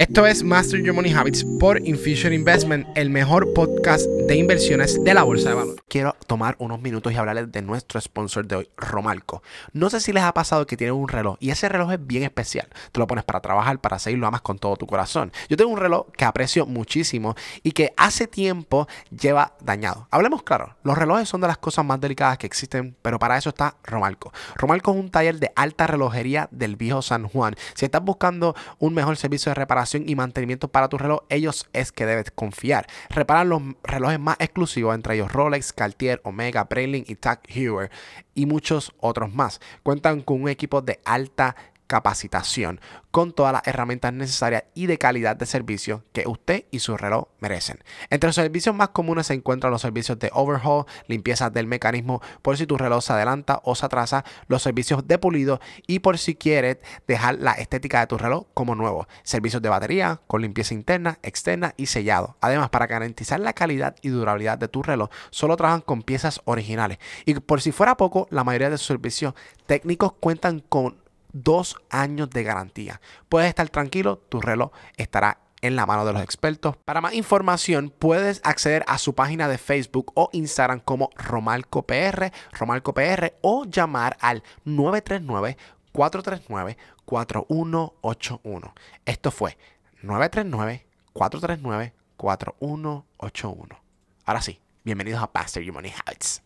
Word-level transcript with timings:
Esto 0.00 0.24
es 0.24 0.42
Master 0.42 0.82
Your 0.82 0.94
Money 0.94 1.12
Habits 1.12 1.44
por 1.58 1.86
Infusion 1.86 2.32
Investment, 2.32 2.88
el 2.96 3.10
mejor 3.10 3.52
podcast 3.52 4.06
de 4.06 4.34
inversiones 4.34 5.04
de 5.04 5.12
la 5.12 5.24
bolsa 5.24 5.50
de 5.50 5.56
valores. 5.56 5.82
Quiero 5.88 6.16
tomar 6.26 6.56
unos 6.58 6.80
minutos 6.80 7.12
y 7.12 7.16
hablarles 7.16 7.52
de 7.52 7.60
nuestro 7.60 8.00
sponsor 8.00 8.46
de 8.46 8.56
hoy, 8.56 8.68
Romalco. 8.78 9.42
No 9.74 9.90
sé 9.90 10.00
si 10.00 10.14
les 10.14 10.22
ha 10.22 10.32
pasado 10.32 10.66
que 10.66 10.78
tienen 10.78 10.96
un 10.96 11.06
reloj 11.06 11.36
y 11.38 11.50
ese 11.50 11.68
reloj 11.68 11.92
es 11.92 12.06
bien 12.06 12.22
especial. 12.22 12.66
Te 12.92 12.98
lo 12.98 13.06
pones 13.06 13.24
para 13.24 13.40
trabajar, 13.40 13.78
para 13.78 13.98
seguir, 13.98 14.18
lo 14.18 14.26
amas 14.26 14.40
con 14.40 14.58
todo 14.58 14.74
tu 14.76 14.86
corazón. 14.86 15.32
Yo 15.50 15.58
tengo 15.58 15.70
un 15.70 15.76
reloj 15.76 16.06
que 16.16 16.24
aprecio 16.24 16.64
muchísimo 16.64 17.34
y 17.62 17.72
que 17.72 17.92
hace 17.98 18.26
tiempo 18.26 18.88
lleva 19.10 19.52
dañado. 19.60 20.08
Hablemos 20.10 20.44
claro, 20.44 20.76
los 20.82 20.96
relojes 20.96 21.28
son 21.28 21.42
de 21.42 21.48
las 21.48 21.58
cosas 21.58 21.84
más 21.84 22.00
delicadas 22.00 22.38
que 22.38 22.46
existen, 22.46 22.96
pero 23.02 23.18
para 23.18 23.36
eso 23.36 23.50
está 23.50 23.76
Romalco. 23.84 24.32
Romalco 24.54 24.92
es 24.92 24.96
un 24.96 25.10
taller 25.10 25.38
de 25.38 25.52
alta 25.56 25.86
relojería 25.86 26.48
del 26.50 26.76
viejo 26.76 27.02
San 27.02 27.28
Juan. 27.28 27.54
Si 27.74 27.84
estás 27.84 28.02
buscando 28.02 28.56
un 28.78 28.94
mejor 28.94 29.18
servicio 29.18 29.50
de 29.50 29.56
reparación, 29.56 29.89
y 29.94 30.14
mantenimiento 30.14 30.68
para 30.68 30.88
tu 30.88 30.98
reloj, 30.98 31.20
ellos 31.28 31.68
es 31.72 31.92
que 31.92 32.06
debes 32.06 32.30
confiar. 32.30 32.86
Reparan 33.08 33.48
los 33.48 33.62
relojes 33.82 34.20
más 34.20 34.36
exclusivos, 34.38 34.94
entre 34.94 35.14
ellos 35.14 35.32
Rolex, 35.32 35.72
Cartier, 35.72 36.20
Omega, 36.24 36.64
Breitling 36.64 37.04
y 37.06 37.16
Tag 37.16 37.40
Heuer 37.48 37.90
y 38.34 38.46
muchos 38.46 38.92
otros 38.98 39.32
más. 39.32 39.60
Cuentan 39.82 40.20
con 40.20 40.42
un 40.42 40.48
equipo 40.48 40.82
de 40.82 41.00
alta 41.04 41.56
capacitación 41.90 42.80
con 43.10 43.32
todas 43.32 43.52
las 43.52 43.66
herramientas 43.66 44.12
necesarias 44.12 44.62
y 44.74 44.86
de 44.86 44.96
calidad 44.96 45.34
de 45.34 45.44
servicio 45.44 46.04
que 46.12 46.28
usted 46.28 46.66
y 46.70 46.78
su 46.78 46.96
reloj 46.96 47.26
merecen. 47.40 47.80
Entre 48.10 48.28
los 48.28 48.36
servicios 48.36 48.76
más 48.76 48.90
comunes 48.90 49.26
se 49.26 49.34
encuentran 49.34 49.72
los 49.72 49.82
servicios 49.82 50.16
de 50.20 50.30
overhaul, 50.32 50.84
limpieza 51.08 51.50
del 51.50 51.66
mecanismo 51.66 52.22
por 52.42 52.56
si 52.56 52.64
tu 52.64 52.78
reloj 52.78 53.02
se 53.02 53.12
adelanta 53.12 53.60
o 53.64 53.74
se 53.74 53.86
atrasa, 53.86 54.24
los 54.46 54.62
servicios 54.62 55.08
de 55.08 55.18
pulido 55.18 55.60
y 55.88 55.98
por 55.98 56.16
si 56.18 56.36
quieres 56.36 56.76
dejar 57.08 57.40
la 57.40 57.54
estética 57.54 57.98
de 57.98 58.06
tu 58.06 58.18
reloj 58.18 58.46
como 58.54 58.76
nuevo, 58.76 59.08
servicios 59.24 59.60
de 59.60 59.68
batería 59.68 60.20
con 60.28 60.42
limpieza 60.42 60.74
interna, 60.74 61.18
externa 61.24 61.74
y 61.76 61.86
sellado. 61.86 62.36
Además, 62.40 62.70
para 62.70 62.86
garantizar 62.86 63.40
la 63.40 63.52
calidad 63.52 63.96
y 64.00 64.10
durabilidad 64.10 64.58
de 64.58 64.68
tu 64.68 64.84
reloj, 64.84 65.10
solo 65.30 65.56
trabajan 65.56 65.80
con 65.80 66.02
piezas 66.02 66.40
originales. 66.44 66.98
Y 67.24 67.34
por 67.34 67.60
si 67.60 67.72
fuera 67.72 67.96
poco, 67.96 68.28
la 68.30 68.44
mayoría 68.44 68.70
de 68.70 68.78
sus 68.78 68.86
servicios 68.86 69.34
técnicos 69.66 70.12
cuentan 70.12 70.60
con 70.60 70.99
dos 71.32 71.76
años 71.90 72.30
de 72.30 72.42
garantía. 72.42 73.00
Puedes 73.28 73.48
estar 73.48 73.68
tranquilo, 73.68 74.18
tu 74.28 74.40
reloj 74.40 74.70
estará 74.96 75.38
en 75.62 75.76
la 75.76 75.86
mano 75.86 76.04
de 76.04 76.12
los 76.12 76.22
expertos. 76.22 76.76
Para 76.84 77.00
más 77.00 77.14
información 77.14 77.92
puedes 77.96 78.40
acceder 78.44 78.84
a 78.86 78.98
su 78.98 79.14
página 79.14 79.48
de 79.48 79.58
Facebook 79.58 80.12
o 80.14 80.30
Instagram 80.32 80.80
como 80.80 81.10
Romalco 81.16 81.82
PR, 81.82 82.32
Romalco 82.52 82.94
PR 82.94 83.34
o 83.42 83.64
llamar 83.64 84.16
al 84.20 84.42
939 84.64 85.56
439 85.92 86.76
4181. 87.04 88.74
Esto 89.04 89.30
fue 89.30 89.56
939 90.02 90.86
439 91.12 91.92
4181. 92.16 93.80
Ahora 94.24 94.42
sí, 94.42 94.60
bienvenidos 94.84 95.22
a 95.22 95.32
Pastor 95.32 95.62
Your 95.62 95.74
Money 95.74 95.92
Habits. 96.04 96.42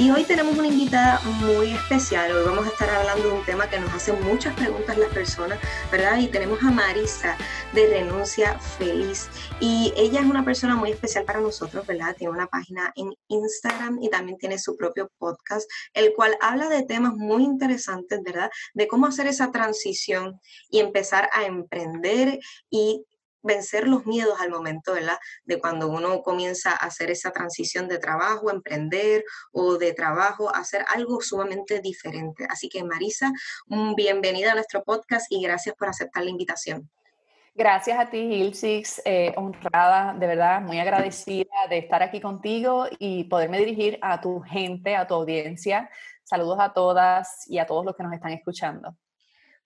Y 0.00 0.10
hoy 0.10 0.24
tenemos 0.24 0.56
una 0.56 0.68
invitada 0.68 1.20
muy 1.42 1.72
especial. 1.74 2.32
Hoy 2.32 2.42
vamos 2.46 2.64
a 2.64 2.70
estar 2.70 2.88
hablando 2.88 3.28
de 3.28 3.34
un 3.34 3.44
tema 3.44 3.68
que 3.68 3.78
nos 3.78 3.92
hacen 3.92 4.18
muchas 4.24 4.54
preguntas 4.54 4.96
las 4.96 5.12
personas, 5.12 5.58
¿verdad? 5.92 6.16
Y 6.16 6.28
tenemos 6.28 6.58
a 6.62 6.70
Marisa 6.70 7.36
de 7.74 7.86
Renuncia 7.86 8.58
Feliz. 8.58 9.28
Y 9.60 9.92
ella 9.98 10.20
es 10.20 10.24
una 10.24 10.42
persona 10.42 10.74
muy 10.74 10.92
especial 10.92 11.26
para 11.26 11.40
nosotros, 11.40 11.86
¿verdad? 11.86 12.16
Tiene 12.16 12.32
una 12.32 12.46
página 12.46 12.90
en 12.96 13.12
Instagram 13.28 14.02
y 14.02 14.08
también 14.08 14.38
tiene 14.38 14.58
su 14.58 14.74
propio 14.74 15.10
podcast, 15.18 15.70
el 15.92 16.14
cual 16.14 16.34
habla 16.40 16.70
de 16.70 16.82
temas 16.82 17.14
muy 17.14 17.42
interesantes, 17.42 18.22
¿verdad? 18.22 18.50
De 18.72 18.88
cómo 18.88 19.04
hacer 19.04 19.26
esa 19.26 19.52
transición 19.52 20.40
y 20.70 20.78
empezar 20.80 21.28
a 21.34 21.44
emprender 21.44 22.38
y 22.70 23.04
vencer 23.42 23.88
los 23.88 24.06
miedos 24.06 24.40
al 24.40 24.50
momento, 24.50 24.92
¿verdad? 24.92 25.18
De 25.44 25.60
cuando 25.60 25.88
uno 25.88 26.22
comienza 26.22 26.72
a 26.72 26.86
hacer 26.86 27.10
esa 27.10 27.30
transición 27.30 27.88
de 27.88 27.98
trabajo, 27.98 28.50
emprender 28.50 29.24
o 29.52 29.76
de 29.78 29.92
trabajo, 29.92 30.54
hacer 30.54 30.84
algo 30.94 31.20
sumamente 31.20 31.80
diferente. 31.80 32.46
Así 32.48 32.68
que 32.68 32.84
Marisa, 32.84 33.32
bienvenida 33.96 34.52
a 34.52 34.54
nuestro 34.54 34.82
podcast 34.82 35.26
y 35.30 35.42
gracias 35.42 35.74
por 35.76 35.88
aceptar 35.88 36.24
la 36.24 36.30
invitación. 36.30 36.90
Gracias 37.54 37.98
a 37.98 38.08
ti, 38.08 38.18
Ilsix, 38.18 39.02
eh, 39.04 39.34
honrada, 39.36 40.14
de 40.14 40.26
verdad, 40.26 40.62
muy 40.62 40.78
agradecida 40.78 41.50
de 41.68 41.78
estar 41.78 42.02
aquí 42.02 42.20
contigo 42.20 42.86
y 42.98 43.24
poderme 43.24 43.58
dirigir 43.58 43.98
a 44.02 44.20
tu 44.20 44.40
gente, 44.40 44.94
a 44.94 45.06
tu 45.06 45.14
audiencia. 45.14 45.90
Saludos 46.22 46.58
a 46.60 46.72
todas 46.72 47.44
y 47.48 47.58
a 47.58 47.66
todos 47.66 47.84
los 47.84 47.96
que 47.96 48.04
nos 48.04 48.12
están 48.12 48.32
escuchando. 48.32 48.96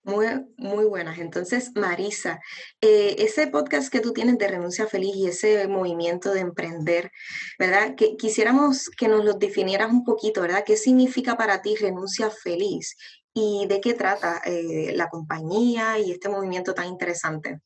Muy, 0.05 0.27
muy 0.59 0.85
buenas. 0.85 1.19
Entonces, 1.19 1.73
Marisa, 1.75 2.39
eh, 2.83 3.17
ese 3.19 3.47
podcast 3.47 3.91
que 3.91 4.01
tú 4.01 4.13
tienes 4.13 4.37
de 4.37 4.49
Renuncia 4.49 4.87
Feliz 4.87 5.17
y 5.17 5.29
ese 5.29 5.67
movimiento 5.67 6.35
de 6.35 6.41
emprender, 6.41 7.11
¿verdad? 7.59 7.95
Que 7.95 8.15
quisiéramos 8.17 8.91
que 8.91 9.09
nos 9.09 9.25
lo 9.25 9.33
definieras 9.33 9.91
un 9.91 10.05
poquito, 10.05 10.43
¿verdad? 10.43 10.63
¿Qué 10.63 10.77
significa 10.77 11.39
para 11.39 11.63
ti 11.63 11.75
Renuncia 11.77 12.29
Feliz 12.29 12.99
y 13.33 13.65
de 13.67 13.81
qué 13.81 13.95
trata 13.95 14.43
eh, 14.45 14.93
la 14.95 15.09
compañía 15.09 15.99
y 15.99 16.13
este 16.13 16.29
movimiento 16.29 16.75
tan 16.75 16.87
interesante? 16.87 17.61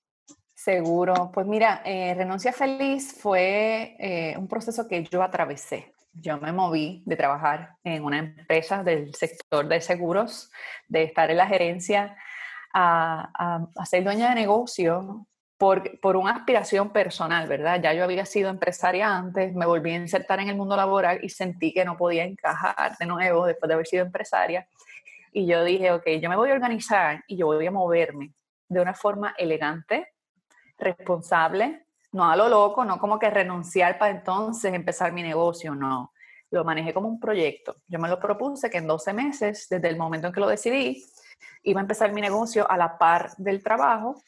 Seguro. 0.54 1.32
Pues 1.34 1.44
mira, 1.44 1.82
eh, 1.84 2.14
Renuncia 2.14 2.52
Feliz 2.52 3.14
fue 3.18 3.96
un 4.38 4.46
proceso 4.46 4.86
que 4.86 5.02
yo 5.02 5.24
atravesé 5.24 5.92
yo 6.20 6.38
me 6.38 6.52
moví 6.52 7.02
de 7.06 7.16
trabajar 7.16 7.76
en 7.84 8.04
una 8.04 8.18
empresa 8.18 8.82
del 8.82 9.14
sector 9.14 9.68
de 9.68 9.80
seguros, 9.80 10.50
de 10.88 11.04
estar 11.04 11.30
en 11.30 11.36
la 11.36 11.46
gerencia, 11.46 12.16
a, 12.78 13.84
ser 13.84 14.04
dueña 14.04 14.28
de 14.28 14.34
negocio 14.34 15.26
por, 15.56 16.00
por, 16.00 16.16
una 16.16 16.32
aspiración 16.32 16.90
personal, 16.90 17.48
¿verdad? 17.48 17.80
Ya 17.82 17.92
yo 17.92 18.04
había 18.04 18.24
sido 18.24 18.48
empresaria 18.48 19.16
antes, 19.16 19.54
me 19.54 19.66
volví 19.66 19.90
a 19.90 19.96
insertar 19.96 20.38
en 20.40 20.48
el 20.48 20.56
mundo 20.56 20.76
laboral 20.76 21.18
y 21.22 21.28
sentí 21.28 21.72
que 21.72 21.84
no 21.84 21.96
podía 21.96 22.24
encajar 22.24 22.96
de 22.96 23.06
nuevo 23.06 23.46
después 23.46 23.68
de 23.68 23.74
haber 23.74 23.86
sido 23.86 24.04
empresaria. 24.04 24.68
Y 25.32 25.46
yo 25.46 25.64
dije, 25.64 25.92
ok, 25.92 26.06
yo 26.20 26.28
me 26.28 26.36
voy 26.36 26.50
a 26.50 26.54
organizar 26.54 27.24
y 27.26 27.36
yo 27.36 27.46
voy 27.46 27.66
a 27.66 27.70
moverme 27.70 28.32
de 28.68 28.80
una 28.80 28.94
forma 28.94 29.34
elegante, 29.36 30.12
responsable, 30.78 31.86
no 32.12 32.30
a 32.30 32.36
lo 32.36 32.48
loco, 32.48 32.84
no 32.84 32.98
como 32.98 33.18
que 33.18 33.28
renunciar 33.28 33.98
para 33.98 34.12
entonces 34.12 34.72
empezar 34.72 35.12
mi 35.12 35.22
negocio, 35.22 35.74
no. 35.74 36.12
Lo 36.50 36.64
manejé 36.64 36.94
como 36.94 37.08
un 37.08 37.20
proyecto. 37.20 37.76
Yo 37.88 37.98
me 37.98 38.08
lo 38.08 38.18
propuse 38.18 38.70
que 38.70 38.78
en 38.78 38.86
12 38.86 39.12
meses, 39.12 39.66
desde 39.68 39.88
el 39.88 39.98
momento 39.98 40.28
en 40.28 40.32
que 40.32 40.40
lo 40.40 40.48
decidí, 40.48 41.04
iba 41.62 41.80
a 41.80 41.82
empezar 41.82 42.12
mi 42.12 42.20
negocio 42.20 42.70
a 42.70 42.76
la 42.76 42.98
par 42.98 43.34
del 43.36 43.62
trabajo 43.62 44.22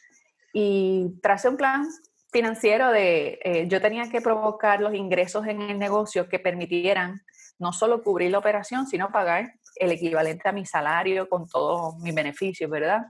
y 0.53 1.19
tracé 1.23 1.49
un 1.49 1.57
plan 1.57 1.87
financiero 2.33 2.91
de, 2.91 3.41
eh, 3.43 3.67
yo 3.69 3.81
tenía 3.81 4.09
que 4.09 4.21
provocar 4.21 4.81
los 4.81 4.95
ingresos 4.95 5.47
en 5.47 5.63
el 5.63 5.79
negocio 5.79 6.29
que 6.29 6.39
permitieran 6.39 7.21
no 7.59 7.73
solo 7.73 8.03
cubrir 8.03 8.31
la 8.31 8.39
operación, 8.39 8.87
sino 8.87 9.11
pagar 9.11 9.53
el 9.77 9.93
equivalente 9.93 10.49
a 10.49 10.53
mi 10.53 10.65
salario 10.65 11.29
con 11.29 11.49
todos 11.49 11.97
mis 11.99 12.15
beneficios, 12.15 12.71
¿verdad? 12.71 13.03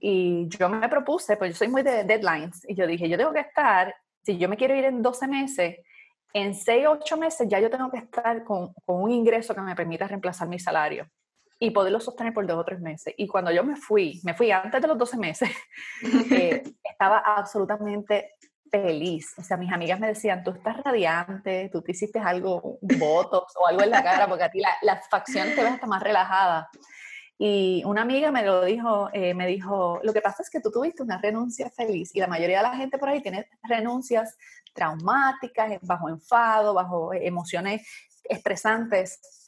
Y 0.00 0.48
yo 0.48 0.68
me 0.68 0.88
propuse, 0.88 1.36
pues 1.36 1.52
yo 1.52 1.56
soy 1.56 1.68
muy 1.68 1.82
de 1.82 2.04
deadlines, 2.04 2.64
y 2.68 2.74
yo 2.74 2.86
dije, 2.86 3.08
yo 3.08 3.16
tengo 3.16 3.32
que 3.32 3.40
estar, 3.40 3.94
si 4.22 4.36
yo 4.36 4.48
me 4.48 4.56
quiero 4.56 4.76
ir 4.76 4.84
en 4.84 5.02
12 5.02 5.26
meses, 5.26 5.76
en 6.34 6.54
6 6.54 6.86
o 6.86 6.90
8 6.92 7.16
meses 7.16 7.48
ya 7.48 7.58
yo 7.58 7.70
tengo 7.70 7.90
que 7.90 7.98
estar 7.98 8.44
con, 8.44 8.74
con, 8.84 9.02
un 9.02 9.10
ingreso 9.10 9.54
que 9.54 9.62
me 9.62 9.74
permita 9.74 10.06
reemplazar 10.06 10.46
mi 10.46 10.58
salario 10.58 11.08
y 11.58 11.70
poderlo 11.70 12.00
sostener 12.00 12.32
por 12.32 12.46
dos 12.46 12.58
o 12.58 12.64
tres 12.64 12.80
meses. 12.80 13.14
Y 13.16 13.26
cuando 13.26 13.50
yo 13.50 13.64
me 13.64 13.76
fui, 13.76 14.20
me 14.24 14.34
fui 14.34 14.50
antes 14.50 14.80
de 14.80 14.88
los 14.88 14.96
12 14.96 15.16
meses, 15.16 15.50
eh, 16.30 16.62
estaba 16.84 17.18
absolutamente 17.18 18.34
feliz. 18.70 19.34
O 19.38 19.42
sea, 19.42 19.56
mis 19.56 19.72
amigas 19.72 19.98
me 19.98 20.08
decían, 20.08 20.44
tú 20.44 20.52
estás 20.52 20.82
radiante, 20.82 21.68
tú 21.72 21.82
te 21.82 21.92
hiciste 21.92 22.18
algo, 22.18 22.78
un 22.80 22.98
botox 22.98 23.54
o 23.56 23.66
algo 23.66 23.82
en 23.82 23.90
la 23.90 24.02
cara, 24.02 24.28
porque 24.28 24.44
a 24.44 24.50
ti 24.50 24.60
la, 24.60 24.70
la 24.82 25.00
facción 25.10 25.48
te 25.54 25.62
ves 25.62 25.72
hasta 25.72 25.86
más 25.86 26.02
relajada. 26.02 26.68
Y 27.40 27.82
una 27.86 28.02
amiga 28.02 28.32
me 28.32 28.44
lo 28.44 28.64
dijo, 28.64 29.10
eh, 29.12 29.32
me 29.32 29.46
dijo, 29.46 30.00
lo 30.02 30.12
que 30.12 30.20
pasa 30.20 30.42
es 30.42 30.50
que 30.50 30.60
tú 30.60 30.72
tuviste 30.72 31.04
una 31.04 31.18
renuncia 31.18 31.70
feliz 31.70 32.10
y 32.12 32.18
la 32.18 32.26
mayoría 32.26 32.58
de 32.58 32.64
la 32.64 32.76
gente 32.76 32.98
por 32.98 33.08
ahí 33.08 33.22
tiene 33.22 33.48
renuncias 33.62 34.36
traumáticas, 34.74 35.78
bajo 35.82 36.08
enfado, 36.08 36.74
bajo 36.74 37.14
emociones 37.14 37.86
estresantes. 38.24 39.47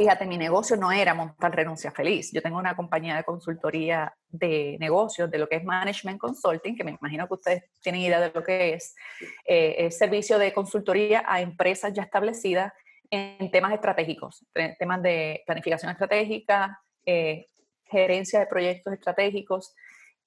Fíjate, 0.00 0.24
mi 0.24 0.38
negocio 0.38 0.78
no 0.78 0.90
era 0.90 1.12
montar 1.12 1.54
renuncia 1.54 1.90
feliz. 1.90 2.32
Yo 2.32 2.40
tengo 2.40 2.56
una 2.56 2.74
compañía 2.74 3.16
de 3.16 3.22
consultoría 3.22 4.10
de 4.30 4.78
negocios, 4.80 5.30
de 5.30 5.36
lo 5.36 5.46
que 5.46 5.56
es 5.56 5.64
Management 5.64 6.18
Consulting, 6.18 6.74
que 6.74 6.84
me 6.84 6.96
imagino 6.98 7.28
que 7.28 7.34
ustedes 7.34 7.64
tienen 7.82 8.00
idea 8.00 8.18
de 8.18 8.32
lo 8.34 8.42
que 8.42 8.72
es. 8.72 8.94
Eh, 9.44 9.74
es 9.76 9.98
servicio 9.98 10.38
de 10.38 10.54
consultoría 10.54 11.22
a 11.26 11.42
empresas 11.42 11.92
ya 11.92 12.02
establecidas 12.02 12.72
en 13.10 13.50
temas 13.50 13.74
estratégicos, 13.74 14.46
temas 14.78 15.02
de 15.02 15.42
planificación 15.44 15.92
estratégica, 15.92 16.80
eh, 17.04 17.44
gerencia 17.84 18.40
de 18.40 18.46
proyectos 18.46 18.94
estratégicos. 18.94 19.74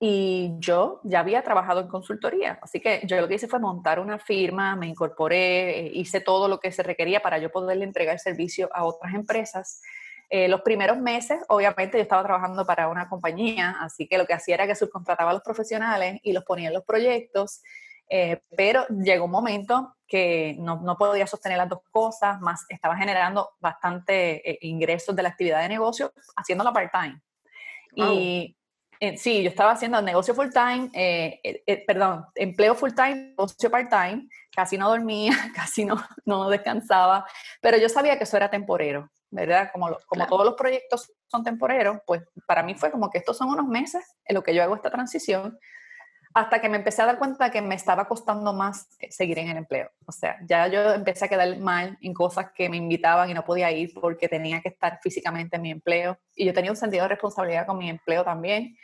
Y 0.05 0.55
yo 0.59 0.99
ya 1.05 1.21
había 1.21 1.43
trabajado 1.43 1.79
en 1.79 1.87
consultoría, 1.87 2.59
así 2.61 2.81
que 2.81 2.99
yo 3.05 3.21
lo 3.21 3.29
que 3.29 3.35
hice 3.35 3.47
fue 3.47 3.59
montar 3.59 4.01
una 4.01 4.19
firma, 4.19 4.75
me 4.75 4.87
incorporé, 4.87 5.79
eh, 5.79 5.91
hice 5.93 6.19
todo 6.19 6.49
lo 6.49 6.59
que 6.59 6.73
se 6.73 6.83
requería 6.83 7.21
para 7.21 7.37
yo 7.37 7.49
poderle 7.49 7.85
entregar 7.85 8.19
servicio 8.19 8.69
a 8.73 8.83
otras 8.83 9.13
empresas. 9.13 9.81
Eh, 10.29 10.49
los 10.49 10.59
primeros 10.59 10.97
meses, 10.97 11.39
obviamente, 11.47 11.97
yo 11.97 12.01
estaba 12.01 12.21
trabajando 12.21 12.65
para 12.65 12.89
una 12.89 13.07
compañía, 13.07 13.77
así 13.79 14.05
que 14.05 14.17
lo 14.17 14.25
que 14.25 14.33
hacía 14.33 14.55
era 14.55 14.67
que 14.67 14.75
subcontrataba 14.75 15.29
a 15.31 15.35
los 15.35 15.41
profesionales 15.41 16.19
y 16.21 16.33
los 16.33 16.43
ponía 16.43 16.67
en 16.67 16.73
los 16.73 16.83
proyectos, 16.83 17.61
eh, 18.09 18.41
pero 18.57 18.85
llegó 18.89 19.23
un 19.23 19.31
momento 19.31 19.95
que 20.05 20.57
no, 20.59 20.81
no, 20.81 20.97
podía 20.97 21.27
sostener 21.27 21.59
las 21.59 21.69
dos 21.69 21.79
cosas, 21.91 22.41
más 22.41 22.65
estaba 22.67 22.97
generando 22.97 23.51
bastante 23.61 24.57
ingresos 24.59 25.15
de 25.15 25.23
la 25.23 25.29
actividad 25.29 25.61
de 25.61 25.69
negocio 25.69 26.11
haciéndolo 26.35 26.73
part-time. 26.73 27.21
Y 27.95 28.57
eh, 28.99 29.17
sí, 29.17 29.43
yo 29.43 29.49
estaba 29.49 29.71
haciendo 29.71 30.01
negocio 30.01 30.33
full 30.33 30.49
time, 30.49 30.89
eh, 30.93 31.39
eh, 31.43 31.83
perdón, 31.85 32.25
empleo 32.35 32.75
full 32.75 32.91
time, 32.93 33.15
negocio 33.29 33.69
part 33.69 33.89
time, 33.89 34.27
casi 34.55 34.77
no 34.77 34.89
dormía, 34.89 35.31
casi 35.55 35.85
no, 35.85 36.03
no 36.25 36.49
descansaba, 36.49 37.25
pero 37.61 37.77
yo 37.77 37.89
sabía 37.89 38.17
que 38.17 38.23
eso 38.23 38.37
era 38.37 38.49
temporero, 38.49 39.09
¿verdad? 39.29 39.69
Como, 39.71 39.97
como 40.07 40.27
todos 40.27 40.45
los 40.45 40.55
proyectos 40.55 41.11
son 41.27 41.43
temporeros, 41.43 41.97
pues 42.05 42.21
para 42.47 42.63
mí 42.63 42.75
fue 42.75 42.91
como 42.91 43.09
que 43.09 43.17
estos 43.17 43.37
son 43.37 43.49
unos 43.49 43.67
meses 43.67 44.03
en 44.25 44.35
lo 44.35 44.43
que 44.43 44.53
yo 44.53 44.63
hago 44.63 44.75
esta 44.75 44.89
transición, 44.89 45.57
hasta 46.33 46.59
que 46.59 46.69
me 46.69 46.77
empecé 46.77 47.01
a 47.01 47.05
dar 47.05 47.19
cuenta 47.19 47.51
que 47.51 47.61
me 47.61 47.75
estaba 47.75 48.07
costando 48.07 48.53
más 48.53 48.87
seguir 49.09 49.37
en 49.39 49.49
el 49.49 49.57
empleo. 49.57 49.91
O 50.05 50.11
sea, 50.11 50.37
ya 50.47 50.67
yo 50.67 50.93
empecé 50.93 51.25
a 51.25 51.27
quedar 51.27 51.57
mal 51.59 51.97
en 52.01 52.13
cosas 52.13 52.51
que 52.55 52.69
me 52.69 52.77
invitaban 52.77 53.29
y 53.29 53.33
no 53.33 53.43
podía 53.43 53.71
ir 53.71 53.93
porque 53.93 54.27
tenía 54.27 54.61
que 54.61 54.69
estar 54.69 54.99
físicamente 55.01 55.57
en 55.57 55.61
mi 55.61 55.71
empleo. 55.71 56.17
Y 56.35 56.45
yo 56.45 56.53
tenía 56.53 56.71
un 56.71 56.77
sentido 56.77 57.03
de 57.03 57.09
responsabilidad 57.09 57.67
con 57.67 57.77
mi 57.77 57.89
empleo 57.89 58.23
también. 58.23 58.75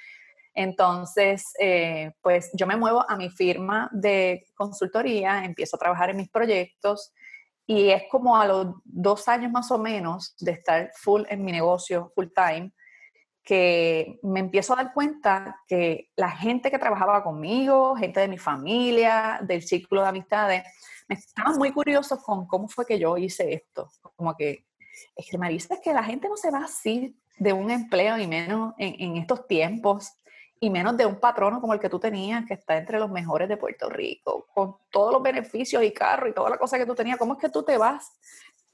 Entonces, 0.53 1.53
eh, 1.59 2.11
pues 2.21 2.51
yo 2.53 2.67
me 2.67 2.75
muevo 2.75 3.03
a 3.09 3.15
mi 3.15 3.29
firma 3.29 3.89
de 3.93 4.45
consultoría, 4.55 5.43
empiezo 5.43 5.75
a 5.75 5.79
trabajar 5.79 6.11
en 6.11 6.17
mis 6.17 6.29
proyectos 6.29 7.13
y 7.65 7.89
es 7.89 8.03
como 8.11 8.35
a 8.35 8.45
los 8.45 8.75
dos 8.83 9.27
años 9.27 9.51
más 9.51 9.71
o 9.71 9.77
menos 9.77 10.35
de 10.39 10.51
estar 10.51 10.91
full 10.95 11.23
en 11.29 11.43
mi 11.45 11.51
negocio, 11.51 12.11
full 12.13 12.27
time, 12.35 12.71
que 13.49 14.19
me 14.21 14.41
empiezo 14.41 14.73
a 14.73 14.75
dar 14.75 14.93
cuenta 14.93 15.59
que 15.67 16.11
la 16.15 16.29
gente 16.29 16.69
que 16.69 16.77
trabajaba 16.77 17.23
conmigo, 17.23 17.95
gente 17.95 18.19
de 18.19 18.27
mi 18.27 18.37
familia, 18.37 19.39
del 19.41 19.63
círculo 19.63 20.03
de 20.03 20.09
amistades, 20.09 20.63
me 21.07 21.15
estaban 21.15 21.57
muy 21.57 21.71
curiosos 21.71 22.23
con 22.23 22.45
cómo 22.45 22.67
fue 22.67 22.85
que 22.85 22.99
yo 22.99 23.17
hice 23.17 23.51
esto. 23.51 23.89
Como 24.15 24.35
que, 24.35 24.67
es 25.15 25.25
que 25.31 25.39
Marisa, 25.39 25.73
es 25.73 25.79
que 25.79 25.93
la 25.93 26.03
gente 26.03 26.29
no 26.29 26.37
se 26.37 26.51
va 26.51 26.59
así 26.59 27.19
de 27.39 27.51
un 27.51 27.71
empleo, 27.71 28.19
y 28.19 28.27
menos 28.27 28.75
en, 28.77 28.93
en 28.99 29.17
estos 29.17 29.47
tiempos 29.47 30.13
y 30.59 30.69
menos 30.69 30.95
de 30.95 31.07
un 31.07 31.19
patrono 31.19 31.59
como 31.59 31.73
el 31.73 31.79
que 31.79 31.89
tú 31.89 31.99
tenías, 31.99 32.45
que 32.45 32.53
está 32.53 32.77
entre 32.77 32.99
los 32.99 33.09
mejores 33.09 33.49
de 33.49 33.57
Puerto 33.57 33.89
Rico, 33.89 34.45
con 34.53 34.75
todos 34.91 35.11
los 35.11 35.23
beneficios 35.23 35.81
y 35.83 35.91
carro 35.91 36.27
y 36.27 36.33
toda 36.33 36.51
la 36.51 36.59
cosa 36.59 36.77
que 36.77 36.85
tú 36.85 36.93
tenías. 36.93 37.17
¿Cómo 37.17 37.33
es 37.33 37.39
que 37.39 37.49
tú 37.49 37.63
te 37.63 37.79
vas? 37.79 38.11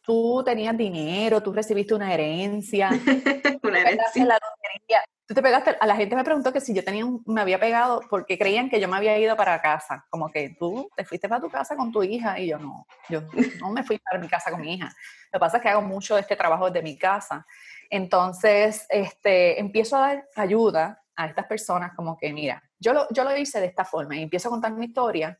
Tú 0.06 0.44
tenías 0.46 0.78
dinero, 0.78 1.42
tú 1.42 1.52
recibiste 1.52 1.94
una 1.94 2.13
herencia, 2.13 2.90
una 3.63 3.80
herencia. 3.81 4.25
La 4.25 4.36
lotería. 4.36 5.04
Tú 5.28 5.34
te 5.34 5.42
pegaste, 5.42 5.75
a 5.80 5.88
la 5.88 5.96
gente 5.96 6.16
me 6.16 6.24
preguntó 6.24 6.54
que 6.54 6.62
si 6.62 6.72
yo 6.75 6.84
tenía 6.84 7.04
me 7.25 7.42
había 7.42 7.60
pegado 7.60 8.02
porque 8.12 8.38
creían 8.38 8.69
que 8.69 8.80
yo 8.80 8.88
me 8.88 8.98
había 8.98 9.18
ido 9.18 9.36
para 9.36 9.60
casa, 9.60 10.06
como 10.12 10.30
que 10.30 10.56
tú 10.60 10.88
te 10.96 11.04
fuiste 11.04 11.28
para 11.28 11.42
tu 11.42 11.50
casa 11.50 11.75
con 11.75 11.92
tu 11.92 12.04
hija 12.04 12.38
y 12.40 12.48
yo 12.48 12.60
no, 12.60 12.86
yo 13.10 13.22
no 13.60 13.72
me 13.72 13.84
fui 13.84 13.98
para 13.98 14.19
mi 14.19 14.28
casa 14.28 14.52
con 14.52 14.62
mi 14.62 14.75
hija. 14.75 14.86
Lo 15.31 15.38
que 15.38 15.40
pasa 15.40 15.57
es 15.57 15.63
que 15.63 15.69
hago 15.69 15.81
mucho 15.81 16.13
de 16.13 16.22
este 16.22 16.36
trabajo 16.36 16.69
desde 16.69 16.84
mi 16.84 16.96
casa. 16.96 17.44
Entonces, 17.90 18.86
este, 18.90 19.60
empiezo 19.60 19.98
a 19.98 20.01
dar 20.01 20.30
ayuda 20.36 21.04
a 21.16 21.25
estas 21.25 21.48
personas 21.48 21.94
como 21.96 22.18
que, 22.18 22.31
mira, 22.31 22.62
yo 22.78 22.94
lo, 22.94 23.08
yo 23.10 23.24
lo 23.24 23.36
hice 23.36 23.60
de 23.60 23.68
esta 23.68 23.86
forma 23.86 24.16
y 24.16 24.22
empiezo 24.22 24.50
a 24.50 24.51
contar 24.51 24.74
mi 24.74 24.86
historia 24.86 25.40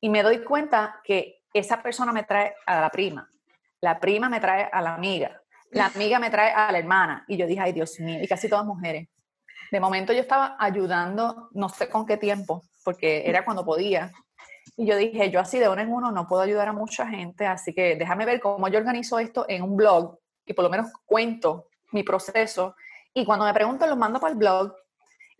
y 0.00 0.08
me 0.08 0.22
doy 0.22 0.42
cuenta 0.42 1.00
que 1.04 1.42
esa 1.52 1.82
persona 1.82 2.12
me 2.12 2.22
trae 2.22 2.54
a 2.66 2.80
la 2.80 2.90
prima, 2.90 3.28
la 3.80 4.00
prima 4.00 4.28
me 4.28 4.40
trae 4.40 4.68
a 4.70 4.82
la 4.82 4.94
amiga, 4.94 5.40
la 5.70 5.86
amiga 5.94 6.18
me 6.18 6.30
trae 6.30 6.52
a 6.52 6.72
la 6.72 6.78
hermana 6.78 7.24
y 7.28 7.36
yo 7.36 7.46
dije, 7.46 7.60
ay 7.60 7.72
Dios 7.72 7.98
mío, 8.00 8.22
y 8.22 8.28
casi 8.28 8.48
todas 8.48 8.64
mujeres. 8.64 9.08
De 9.70 9.80
momento 9.80 10.12
yo 10.12 10.20
estaba 10.20 10.56
ayudando, 10.58 11.50
no 11.52 11.68
sé 11.68 11.88
con 11.88 12.06
qué 12.06 12.16
tiempo, 12.16 12.62
porque 12.84 13.28
era 13.28 13.44
cuando 13.44 13.64
podía. 13.66 14.10
Y 14.76 14.86
yo 14.86 14.96
dije, 14.96 15.30
yo 15.30 15.40
así 15.40 15.58
de 15.58 15.68
uno 15.68 15.82
en 15.82 15.92
uno 15.92 16.10
no 16.10 16.26
puedo 16.26 16.42
ayudar 16.42 16.68
a 16.68 16.72
mucha 16.72 17.06
gente, 17.06 17.46
así 17.46 17.74
que 17.74 17.96
déjame 17.96 18.24
ver 18.24 18.40
cómo 18.40 18.68
yo 18.68 18.78
organizo 18.78 19.18
esto 19.18 19.44
en 19.48 19.62
un 19.62 19.76
blog 19.76 20.18
y 20.46 20.54
por 20.54 20.64
lo 20.64 20.70
menos 20.70 20.90
cuento 21.04 21.66
mi 21.92 22.02
proceso. 22.02 22.74
Y 23.12 23.24
cuando 23.26 23.44
me 23.44 23.52
preguntan, 23.52 23.90
lo 23.90 23.96
mando 23.96 24.20
para 24.20 24.32
el 24.32 24.38
blog 24.38 24.72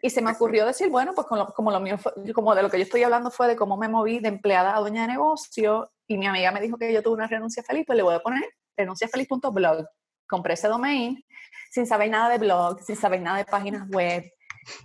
y 0.03 0.11
se 0.11 0.23
me 0.23 0.33
ocurrió 0.33 0.67
decir, 0.67 0.91
bueno, 0.91 1.13
pues 1.15 1.27
como 1.27 1.71
lo, 1.71 1.81
mío 1.81 1.97
como 2.35 2.55
de 2.55 2.63
lo 2.63 2.71
que 2.71 2.79
yo 2.79 2.85
estoy 2.85 3.03
hablando 3.03 3.31
fue 3.31 3.49
de 3.49 3.57
cómo 3.57 3.77
me 3.77 3.89
moví 3.89 4.21
de 4.21 4.29
empleada 4.29 4.77
a 4.77 4.81
dueña 4.81 5.03
de 5.03 5.09
negocio 5.09 5.91
y 6.09 6.17
mi 6.17 6.27
amiga 6.27 6.51
me 6.51 6.61
dijo 6.61 6.79
que 6.79 6.93
yo 6.93 7.03
tuve 7.03 7.15
una 7.15 7.27
renuncia 7.27 7.63
feliz, 7.63 7.85
pues 7.87 7.97
le 7.97 8.03
voy 8.03 8.15
a 8.15 8.21
poner 8.21 8.43
renunciafeliz.blog. 8.77 9.87
Compré 10.27 10.55
ese 10.55 10.69
domain 10.69 11.23
sin 11.71 11.87
saber 11.87 12.11
nada 12.11 12.31
de 12.31 12.39
blog, 12.39 12.81
sin 12.81 12.97
saber 12.97 13.21
nada 13.21 13.39
de 13.39 13.45
páginas 13.45 13.87
web. 13.89 14.25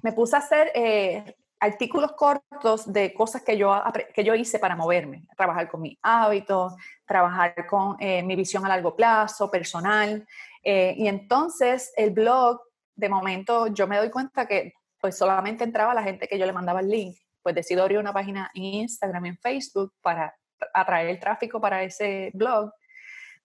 Me 0.01 0.11
puse 0.11 0.35
a 0.35 0.39
hacer 0.39 0.71
eh, 0.75 1.35
artículos 1.59 2.11
cortos 2.11 2.91
de 2.91 3.13
cosas 3.13 3.41
que 3.41 3.57
yo, 3.57 3.73
que 4.13 4.23
yo 4.23 4.35
hice 4.35 4.59
para 4.59 4.75
moverme, 4.75 5.25
trabajar 5.37 5.69
con 5.69 5.81
mis 5.81 5.97
hábitos, 6.01 6.73
trabajar 7.05 7.67
con 7.67 7.95
eh, 8.01 8.21
mi 8.21 8.35
visión 8.35 8.65
a 8.65 8.69
largo 8.69 8.93
plazo, 8.93 9.49
personal. 9.49 10.27
Eh, 10.61 10.93
y 10.97 11.07
entonces 11.07 11.93
el 11.95 12.11
blog, 12.11 12.59
de 12.95 13.09
momento, 13.09 13.67
yo 13.67 13.87
me 13.87 13.97
doy 13.97 14.09
cuenta 14.09 14.45
que 14.45 14.73
pues 14.99 15.17
solamente 15.17 15.63
entraba 15.63 15.93
la 15.93 16.03
gente 16.03 16.27
que 16.27 16.37
yo 16.37 16.45
le 16.45 16.53
mandaba 16.53 16.81
el 16.81 16.89
link. 16.89 17.17
Pues 17.41 17.55
decido 17.55 17.81
abrir 17.81 17.97
una 17.97 18.13
página 18.13 18.51
en 18.53 18.63
Instagram 18.63 19.25
y 19.25 19.29
en 19.29 19.37
Facebook 19.37 19.93
para 20.01 20.33
atraer 20.73 21.07
el 21.07 21.19
tráfico 21.19 21.59
para 21.59 21.83
ese 21.83 22.31
blog, 22.33 22.71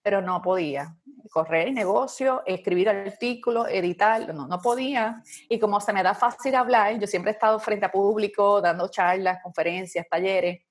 pero 0.03 0.23
no 0.23 0.41
podía. 0.41 0.97
Correr 1.31 1.73
negocio, 1.73 2.43
escribir 2.47 2.89
artículos, 2.89 3.69
editar, 3.71 4.35
no, 4.35 4.47
no 4.47 4.59
podía. 4.61 5.23
Y 5.49 5.59
como 5.59 5.81
se 5.81 5.93
me 5.93 6.03
da 6.03 6.15
fácil 6.15 6.55
hablar, 6.55 6.99
yo 6.99 7.07
siempre 7.07 7.33
he 7.33 7.35
estado 7.35 7.59
frente 7.59 7.87
a 7.87 7.93
público, 7.93 8.61
dando 8.61 8.89
charlas, 8.89 9.43
conferencias, 9.43 10.07
talleres, 10.09 10.63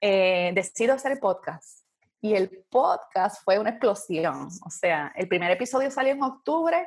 eh, 0.00 0.52
decido 0.54 0.94
hacer 0.94 1.12
el 1.12 1.18
podcast. 1.18 1.84
Y 2.20 2.34
el 2.34 2.64
podcast 2.70 3.42
fue 3.44 3.58
una 3.58 3.70
explosión. 3.70 4.48
O 4.64 4.70
sea, 4.70 5.12
el 5.16 5.28
primer 5.28 5.50
episodio 5.50 5.90
salió 5.90 6.12
en 6.12 6.22
octubre 6.22 6.86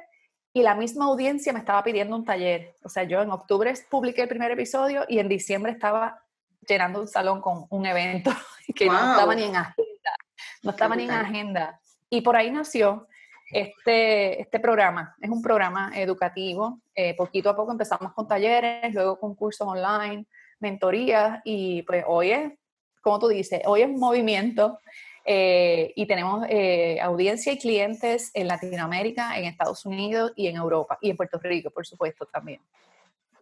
y 0.53 0.63
la 0.63 0.75
misma 0.75 1.05
audiencia 1.05 1.53
me 1.53 1.59
estaba 1.59 1.83
pidiendo 1.83 2.15
un 2.15 2.25
taller. 2.25 2.77
O 2.83 2.89
sea, 2.89 3.03
yo 3.03 3.21
en 3.21 3.31
octubre 3.31 3.73
publiqué 3.89 4.23
el 4.23 4.27
primer 4.27 4.51
episodio 4.51 5.05
y 5.07 5.19
en 5.19 5.29
diciembre 5.29 5.71
estaba 5.71 6.23
llenando 6.69 7.01
un 7.01 7.07
salón 7.07 7.41
con 7.41 7.65
un 7.69 7.85
evento 7.85 8.31
que 8.75 8.85
no 8.85 8.95
estaba 8.95 9.35
ni 9.35 9.43
en 9.43 9.55
agenda. 9.55 10.15
No 10.61 10.71
estaba 10.71 10.95
ni 10.95 11.03
en 11.03 11.11
agenda. 11.11 11.79
Y 12.09 12.21
por 12.21 12.35
ahí 12.35 12.51
nació 12.51 13.07
este, 13.51 14.41
este 14.41 14.59
programa. 14.59 15.15
Es 15.19 15.29
un 15.29 15.41
programa 15.41 15.91
educativo. 15.95 16.79
Eh, 16.93 17.15
poquito 17.15 17.49
a 17.49 17.55
poco 17.55 17.71
empezamos 17.71 18.13
con 18.13 18.27
talleres, 18.27 18.93
luego 18.93 19.19
con 19.19 19.35
cursos 19.35 19.67
online, 19.67 20.25
mentorías 20.59 21.41
y 21.43 21.81
pues 21.83 22.03
hoy 22.07 22.31
es, 22.31 22.53
como 23.01 23.19
tú 23.19 23.27
dices, 23.27 23.61
hoy 23.65 23.81
es 23.81 23.87
un 23.87 23.99
movimiento 23.99 24.79
eh, 25.25 25.93
y 25.95 26.05
tenemos 26.05 26.45
eh, 26.49 26.99
audiencia 27.01 27.53
y 27.53 27.57
clientes 27.57 28.31
en 28.33 28.47
Latinoamérica, 28.47 29.37
en 29.37 29.45
Estados 29.45 29.85
Unidos 29.85 30.33
y 30.35 30.47
en 30.47 30.57
Europa 30.57 30.97
y 31.01 31.09
en 31.09 31.17
Puerto 31.17 31.39
Rico, 31.39 31.71
por 31.71 31.85
supuesto, 31.85 32.25
también. 32.25 32.61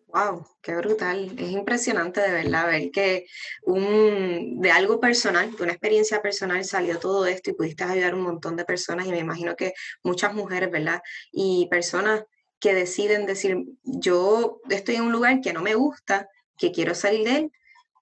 Wow, 0.07 0.47
qué 0.61 0.73
brutal. 0.75 1.35
Es 1.37 1.51
impresionante 1.51 2.21
de 2.21 2.31
verdad 2.31 2.67
ver 2.67 2.91
que 2.91 3.25
un, 3.63 4.61
de 4.61 4.71
algo 4.71 4.99
personal, 5.01 5.53
de 5.55 5.63
una 5.63 5.73
experiencia 5.73 6.21
personal 6.21 6.63
salió 6.63 6.97
todo 6.97 7.25
esto 7.25 7.49
y 7.49 7.53
pudiste 7.53 7.83
ayudar 7.83 8.13
a 8.13 8.15
un 8.15 8.21
montón 8.21 8.55
de 8.55 8.63
personas 8.63 9.05
y 9.05 9.11
me 9.11 9.19
imagino 9.19 9.55
que 9.57 9.73
muchas 10.03 10.33
mujeres, 10.33 10.71
¿verdad? 10.71 11.01
Y 11.31 11.67
personas 11.69 12.23
que 12.59 12.73
deciden 12.73 13.25
decir, 13.25 13.57
yo 13.83 14.61
estoy 14.69 14.95
en 14.95 15.03
un 15.03 15.11
lugar 15.11 15.41
que 15.41 15.51
no 15.53 15.61
me 15.61 15.75
gusta, 15.75 16.29
que 16.57 16.71
quiero 16.71 16.95
salir 16.95 17.25
de 17.25 17.35
él, 17.35 17.51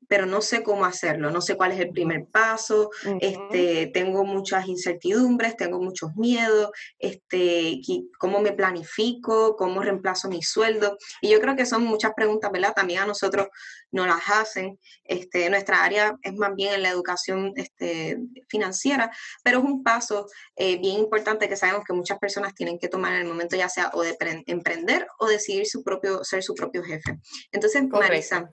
pero 0.08 0.26
no 0.26 0.42
sé 0.42 0.64
cómo 0.64 0.86
hacerlo, 0.86 1.32
no 1.32 1.42
sé 1.42 1.56
cuál 1.56 1.72
es 1.72 1.80
el 1.80 1.92
primer 1.92 2.26
paso, 2.26 2.90
este, 3.20 3.88
tengo 3.88 4.24
muchas 4.24 4.68
incertidumbres, 4.68 5.58
tengo 5.58 5.80
muchos 5.80 6.16
miedos, 6.16 6.70
este, 7.00 7.82
cómo 8.20 8.40
me 8.40 8.52
planifico, 8.52 9.56
cómo 9.56 9.82
reemplazo 9.82 10.30
mi 10.30 10.42
sueldo. 10.42 10.98
Y 11.22 11.30
yo 11.30 11.40
creo 11.40 11.56
que 11.56 11.66
son 11.66 11.84
muchas 11.84 12.14
preguntas, 12.16 12.52
¿verdad? 12.52 12.74
También 12.74 13.02
a 13.02 13.06
nosotros 13.06 13.48
nos 13.92 14.08
las 14.08 14.22
hacen. 14.30 14.80
Este, 15.04 15.50
nuestra 15.50 15.84
área 15.84 16.18
es 16.22 16.34
más 16.34 16.54
bien 16.56 16.74
en 16.74 16.84
la 16.84 16.90
educación 16.90 17.54
este, 17.56 18.18
financiera, 18.48 19.12
pero 19.44 19.60
es 19.60 19.64
un 19.64 19.84
paso 19.84 20.28
eh, 20.56 20.78
bien 20.78 21.00
importante 21.00 21.50
que 21.50 21.56
sabemos 21.56 21.84
que 21.86 21.94
muchas 21.94 22.20
personas 22.20 22.54
tienen 22.54 22.80
que 22.80 22.90
tomar 22.90 23.14
en 23.14 23.22
el 23.22 23.28
momento 23.28 23.56
ya 23.56 23.70
sea 23.70 23.92
o 23.94 24.02
de 24.02 24.16
emprender 24.48 25.08
o 25.20 25.28
decidir 25.28 25.66
su 25.66 25.84
propio, 25.84 26.24
ser 26.24 26.44
su 26.44 26.54
propio 26.54 26.84
jefe. 26.84 27.20
Entonces, 27.52 27.84
Marisa, 27.90 28.52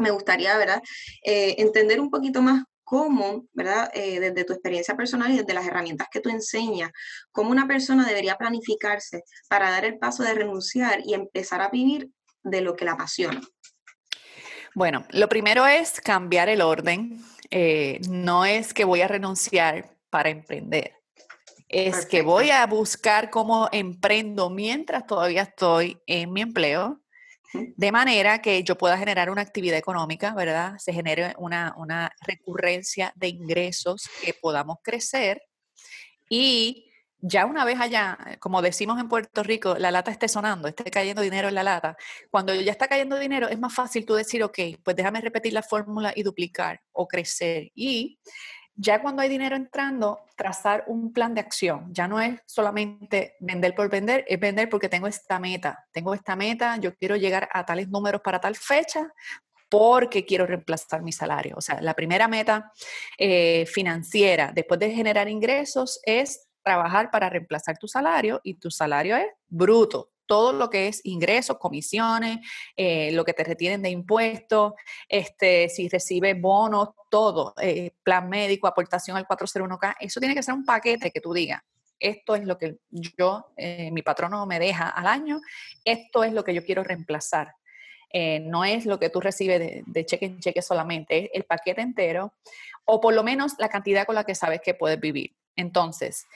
me 0.00 0.10
gustaría, 0.10 0.56
¿verdad? 0.56 0.82
Eh, 1.24 1.56
entender 1.58 2.00
un 2.00 2.10
poquito 2.10 2.42
más 2.42 2.64
cómo, 2.84 3.46
¿verdad? 3.52 3.90
Eh, 3.94 4.20
desde 4.20 4.44
tu 4.44 4.52
experiencia 4.52 4.96
personal 4.96 5.32
y 5.32 5.38
desde 5.38 5.54
las 5.54 5.66
herramientas 5.66 6.08
que 6.10 6.20
tú 6.20 6.28
enseñas, 6.28 6.90
cómo 7.30 7.50
una 7.50 7.66
persona 7.66 8.06
debería 8.06 8.36
planificarse 8.36 9.22
para 9.48 9.70
dar 9.70 9.84
el 9.84 9.98
paso 9.98 10.22
de 10.22 10.34
renunciar 10.34 11.00
y 11.04 11.14
empezar 11.14 11.62
a 11.62 11.70
vivir 11.70 12.10
de 12.42 12.60
lo 12.60 12.76
que 12.76 12.84
la 12.84 12.92
apasiona. 12.92 13.40
Bueno, 14.74 15.06
lo 15.10 15.28
primero 15.28 15.66
es 15.66 16.00
cambiar 16.00 16.48
el 16.48 16.62
orden. 16.62 17.22
Eh, 17.50 18.00
no 18.08 18.44
es 18.44 18.72
que 18.72 18.84
voy 18.84 19.02
a 19.02 19.08
renunciar 19.08 19.96
para 20.10 20.30
emprender. 20.30 20.92
Es 21.68 22.04
que 22.04 22.20
voy 22.20 22.50
a 22.50 22.66
buscar 22.66 23.30
cómo 23.30 23.68
emprendo 23.72 24.50
mientras 24.50 25.06
todavía 25.06 25.42
estoy 25.42 25.98
en 26.06 26.32
mi 26.32 26.42
empleo, 26.42 27.01
de 27.52 27.92
manera 27.92 28.40
que 28.40 28.62
yo 28.62 28.76
pueda 28.76 28.98
generar 28.98 29.30
una 29.30 29.42
actividad 29.42 29.78
económica, 29.78 30.34
¿verdad? 30.34 30.74
Se 30.78 30.92
genere 30.92 31.34
una, 31.38 31.74
una 31.76 32.12
recurrencia 32.26 33.12
de 33.16 33.28
ingresos 33.28 34.08
que 34.24 34.34
podamos 34.34 34.78
crecer 34.82 35.42
y 36.28 36.88
ya 37.24 37.46
una 37.46 37.64
vez 37.64 37.78
allá, 37.78 38.18
como 38.40 38.62
decimos 38.62 38.98
en 39.00 39.08
Puerto 39.08 39.44
Rico, 39.44 39.76
la 39.78 39.92
lata 39.92 40.10
esté 40.10 40.26
sonando, 40.26 40.66
esté 40.66 40.90
cayendo 40.90 41.22
dinero 41.22 41.48
en 41.48 41.54
la 41.54 41.62
lata, 41.62 41.96
cuando 42.30 42.52
ya 42.52 42.72
está 42.72 42.88
cayendo 42.88 43.16
dinero 43.16 43.48
es 43.48 43.60
más 43.60 43.72
fácil 43.72 44.04
tú 44.04 44.14
decir, 44.14 44.42
ok, 44.42 44.58
pues 44.82 44.96
déjame 44.96 45.20
repetir 45.20 45.52
la 45.52 45.62
fórmula 45.62 46.12
y 46.16 46.24
duplicar 46.24 46.80
o 46.90 47.06
crecer. 47.06 47.70
Y 47.76 48.18
ya 48.74 49.02
cuando 49.02 49.22
hay 49.22 49.28
dinero 49.28 49.56
entrando, 49.56 50.20
trazar 50.36 50.84
un 50.86 51.12
plan 51.12 51.34
de 51.34 51.40
acción. 51.40 51.92
Ya 51.92 52.08
no 52.08 52.20
es 52.20 52.40
solamente 52.46 53.36
vender 53.40 53.74
por 53.74 53.90
vender, 53.90 54.24
es 54.28 54.40
vender 54.40 54.68
porque 54.68 54.88
tengo 54.88 55.06
esta 55.06 55.38
meta. 55.38 55.86
Tengo 55.92 56.14
esta 56.14 56.36
meta, 56.36 56.76
yo 56.78 56.94
quiero 56.94 57.16
llegar 57.16 57.48
a 57.52 57.64
tales 57.64 57.88
números 57.88 58.22
para 58.22 58.40
tal 58.40 58.56
fecha 58.56 59.12
porque 59.68 60.26
quiero 60.26 60.46
reemplazar 60.46 61.02
mi 61.02 61.12
salario. 61.12 61.54
O 61.56 61.60
sea, 61.60 61.80
la 61.80 61.94
primera 61.94 62.28
meta 62.28 62.72
eh, 63.18 63.64
financiera 63.66 64.52
después 64.54 64.78
de 64.80 64.90
generar 64.90 65.28
ingresos 65.28 66.00
es 66.04 66.48
trabajar 66.62 67.10
para 67.10 67.28
reemplazar 67.28 67.78
tu 67.78 67.88
salario 67.88 68.40
y 68.44 68.54
tu 68.54 68.70
salario 68.70 69.16
es 69.16 69.26
bruto. 69.48 70.11
Todo 70.26 70.52
lo 70.52 70.70
que 70.70 70.88
es 70.88 71.00
ingresos, 71.04 71.58
comisiones, 71.58 72.38
eh, 72.76 73.12
lo 73.12 73.24
que 73.24 73.32
te 73.32 73.44
retienen 73.44 73.82
de 73.82 73.90
impuestos, 73.90 74.74
este, 75.08 75.68
si 75.68 75.88
recibes 75.88 76.40
bonos, 76.40 76.90
todo, 77.10 77.54
eh, 77.60 77.92
plan 78.02 78.28
médico, 78.28 78.66
aportación 78.66 79.16
al 79.16 79.26
401k, 79.26 79.96
eso 80.00 80.20
tiene 80.20 80.34
que 80.34 80.42
ser 80.42 80.54
un 80.54 80.64
paquete 80.64 81.10
que 81.10 81.20
tú 81.20 81.32
digas, 81.32 81.60
esto 81.98 82.34
es 82.34 82.44
lo 82.44 82.58
que 82.58 82.78
yo, 82.90 83.52
eh, 83.56 83.90
mi 83.92 84.02
patrono 84.02 84.44
me 84.46 84.58
deja 84.58 84.88
al 84.88 85.06
año, 85.06 85.40
esto 85.84 86.24
es 86.24 86.32
lo 86.32 86.42
que 86.44 86.54
yo 86.54 86.64
quiero 86.64 86.82
reemplazar. 86.82 87.54
no 88.42 88.64
es 88.64 88.84
lo 88.84 88.98
que 88.98 89.08
tú 89.08 89.20
recibes 89.20 89.58
de, 89.58 89.82
de, 89.86 90.04
cheque 90.04 90.26
en 90.26 90.38
cheque 90.38 90.60
solamente, 90.60 91.24
es 91.24 91.30
el 91.32 91.44
paquete 91.44 91.80
entero 91.80 92.34
o 92.84 93.00
por 93.00 93.14
lo 93.14 93.22
menos 93.22 93.54
la 93.58 93.70
cantidad 93.70 94.04
con 94.04 94.14
la 94.14 94.24
que 94.24 94.34
sabes 94.34 94.60
que 94.60 94.74
puedes 94.74 95.00
vivir. 95.00 95.34
Entonces, 95.56 96.26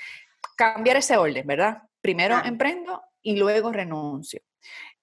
cambiar 0.56 0.96
ese 0.96 1.16
orden, 1.16 1.46
¿verdad? 1.46 1.82
Primero 2.00 2.40
emprendo 2.44 3.02
y 3.26 3.35
luego 3.35 3.73
renuncio. 3.73 4.40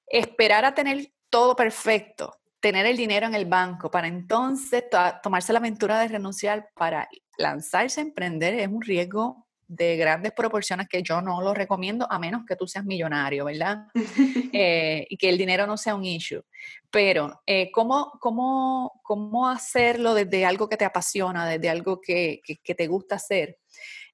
Esperar 0.08 0.64
a 0.64 0.74
tener 0.74 1.12
todo 1.30 1.58
perfecto, 1.58 2.40
tener 2.62 2.86
el 2.86 2.96
dinero 2.96 3.28
en 3.28 3.36
el 3.36 3.46
banco 3.46 3.92
para 3.92 4.08
entonces 4.08 4.86
tomarse 5.22 5.52
la 5.52 5.60
aventura 5.60 6.00
de 6.00 6.08
renunciar 6.08 6.70
para 6.74 7.10
lanzarse 7.38 8.00
a 8.00 8.04
emprender 8.04 8.54
es 8.54 8.70
un 8.70 8.82
riesgo 8.82 9.46
de 9.68 9.98
grandes 9.98 10.32
proporciones 10.32 10.88
que 10.88 11.04
yo 11.04 11.22
no 11.22 11.42
lo 11.42 11.54
recomiendo 11.54 12.08
a 12.10 12.18
menos 12.18 12.44
que 12.48 12.56
tú 12.56 12.66
seas 12.66 12.86
millonario, 12.86 13.46
¿verdad? 13.46 13.88
Eh, 14.56 15.08
y 15.10 15.18
que 15.18 15.30
el 15.30 15.38
dinero 15.40 15.66
no 15.66 15.78
sea 15.78 15.96
un 15.96 16.06
issue. 16.06 16.44
Pero, 16.92 17.42
eh, 17.48 17.72
¿cómo, 17.72 18.12
cómo, 18.20 19.02
cómo 19.02 19.50
hacerlo 19.50 20.14
desde 20.14 20.46
algo 20.46 20.70
que 20.70 20.78
te 20.78 20.86
apasiona, 20.86 21.48
desde 21.48 21.70
algo 21.72 22.00
que, 22.00 22.40
que 22.64 22.76
te 22.76 22.86
gusta 22.86 23.16
hacer? 23.16 23.58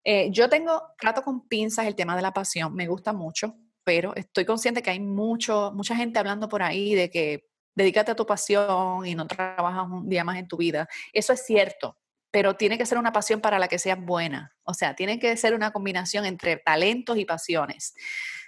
Eh, 0.03 0.29
yo 0.31 0.49
tengo, 0.49 0.81
trato 0.97 1.21
con 1.21 1.47
pinzas 1.47 1.85
el 1.85 1.95
tema 1.95 2.15
de 2.15 2.21
la 2.21 2.31
pasión, 2.31 2.73
me 2.73 2.87
gusta 2.87 3.13
mucho, 3.13 3.55
pero 3.89 4.15
estoy 4.15 4.45
consciente 4.45 4.83
que 4.83 4.91
hay 4.91 4.99
mucho, 4.99 5.71
mucha 5.73 5.95
gente 5.95 6.19
hablando 6.19 6.47
por 6.47 6.61
ahí 6.61 6.93
de 6.93 7.09
que 7.09 7.49
dedícate 7.73 8.11
a 8.11 8.15
tu 8.15 8.23
pasión 8.23 9.03
y 9.03 9.15
no 9.15 9.25
trabajas 9.25 9.87
un 9.89 10.07
día 10.07 10.23
más 10.23 10.37
en 10.37 10.47
tu 10.47 10.57
vida. 10.57 10.87
Eso 11.11 11.33
es 11.33 11.43
cierto, 11.43 11.97
pero 12.29 12.55
tiene 12.55 12.77
que 12.77 12.85
ser 12.85 12.99
una 12.99 13.11
pasión 13.11 13.41
para 13.41 13.57
la 13.57 13.67
que 13.67 13.79
seas 13.79 13.99
buena. 13.99 14.55
O 14.63 14.75
sea, 14.75 14.93
tiene 14.93 15.17
que 15.17 15.35
ser 15.37 15.55
una 15.55 15.71
combinación 15.71 16.27
entre 16.27 16.57
talentos 16.57 17.17
y 17.17 17.25
pasiones. 17.25 17.95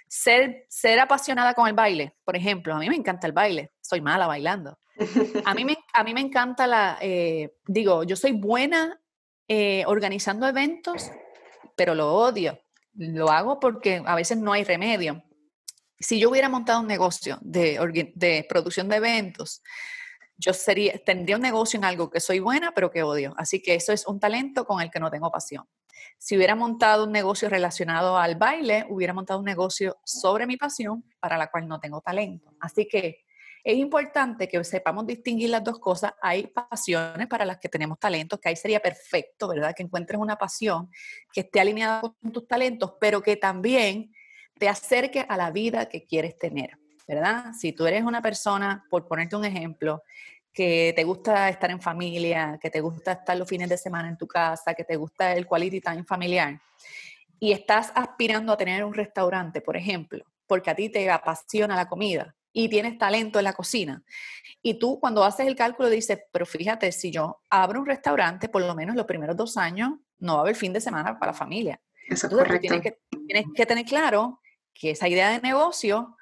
Ser, 0.06 0.64
ser 0.68 1.00
apasionada 1.00 1.54
con 1.54 1.66
el 1.66 1.74
baile, 1.74 2.14
por 2.22 2.36
ejemplo, 2.36 2.76
a 2.76 2.78
mí 2.78 2.88
me 2.88 2.94
encanta 2.94 3.26
el 3.26 3.32
baile, 3.32 3.72
soy 3.80 4.00
mala 4.00 4.28
bailando. 4.28 4.78
A 5.44 5.54
mí 5.54 5.64
me, 5.64 5.76
a 5.92 6.04
mí 6.04 6.14
me 6.14 6.20
encanta 6.20 6.68
la, 6.68 6.98
eh, 7.00 7.56
digo, 7.66 8.04
yo 8.04 8.14
soy 8.14 8.30
buena 8.30 9.02
eh, 9.48 9.82
organizando 9.88 10.46
eventos 10.46 11.10
pero 11.76 11.94
lo 11.94 12.14
odio. 12.14 12.60
Lo 12.94 13.30
hago 13.30 13.58
porque 13.58 14.02
a 14.04 14.14
veces 14.14 14.38
no 14.38 14.52
hay 14.52 14.64
remedio. 14.64 15.24
Si 16.02 16.18
yo 16.18 16.30
hubiera 16.30 16.48
montado 16.48 16.80
un 16.80 16.86
negocio 16.86 17.38
de, 17.42 18.46
producción 18.48 18.88
de 18.88 18.96
eventos, 18.96 19.62
yo 20.36 20.52
sería, 20.52 20.98
tendría 21.04 21.36
un 21.36 21.42
negocio 21.42 21.78
en 21.78 21.84
algo 21.84 22.10
que 22.10 22.18
soy 22.18 22.40
buena, 22.40 22.72
pero 22.74 22.90
que 22.90 23.02
odio. 23.02 23.34
Así 23.36 23.62
que 23.62 23.74
eso 23.76 23.92
es 23.92 24.06
un 24.06 24.18
talento 24.18 24.64
con 24.66 24.80
el 24.80 24.90
que 24.90 24.98
no 24.98 25.10
tengo 25.10 25.30
pasión. 25.30 25.64
Si 26.18 26.36
hubiera 26.36 26.56
montado 26.56 27.04
un 27.04 27.12
negocio 27.12 27.48
relacionado 27.48 28.18
al 28.18 28.34
baile, 28.34 28.84
hubiera 28.88 29.12
montado 29.12 29.38
un 29.38 29.44
negocio 29.44 29.98
sobre 30.04 30.46
mi 30.46 30.56
pasión 30.56 31.04
para 31.20 31.38
la 31.38 31.50
cual 31.50 31.68
no 31.68 31.78
tengo 31.78 32.00
talento. 32.00 32.52
Así 32.60 32.88
que 32.88 33.24
es 33.62 33.76
importante 33.76 34.48
que 34.48 34.62
sepamos 34.64 35.06
distinguir 35.06 35.50
las 35.50 35.62
dos 35.62 35.78
cosas. 35.78 36.14
Hay 36.20 36.48
pasiones 36.48 37.28
para 37.28 37.44
las 37.44 37.58
que 37.58 37.68
tenemos 37.68 37.98
talentos, 38.00 38.40
que 38.40 38.48
ahí 38.48 38.56
sería 38.56 38.80
perfecto, 38.80 39.46
¿verdad? 39.46 39.72
Que 39.76 39.84
encuentres 39.84 40.18
una 40.18 40.36
pasión 40.36 40.90
que 41.32 41.42
esté 41.42 41.60
alineada 41.60 42.00
con 42.00 42.32
tus 42.32 42.48
talentos, 42.48 42.94
pero 43.00 43.22
que 43.22 43.36
también 43.36 44.12
te 44.58 44.68
acerque 44.68 45.24
a 45.28 45.36
la 45.36 45.50
vida 45.50 45.86
que 45.86 46.04
quieres 46.04 46.38
tener, 46.38 46.78
¿verdad? 47.06 47.52
Si 47.58 47.72
tú 47.72 47.86
eres 47.86 48.04
una 48.04 48.22
persona, 48.22 48.84
por 48.88 49.06
ponerte 49.06 49.36
un 49.36 49.44
ejemplo, 49.44 50.02
que 50.52 50.92
te 50.94 51.04
gusta 51.04 51.48
estar 51.48 51.70
en 51.70 51.80
familia, 51.80 52.58
que 52.60 52.70
te 52.70 52.80
gusta 52.80 53.12
estar 53.12 53.36
los 53.36 53.48
fines 53.48 53.68
de 53.68 53.78
semana 53.78 54.08
en 54.08 54.18
tu 54.18 54.26
casa, 54.26 54.74
que 54.74 54.84
te 54.84 54.96
gusta 54.96 55.32
el 55.32 55.46
quality 55.46 55.80
time 55.80 56.04
familiar, 56.04 56.60
y 57.40 57.52
estás 57.52 57.90
aspirando 57.94 58.52
a 58.52 58.56
tener 58.56 58.84
un 58.84 58.94
restaurante, 58.94 59.60
por 59.60 59.76
ejemplo, 59.76 60.24
porque 60.46 60.70
a 60.70 60.74
ti 60.74 60.90
te 60.90 61.10
apasiona 61.10 61.74
la 61.74 61.88
comida, 61.88 62.34
y 62.52 62.68
tienes 62.68 62.98
talento 62.98 63.38
en 63.38 63.44
la 63.44 63.52
cocina. 63.52 64.02
Y 64.62 64.78
tú 64.78 65.00
cuando 65.00 65.24
haces 65.24 65.46
el 65.46 65.56
cálculo 65.56 65.88
dices, 65.88 66.20
pero 66.30 66.46
fíjate, 66.46 66.92
si 66.92 67.10
yo 67.10 67.40
abro 67.50 67.80
un 67.80 67.86
restaurante, 67.86 68.48
por 68.48 68.62
lo 68.62 68.74
menos 68.74 68.94
los 68.94 69.06
primeros 69.06 69.36
dos 69.36 69.56
años, 69.56 69.94
no 70.18 70.34
va 70.34 70.40
a 70.40 70.42
haber 70.42 70.54
fin 70.54 70.72
de 70.72 70.80
semana 70.80 71.18
para 71.18 71.32
la 71.32 71.38
familia. 71.38 71.80
Eso 72.06 72.26
es 72.26 72.32
correcto. 72.32 72.60
Tienes 72.60 72.82
que, 72.82 72.98
tienes 73.26 73.46
que 73.54 73.66
tener 73.66 73.84
claro 73.84 74.40
que 74.74 74.90
esa 74.90 75.08
idea 75.08 75.30
de 75.30 75.40
negocio 75.40 76.16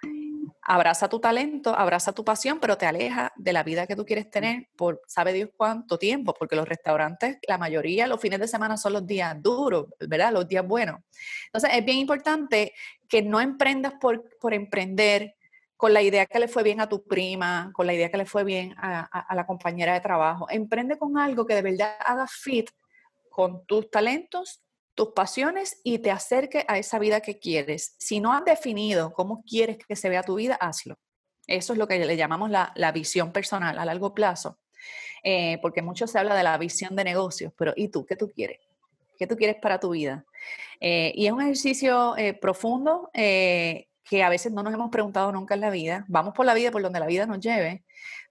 abraza 0.62 1.08
tu 1.08 1.20
talento, 1.20 1.74
abraza 1.74 2.12
tu 2.12 2.24
pasión, 2.24 2.60
pero 2.60 2.76
te 2.76 2.86
aleja 2.86 3.32
de 3.36 3.52
la 3.52 3.62
vida 3.62 3.86
que 3.86 3.96
tú 3.96 4.04
quieres 4.04 4.30
tener 4.30 4.68
por 4.76 5.00
sabe 5.06 5.32
Dios 5.32 5.50
cuánto 5.56 5.98
tiempo, 5.98 6.34
porque 6.34 6.54
los 6.56 6.68
restaurantes, 6.68 7.38
la 7.48 7.58
mayoría, 7.58 8.06
los 8.06 8.20
fines 8.20 8.38
de 8.38 8.46
semana 8.46 8.76
son 8.76 8.92
los 8.92 9.06
días 9.06 9.36
duros, 9.42 9.86
¿verdad? 10.06 10.32
Los 10.32 10.46
días 10.46 10.66
buenos. 10.66 11.00
Entonces, 11.46 11.70
es 11.74 11.84
bien 11.84 11.98
importante 11.98 12.74
que 13.08 13.22
no 13.22 13.40
emprendas 13.40 13.94
por, 14.00 14.24
por 14.38 14.54
emprender, 14.54 15.34
con 15.80 15.94
la 15.94 16.02
idea 16.02 16.26
que 16.26 16.38
le 16.38 16.46
fue 16.46 16.62
bien 16.62 16.78
a 16.82 16.90
tu 16.90 17.02
prima, 17.04 17.70
con 17.72 17.86
la 17.86 17.94
idea 17.94 18.10
que 18.10 18.18
le 18.18 18.26
fue 18.26 18.44
bien 18.44 18.74
a, 18.76 19.34
la 19.34 19.46
compañera 19.46 19.94
de 19.94 20.02
trabajo. 20.02 20.46
Emprende 20.50 20.98
con 20.98 21.16
algo 21.16 21.46
que 21.46 21.54
de 21.54 21.62
verdad 21.62 21.96
haga 22.04 22.26
fit 22.26 22.68
con 23.30 23.64
tus 23.64 23.90
talentos, 23.90 24.60
tus 25.00 25.14
pasiones 25.14 25.80
y 25.82 26.00
te 26.00 26.10
acerque 26.10 26.66
a 26.68 26.76
esa 26.76 26.98
vida 26.98 27.22
que 27.22 27.38
quieres. 27.38 27.94
Si 27.98 28.20
no 28.20 28.34
has 28.34 28.44
definido 28.44 29.14
cómo 29.14 29.42
quieres 29.48 29.78
que 29.78 29.96
se 29.96 30.10
vea 30.10 30.22
tu 30.22 30.34
vida, 30.34 30.56
hazlo. 30.56 30.98
Eso 31.46 31.72
es 31.72 31.78
lo 31.78 31.88
que 31.88 31.98
le 31.98 32.16
llamamos 32.18 32.50
la, 32.50 32.92
visión 32.92 33.32
personal 33.32 33.78
a 33.78 33.86
largo 33.86 34.12
plazo. 34.12 34.58
Eh, 35.24 35.58
porque 35.62 35.80
mucho 35.80 36.06
se 36.06 36.18
habla 36.18 36.34
de 36.34 36.42
la 36.42 36.58
visión 36.58 36.94
de 36.96 37.04
negocios, 37.04 37.50
pero 37.56 37.72
¿y 37.76 37.88
tú? 37.88 38.04
¿Qué 38.04 38.14
tú 38.14 38.30
quieres? 38.30 38.58
¿Qué 39.18 39.26
tú 39.26 39.36
quieres 39.36 39.56
para 39.56 39.80
tu 39.80 39.88
vida? 39.88 40.26
Eh, 40.80 41.14
y 41.16 41.24
es 41.24 41.32
un 41.32 41.40
ejercicio 41.40 42.14
eh, 42.18 42.34
profundo 42.34 43.08
que 43.14 44.22
a 44.22 44.28
veces 44.28 44.52
no 44.52 44.62
nos 44.62 44.74
hemos 44.74 44.90
preguntado 44.90 45.32
nunca 45.32 45.54
en 45.54 45.62
la 45.62 45.70
vida. 45.70 46.04
Vamos 46.08 46.34
por 46.34 46.44
la 46.44 46.52
vida 46.52 46.70
por 46.70 46.82
donde 46.82 47.00
la 47.00 47.06
vida 47.06 47.24
nos 47.24 47.40
lleve, 47.40 47.84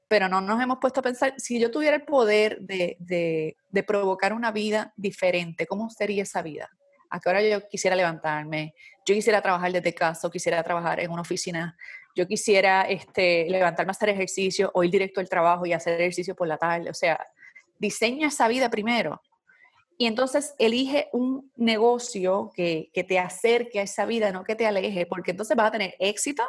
pero 0.10 0.28
no 0.28 0.42
nos 0.42 0.60
hemos 0.62 0.80
puesto 0.80 1.00
a 1.00 1.04
pensar, 1.04 1.36
si 1.38 1.60
yo 1.60 1.70
tuviera 1.70 1.96
el 1.96 2.02
poder 2.02 2.60
de, 2.62 2.98
de, 3.00 3.84
provocar 3.84 4.34
una 4.34 4.52
vida 4.52 4.92
diferente, 4.98 5.68
¿cómo 5.68 5.90
sería 5.92 6.24
esa 6.24 6.42
vida? 6.42 6.68
¿A 7.12 7.20
qué 7.20 7.30
hora 7.30 7.42
yo 7.44 7.68
quisiera 7.70 7.96
levantarme? 7.96 8.74
Yo 9.06 9.14
quisiera 9.14 9.40
trabajar 9.40 9.72
desde 9.72 9.94
casa, 9.94 10.28
o 10.28 10.32
quisiera 10.32 10.64
trabajar 10.64 11.00
en 11.00 11.12
una 11.12 11.22
oficina, 11.22 11.78
yo 12.16 12.28
quisiera 12.28 12.82
este, 12.82 13.48
levantarme 13.50 13.92
a 13.92 13.94
hacer 13.94 14.10
ejercicio 14.10 14.72
o 14.74 14.84
ir 14.84 14.90
directo 14.90 15.20
al 15.20 15.30
trabajo 15.30 15.68
y 15.68 15.74
hacer 15.74 16.02
ejercicio 16.02 16.36
por 16.36 16.48
la 16.48 16.58
tarde. 16.58 16.90
O 16.90 16.94
sea, 16.96 17.24
diseña 17.78 18.30
esa 18.30 18.48
vida 18.48 18.70
primero 18.70 19.22
y 20.02 20.06
entonces 20.06 20.56
elige 20.58 21.10
un 21.12 21.52
negocio 21.58 22.52
que, 22.56 22.90
te 23.06 23.20
acerque 23.20 23.82
a 23.82 23.84
esa 23.84 24.06
vida, 24.06 24.32
no 24.32 24.46
que 24.46 24.56
te 24.56 24.66
aleje, 24.66 25.06
porque 25.06 25.32
entonces 25.32 25.58
vas 25.58 25.68
a 25.68 25.72
tener 25.72 25.94
éxito 26.00 26.42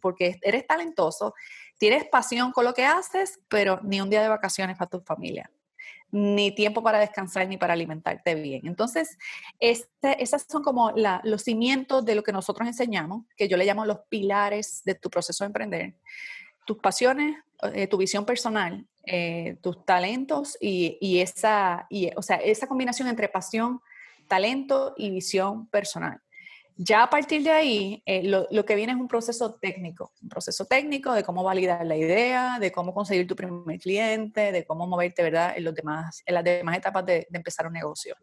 porque 0.00 0.38
eres 0.40 0.66
talentoso, 0.66 1.34
tienes 1.78 2.04
pasión 2.04 2.52
con 2.52 2.64
lo 2.64 2.74
que 2.74 2.84
haces, 2.84 3.40
pero 3.48 3.80
ni 3.82 4.00
un 4.00 4.10
día 4.10 4.20
de 4.20 4.28
vacaciones 4.28 4.76
para 4.76 4.90
tu 4.90 5.00
familia, 5.00 5.50
ni 6.10 6.52
tiempo 6.52 6.82
para 6.82 6.98
descansar, 6.98 7.46
ni 7.48 7.56
para 7.56 7.72
alimentarte 7.72 8.34
bien. 8.34 8.66
Entonces, 8.66 9.16
este, 9.60 10.22
esas 10.22 10.44
son 10.48 10.62
como 10.62 10.92
los 11.22 11.42
cimientos 11.42 12.04
de 12.04 12.14
lo 12.14 12.22
que 12.22 12.32
nosotros 12.32 12.66
enseñamos, 12.66 13.24
que 13.36 13.48
yo 13.48 13.56
le 13.56 13.64
llamo 13.64 13.86
los 13.86 14.00
pilares 14.08 14.82
de 14.84 14.94
tu 14.94 15.08
proceso 15.08 15.44
de 15.44 15.46
emprender. 15.46 15.94
Tus 16.66 16.78
pasiones, 16.78 17.36
eh, 17.72 17.86
tu 17.86 17.96
visión 17.96 18.26
personal, 18.26 18.86
eh, 19.04 19.56
tus 19.62 19.84
talentos 19.84 20.58
y, 20.60 21.20
esa, 21.20 21.88
o 22.16 22.22
sea, 22.22 22.36
esa 22.36 22.66
combinación 22.66 23.08
entre 23.08 23.28
pasión, 23.28 23.80
talento 24.26 24.94
y 24.96 25.10
visión 25.10 25.66
personal. 25.68 26.20
Ya 26.80 27.02
a 27.02 27.10
partir 27.10 27.42
de 27.42 27.50
ahí, 27.50 28.02
eh, 28.06 28.22
lo, 28.22 28.46
lo, 28.52 28.64
que 28.64 28.76
viene 28.76 28.92
es 28.92 28.98
un 28.98 29.08
proceso 29.08 29.54
técnico, 29.60 30.12
un 30.22 30.28
proceso 30.28 30.64
técnico 30.64 31.12
de 31.12 31.24
cómo 31.24 31.42
validar 31.42 31.84
la 31.84 31.96
idea, 31.96 32.58
de 32.60 32.70
cómo 32.70 32.94
conseguir 32.94 33.26
tu 33.26 33.34
primer 33.34 33.80
cliente, 33.80 34.52
de 34.52 34.64
cómo 34.64 34.86
moverte, 34.86 35.24
¿verdad?, 35.24 35.54
en, 35.56 35.64
los 35.64 35.74
demás, 35.74 36.22
en 36.24 36.34
las 36.34 36.44
demás 36.44 36.76
etapas 36.76 37.04
de, 37.04 37.26
empezar 37.32 37.66
un 37.66 37.72
negocio. 37.72 38.14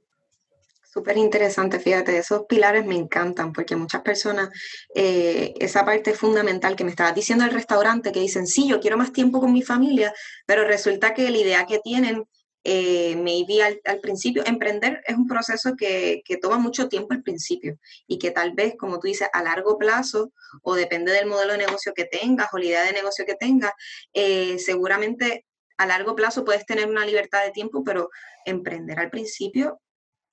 Súper 0.85 1.17
interesante, 1.17 1.81
fíjate, 1.81 2.17
esos 2.17 2.45
pilares 2.47 2.85
me 2.85 2.95
encantan 2.95 3.51
porque 3.51 3.75
muchas 3.75 4.01
personas, 4.01 4.47
eh, 4.95 5.53
esa 5.59 5.83
parte 5.83 6.13
fundamental 6.13 6.77
que 6.77 6.85
me 6.85 6.91
estabas 6.91 7.13
diciendo 7.13 7.43
el 7.43 7.51
restaurante, 7.51 8.13
que 8.13 8.21
dicen, 8.21 8.47
sí, 8.47 8.69
yo 8.69 8.79
quiero 8.79 8.95
más 8.95 9.11
tiempo 9.11 9.41
con 9.41 9.51
mi 9.51 9.63
familia, 9.63 10.13
pero 10.45 10.63
resulta 10.63 11.13
que 11.13 11.29
la 11.29 11.37
idea 11.37 11.65
que 11.65 11.79
tienen, 11.79 12.25
eh, 12.67 13.15
maybe 13.15 13.61
al, 13.61 13.99
principio, 14.01 14.43
emprender 14.43 15.03
es 15.05 15.15
un 15.15 15.27
proceso 15.27 15.75
que, 15.75 16.23
que, 16.25 16.37
toma 16.37 16.57
mucho 16.57 16.89
tiempo 16.89 17.13
al 17.13 17.21
principio 17.21 17.77
y 18.07 18.17
que 18.17 18.31
tal 18.31 18.53
vez, 18.53 18.73
como 18.75 18.99
tú 18.99 19.07
dices, 19.07 19.29
a 19.33 19.43
largo 19.43 19.77
plazo, 19.77 20.33
o 20.63 20.73
depende 20.73 21.11
del 21.11 21.27
modelo 21.27 21.51
de 21.51 21.59
negocio 21.59 21.93
que 21.93 22.05
tengas 22.05 22.47
o 22.51 22.57
la 22.57 22.65
idea 22.65 22.83
de 22.83 22.93
negocio 22.93 23.23
que 23.23 23.35
tengas, 23.35 23.71
eh, 24.13 24.57
seguramente 24.57 25.45
a 25.77 25.85
largo 25.85 26.15
plazo 26.15 26.43
puedes 26.43 26.65
tener 26.65 26.89
una 26.89 27.05
libertad 27.05 27.43
de 27.45 27.51
tiempo, 27.51 27.83
pero 27.83 28.09
emprender 28.45 28.99
al 28.99 29.11
principio 29.11 29.79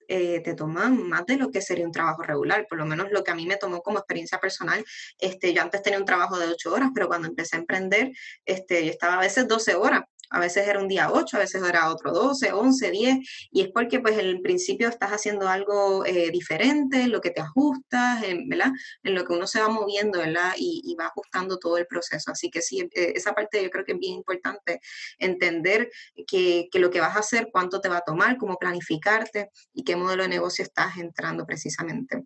eh, 0.08 0.40
te 0.40 0.54
toman 0.54 1.08
más 1.08 1.26
de 1.26 1.36
lo 1.36 1.50
que 1.50 1.60
sería 1.60 1.86
un 1.86 1.92
trabajo 1.92 2.22
regular, 2.22 2.66
por 2.66 2.78
lo 2.78 2.86
menos 2.86 3.10
lo 3.10 3.22
que 3.22 3.30
a 3.30 3.34
mí 3.34 3.46
me 3.46 3.56
tomó 3.56 3.82
como 3.82 3.98
experiencia 3.98 4.38
personal. 4.38 4.84
Este, 5.18 5.52
yo 5.52 5.62
antes 5.62 5.82
tenía 5.82 5.98
un 5.98 6.04
trabajo 6.04 6.38
de 6.38 6.48
ocho 6.48 6.72
horas, 6.72 6.90
pero 6.94 7.08
cuando 7.08 7.28
empecé 7.28 7.56
a 7.56 7.60
emprender, 7.60 8.12
este, 8.44 8.84
yo 8.84 8.90
estaba 8.90 9.14
a 9.14 9.20
veces 9.20 9.46
12 9.48 9.74
horas 9.74 10.02
a 10.32 10.40
veces 10.40 10.66
era 10.66 10.80
un 10.80 10.88
día 10.88 11.10
8, 11.12 11.36
a 11.36 11.40
veces 11.40 11.62
era 11.62 11.90
otro 11.90 12.12
12, 12.12 12.52
11, 12.52 12.90
10, 12.90 13.18
y 13.50 13.60
es 13.62 13.68
porque 13.72 14.00
pues 14.00 14.18
en 14.18 14.42
principio 14.42 14.88
estás 14.88 15.10
haciendo 15.10 15.48
algo 15.48 16.04
eh, 16.06 16.30
diferente, 16.30 17.06
lo 17.06 17.20
que 17.20 17.30
te 17.30 17.40
ajustas, 17.42 18.22
en, 18.24 18.48
¿verdad? 18.48 18.72
En 19.02 19.14
lo 19.14 19.24
que 19.24 19.34
uno 19.34 19.46
se 19.46 19.60
va 19.60 19.68
moviendo, 19.68 20.18
¿verdad? 20.18 20.52
Y, 20.56 20.96
va 20.98 21.06
ajustando 21.06 21.58
todo 21.58 21.78
el 21.78 21.86
proceso. 21.86 22.30
Así 22.32 22.50
que 22.50 22.60
sí, 22.60 22.80
eh, 22.80 23.12
esa 23.14 23.32
parte 23.32 23.62
yo 23.62 23.70
creo 23.70 23.84
que 23.84 23.92
es 23.92 23.98
bien 23.98 24.14
importante, 24.14 24.80
entender 25.18 25.90
que, 26.26 26.68
que 26.70 26.78
lo 26.78 26.90
que 26.90 27.00
vas 27.00 27.16
a 27.16 27.20
hacer, 27.20 27.48
cuánto 27.52 27.80
te 27.80 27.88
va 27.88 27.98
a 27.98 28.02
tomar, 28.02 28.36
cómo 28.36 28.56
planificarte 28.58 29.50
y 29.72 29.84
qué 29.84 29.96
modelo 29.96 30.24
de 30.24 30.28
negocio 30.28 30.64
estás 30.64 30.98
entrando 30.98 31.46
precisamente. 31.46 32.24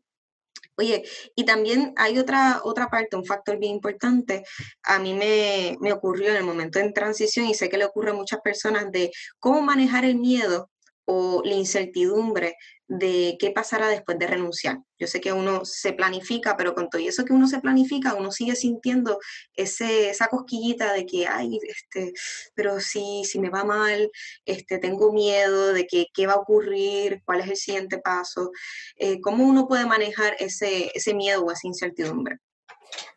Oye, 0.79 1.05
y 1.35 1.45
también 1.45 1.93
hay 1.97 2.19
otra, 2.19 2.61
otra 2.63 2.89
parte, 2.89 3.17
un 3.17 3.25
factor 3.25 3.59
bien 3.59 3.75
importante. 3.75 4.45
A 4.83 4.99
mí 4.99 5.15
me, 5.15 5.77
me 5.81 5.93
ocurrió 5.93 6.31
en 6.31 6.37
el 6.37 6.45
momento 6.45 6.79
de 6.79 6.93
transición 6.93 7.47
y 7.47 7.55
sé 7.55 7.69
que 7.69 7.79
le 7.79 7.87
ocurre 7.87 8.11
a 8.11 8.15
muchas 8.15 8.41
personas 8.41 8.91
de 8.93 9.11
cómo 9.39 9.63
manejar 9.63 10.05
el 10.05 10.17
miedo 10.17 10.71
o 11.07 11.43
la 11.45 11.55
incertidumbre 11.55 12.57
de 12.89 13.37
qué 13.41 13.51
pasará 13.51 13.89
después 13.89 14.19
de 14.19 14.27
renunciar. 14.27 14.79
Yo 14.99 15.07
sé 15.07 15.21
que 15.21 15.33
uno 15.33 15.65
se 15.65 15.93
planifica, 15.93 16.57
pero 16.57 16.75
con 16.75 16.89
todo 16.89 17.03
eso 17.03 17.25
que 17.25 17.33
uno 17.33 17.49
se 17.49 17.61
planifica, 17.61 18.15
uno 18.15 18.31
sigue 18.31 18.55
sintiendo 18.55 19.19
ese, 19.55 20.11
esa 20.11 20.29
cosquillita 20.29 20.93
de 20.93 21.05
que, 21.05 21.27
ay, 21.27 21.59
este, 21.69 22.13
pero 22.55 22.81
si, 22.81 23.25
si 23.25 23.41
me 23.41 23.51
va 23.51 23.65
mal, 23.65 24.11
este, 24.45 24.79
tengo 24.79 25.13
miedo 25.13 25.73
de 25.73 25.87
que, 25.87 26.07
qué 26.15 26.27
va 26.27 26.35
a 26.35 26.41
ocurrir, 26.41 27.23
cuál 27.25 27.41
es 27.41 27.49
el 27.49 27.57
siguiente 27.57 27.99
paso. 27.99 28.53
Eh, 28.97 29.21
¿Cómo 29.21 29.45
uno 29.45 29.67
puede 29.67 29.87
manejar 29.87 30.37
ese, 30.39 30.91
ese 30.95 31.15
miedo 31.15 31.45
o 31.45 31.51
esa 31.51 31.67
incertidumbre? 31.67 32.39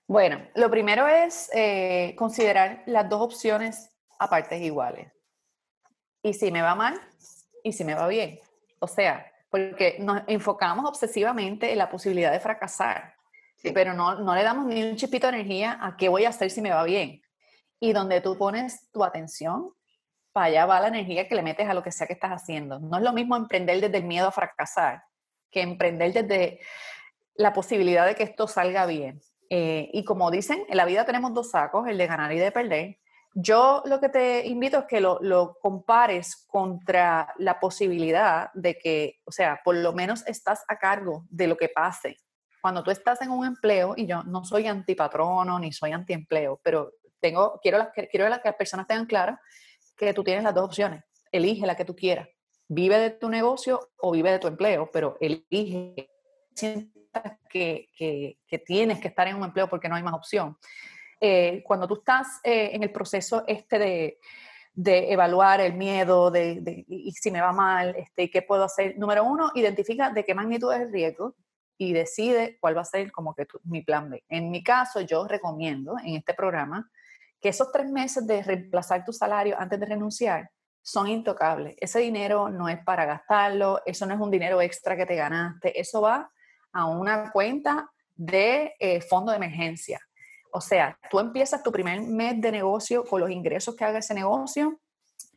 Bueno, 0.07 0.47
lo 0.55 0.71
primero 0.71 1.07
es 1.07 1.49
eh, 1.53 2.15
considerar 2.17 2.81
las 2.87 3.07
dos 3.07 3.21
opciones 3.21 3.91
a 4.17 4.27
partes 4.27 4.61
iguales. 4.61 5.11
¿Y 6.23 6.33
si 6.33 6.51
me 6.51 6.61
va 6.63 6.73
mal? 6.73 6.99
¿Y 7.63 7.73
si 7.73 7.83
me 7.83 7.93
va 7.93 8.07
bien? 8.07 8.39
O 8.79 8.87
sea, 8.87 9.28
porque 9.49 9.97
nos 9.99 10.21
enfocamos 10.27 10.85
obsesivamente 10.85 11.71
en 11.71 11.77
la 11.77 11.89
posibilidad 11.89 12.31
de 12.31 12.39
fracasar, 12.39 13.15
pero 13.73 13.93
no, 13.93 14.19
no 14.19 14.35
le 14.35 14.43
damos 14.43 14.65
ni 14.65 14.83
un 14.83 14.95
chipito 14.95 15.27
de 15.27 15.33
energía 15.33 15.77
a 15.81 15.97
qué 15.97 16.09
voy 16.09 16.25
a 16.25 16.29
hacer 16.29 16.51
si 16.51 16.61
me 16.61 16.71
va 16.71 16.83
bien. 16.83 17.21
Y 17.79 17.93
donde 17.93 18.21
tú 18.21 18.37
pones 18.37 18.89
tu 18.91 19.03
atención, 19.03 19.71
para 20.31 20.47
allá 20.47 20.65
va 20.65 20.79
la 20.79 20.87
energía 20.89 21.27
que 21.27 21.35
le 21.35 21.41
metes 21.41 21.67
a 21.67 21.73
lo 21.73 21.83
que 21.83 21.91
sea 21.91 22.07
que 22.07 22.13
estás 22.13 22.31
haciendo. 22.31 22.79
No 22.79 22.97
es 22.97 23.03
lo 23.03 23.13
mismo 23.13 23.35
emprender 23.35 23.81
desde 23.81 23.97
el 23.97 24.03
miedo 24.03 24.27
a 24.27 24.31
fracasar 24.31 25.03
que 25.51 25.61
emprender 25.61 26.13
desde 26.13 26.59
la 27.35 27.53
posibilidad 27.53 28.05
de 28.05 28.15
que 28.15 28.23
esto 28.23 28.47
salga 28.47 28.85
bien. 28.85 29.21
Eh, 29.49 29.89
y 29.93 30.03
como 30.03 30.29
dicen, 30.29 30.63
en 30.69 30.77
la 30.77 30.85
vida 30.85 31.05
tenemos 31.05 31.33
dos 31.33 31.51
sacos, 31.51 31.87
el 31.87 31.97
de 31.97 32.07
ganar 32.07 32.31
y 32.31 32.37
de 32.37 32.51
perder. 32.51 32.99
Yo 33.33 33.83
lo 33.85 33.99
que 33.99 34.09
te 34.09 34.47
invito 34.47 34.79
es 34.79 34.85
que 34.85 34.99
lo, 34.99 35.57
compares 35.61 36.47
contra 36.47 37.33
la 37.37 37.59
posibilidad 37.59 38.49
de 38.53 38.77
que, 38.77 39.19
o 39.25 39.31
sea, 39.31 39.61
por 39.63 39.75
lo 39.75 39.93
menos 39.93 40.25
estás 40.25 40.63
a 40.67 40.77
cargo 40.77 41.25
de 41.29 41.47
lo 41.47 41.55
que 41.55 41.69
pase. 41.69 42.17
Cuando 42.61 42.83
tú 42.83 42.91
estás 42.91 43.21
en 43.21 43.29
un 43.29 43.45
empleo, 43.45 43.93
y 43.95 44.07
yo 44.07 44.23
no 44.23 44.43
soy 44.43 44.67
antipatrono 44.67 45.59
ni 45.59 45.71
soy 45.71 45.91
antiempleo, 45.91 46.59
pero 46.63 46.91
tengo, 47.21 47.59
quiero, 47.61 47.77
las, 47.77 47.89
quiero 47.91 48.25
que 48.25 48.29
las 48.29 48.55
personas 48.55 48.87
tengan 48.87 49.05
claro 49.05 49.37
que 49.95 50.13
tú 50.13 50.23
tienes 50.23 50.43
las 50.43 50.55
dos 50.55 50.65
opciones. 50.65 51.03
Elige 51.31 51.67
la 51.67 51.75
que 51.75 51.85
tú 51.85 51.95
quieras. 51.95 52.27
Vive 52.67 52.97
de 52.97 53.11
tu 53.11 53.29
negocio 53.29 53.79
o 53.97 54.11
vive 54.11 54.31
de 54.31 54.39
tu 54.39 54.47
empleo, 54.47 54.89
pero 54.91 55.17
elige. 55.19 56.09
Sientas 56.55 57.37
que, 57.49 57.89
que 57.95 58.59
tienes 58.59 58.99
que 58.99 59.07
estar 59.07 59.27
en 59.27 59.35
un 59.35 59.43
empleo 59.43 59.69
porque 59.69 59.87
no 59.87 59.95
hay 59.95 60.03
más 60.03 60.13
opción. 60.13 60.57
Eh, 61.19 61.63
cuando 61.65 61.87
tú 61.87 61.95
estás 61.95 62.39
eh, 62.43 62.71
en 62.73 62.83
el 62.83 62.91
proceso 62.91 63.43
este 63.47 63.79
de, 63.79 64.19
evaluar 65.11 65.59
el 65.59 65.73
miedo, 65.73 66.31
de, 66.31 66.85
y 66.87 67.11
si 67.11 67.31
me 67.31 67.41
va 67.41 67.51
mal, 67.51 67.95
este, 67.97 68.29
qué 68.29 68.41
puedo 68.41 68.63
hacer, 68.63 68.97
número 68.97 69.25
uno, 69.25 69.51
identifica 69.55 70.09
de 70.09 70.23
qué 70.23 70.33
magnitud 70.33 70.71
es 70.71 70.81
el 70.81 70.91
riesgo 70.91 71.35
y 71.77 71.91
decide 71.93 72.57
cuál 72.61 72.77
va 72.77 72.81
a 72.81 72.85
ser 72.85 73.11
como 73.11 73.33
que 73.33 73.45
mi 73.63 73.81
plan 73.81 74.09
B. 74.09 74.23
En 74.29 74.51
mi 74.51 74.63
caso, 74.63 75.01
yo 75.01 75.27
recomiendo 75.27 75.95
en 76.03 76.15
este 76.15 76.33
programa 76.33 76.89
que 77.41 77.49
esos 77.49 77.71
tres 77.71 77.89
meses 77.89 78.25
de 78.27 78.43
reemplazar 78.43 79.03
tu 79.03 79.13
salario 79.13 79.55
antes 79.59 79.79
de 79.79 79.85
renunciar 79.85 80.49
son 80.81 81.07
intocables. 81.07 81.75
Ese 81.79 81.99
dinero 81.99 82.49
no 82.49 82.67
es 82.67 82.83
para 82.83 83.05
gastarlo, 83.05 83.81
eso 83.85 84.05
no 84.05 84.13
es 84.13 84.19
un 84.19 84.31
dinero 84.31 84.61
extra 84.61 84.95
que 84.95 85.05
te 85.05 85.15
ganaste, 85.15 85.79
eso 85.79 86.01
va 86.01 86.31
a 86.71 86.85
una 86.85 87.31
cuenta 87.31 87.89
de 88.15 88.75
eh, 88.79 89.01
fondo 89.01 89.31
de 89.31 89.37
emergencia. 89.37 89.99
O 90.51 90.61
sea, 90.61 90.97
tú 91.09 91.19
empiezas 91.19 91.63
tu 91.63 91.71
primer 91.71 92.01
mes 92.01 92.39
de 92.41 92.51
negocio 92.51 93.03
con 93.03 93.21
los 93.21 93.29
ingresos 93.29 93.75
que 93.75 93.85
haga 93.85 93.99
ese 93.99 94.13
negocio 94.13 94.79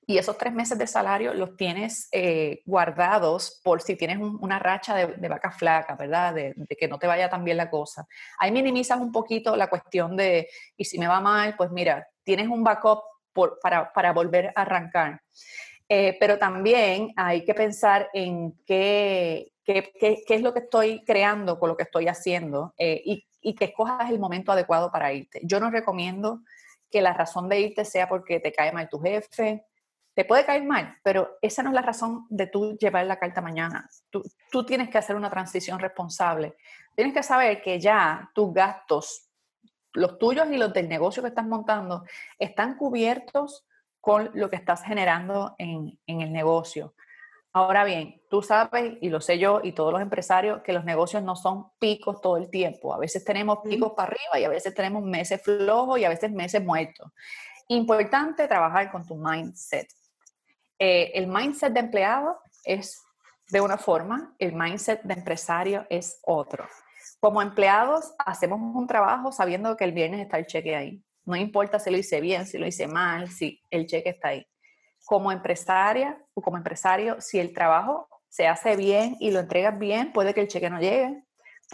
y 0.06 0.18
esos 0.18 0.36
tres 0.36 0.52
meses 0.52 0.76
de 0.78 0.86
salario 0.86 1.32
los 1.32 1.56
tienes 1.56 2.08
eh, 2.12 2.62
guardados 2.66 3.60
por 3.62 3.80
si 3.80 3.94
tienes 3.96 4.18
una 4.18 4.58
racha 4.58 4.94
de, 4.94 5.28
vaca 5.28 5.52
flaca, 5.52 5.94
¿verdad? 5.94 6.34
De, 6.34 6.54
que 6.78 6.88
no 6.88 6.98
te 6.98 7.06
vaya 7.06 7.30
tan 7.30 7.44
bien 7.44 7.56
la 7.56 7.70
cosa. 7.70 8.06
Ahí 8.38 8.50
minimizas 8.50 9.00
un 9.00 9.12
poquito 9.12 9.56
la 9.56 9.68
cuestión 9.68 10.16
de, 10.16 10.48
y 10.76 10.84
si 10.84 10.98
me 10.98 11.06
va 11.06 11.20
mal, 11.20 11.54
pues 11.56 11.70
mira, 11.70 12.06
tienes 12.24 12.48
un 12.48 12.64
backup 12.64 13.02
para, 13.62 13.92
para, 13.92 14.12
volver 14.12 14.52
a 14.54 14.62
arrancar. 14.62 15.22
Eh, 15.88 16.16
pero 16.18 16.38
también 16.38 17.12
hay 17.16 17.44
que 17.44 17.54
pensar 17.54 18.08
en 18.12 18.52
qué, 18.66 19.52
qué, 19.64 19.92
qué, 19.98 20.22
qué, 20.26 20.34
es 20.34 20.42
lo 20.42 20.52
que 20.52 20.60
estoy 20.60 21.04
creando 21.04 21.58
con 21.58 21.68
lo 21.68 21.76
que 21.76 21.84
estoy 21.84 22.08
haciendo 22.08 22.74
eh, 22.76 23.00
y 23.04 23.24
y 23.42 23.54
que 23.54 23.66
escojas 23.66 24.08
el 24.08 24.18
momento 24.18 24.52
adecuado 24.52 24.90
para 24.90 25.12
irte. 25.12 25.40
Yo 25.42 25.60
no 25.60 25.70
recomiendo 25.70 26.40
que 26.90 27.02
la 27.02 27.12
razón 27.12 27.48
de 27.48 27.60
irte 27.60 27.84
sea 27.84 28.08
porque 28.08 28.38
te 28.38 28.52
cae 28.52 28.72
mal 28.72 28.88
tu 28.88 29.00
jefe. 29.00 29.66
Te 30.14 30.24
puede 30.24 30.44
caer 30.44 30.62
mal, 30.64 30.98
pero 31.02 31.38
esa 31.40 31.62
no 31.62 31.70
es 31.70 31.74
la 31.74 31.82
razón 31.82 32.26
de 32.28 32.46
tú 32.46 32.76
llevar 32.76 33.06
la 33.06 33.18
carta 33.18 33.40
mañana. 33.40 33.88
Tú, 34.10 34.22
tú 34.50 34.64
tienes 34.64 34.90
que 34.90 34.98
hacer 34.98 35.16
una 35.16 35.30
transición 35.30 35.78
responsable. 35.78 36.56
Tienes 36.94 37.14
que 37.14 37.22
saber 37.22 37.62
que 37.62 37.80
ya 37.80 38.30
tus 38.34 38.52
gastos, 38.52 39.30
los 39.94 40.18
tuyos 40.18 40.48
y 40.50 40.58
los 40.58 40.72
del 40.72 40.88
negocio 40.88 41.22
que 41.22 41.30
estás 41.30 41.46
montando, 41.46 42.04
están 42.38 42.76
cubiertos 42.76 43.66
con 44.02 44.30
lo 44.34 44.50
que 44.50 44.56
estás 44.56 44.82
generando 44.82 45.54
en, 45.58 45.98
en 46.06 46.20
el 46.20 46.32
negocio. 46.32 46.94
Ahora 47.54 47.84
bien, 47.84 48.22
tú 48.30 48.40
sabes, 48.40 48.96
y 49.02 49.10
lo 49.10 49.20
sé 49.20 49.38
yo 49.38 49.60
y 49.62 49.72
todos 49.72 49.92
los 49.92 50.00
empresarios, 50.00 50.62
que 50.62 50.72
los 50.72 50.86
negocios 50.86 51.22
no 51.22 51.36
son 51.36 51.70
picos 51.78 52.22
todo 52.22 52.38
el 52.38 52.48
tiempo. 52.48 52.94
A 52.94 52.98
veces 52.98 53.24
tenemos 53.24 53.58
picos 53.62 53.92
para 53.92 54.08
arriba 54.08 54.40
y 54.40 54.44
a 54.44 54.48
veces 54.48 54.74
tenemos 54.74 55.02
meses 55.02 55.42
flojos 55.42 55.98
y 55.98 56.04
a 56.06 56.08
veces 56.08 56.32
meses 56.32 56.64
muertos. 56.64 57.12
Importante 57.68 58.48
trabajar 58.48 58.90
con 58.90 59.06
tu 59.06 59.16
mindset. 59.16 59.86
Eh, 60.78 61.12
el 61.14 61.26
mindset 61.26 61.74
de 61.74 61.80
empleado 61.80 62.40
es 62.64 63.02
de 63.50 63.60
una 63.60 63.76
forma, 63.76 64.34
el 64.38 64.54
mindset 64.54 65.02
de 65.02 65.12
empresario 65.12 65.86
es 65.90 66.20
otro. 66.22 66.66
Como 67.20 67.42
empleados 67.42 68.14
hacemos 68.18 68.60
un 68.60 68.86
trabajo 68.86 69.30
sabiendo 69.30 69.76
que 69.76 69.84
el 69.84 69.92
viernes 69.92 70.20
está 70.20 70.38
el 70.38 70.46
cheque 70.46 70.74
ahí. 70.74 71.04
No 71.26 71.36
importa 71.36 71.78
si 71.78 71.90
lo 71.90 71.98
hice 71.98 72.22
bien, 72.22 72.46
si 72.46 72.56
lo 72.56 72.66
hice 72.66 72.86
mal, 72.86 73.28
si 73.28 73.60
el 73.70 73.86
cheque 73.86 74.08
está 74.08 74.28
ahí 74.28 74.46
como 75.04 75.32
empresaria 75.32 76.18
o 76.34 76.42
como 76.42 76.56
empresario, 76.56 77.20
si 77.20 77.38
el 77.38 77.52
trabajo 77.52 78.08
se 78.28 78.46
hace 78.46 78.76
bien 78.76 79.16
y 79.20 79.30
lo 79.30 79.40
entregas 79.40 79.78
bien, 79.78 80.12
puede 80.12 80.32
que 80.32 80.40
el 80.40 80.48
cheque 80.48 80.70
no 80.70 80.80
llegue, 80.80 81.22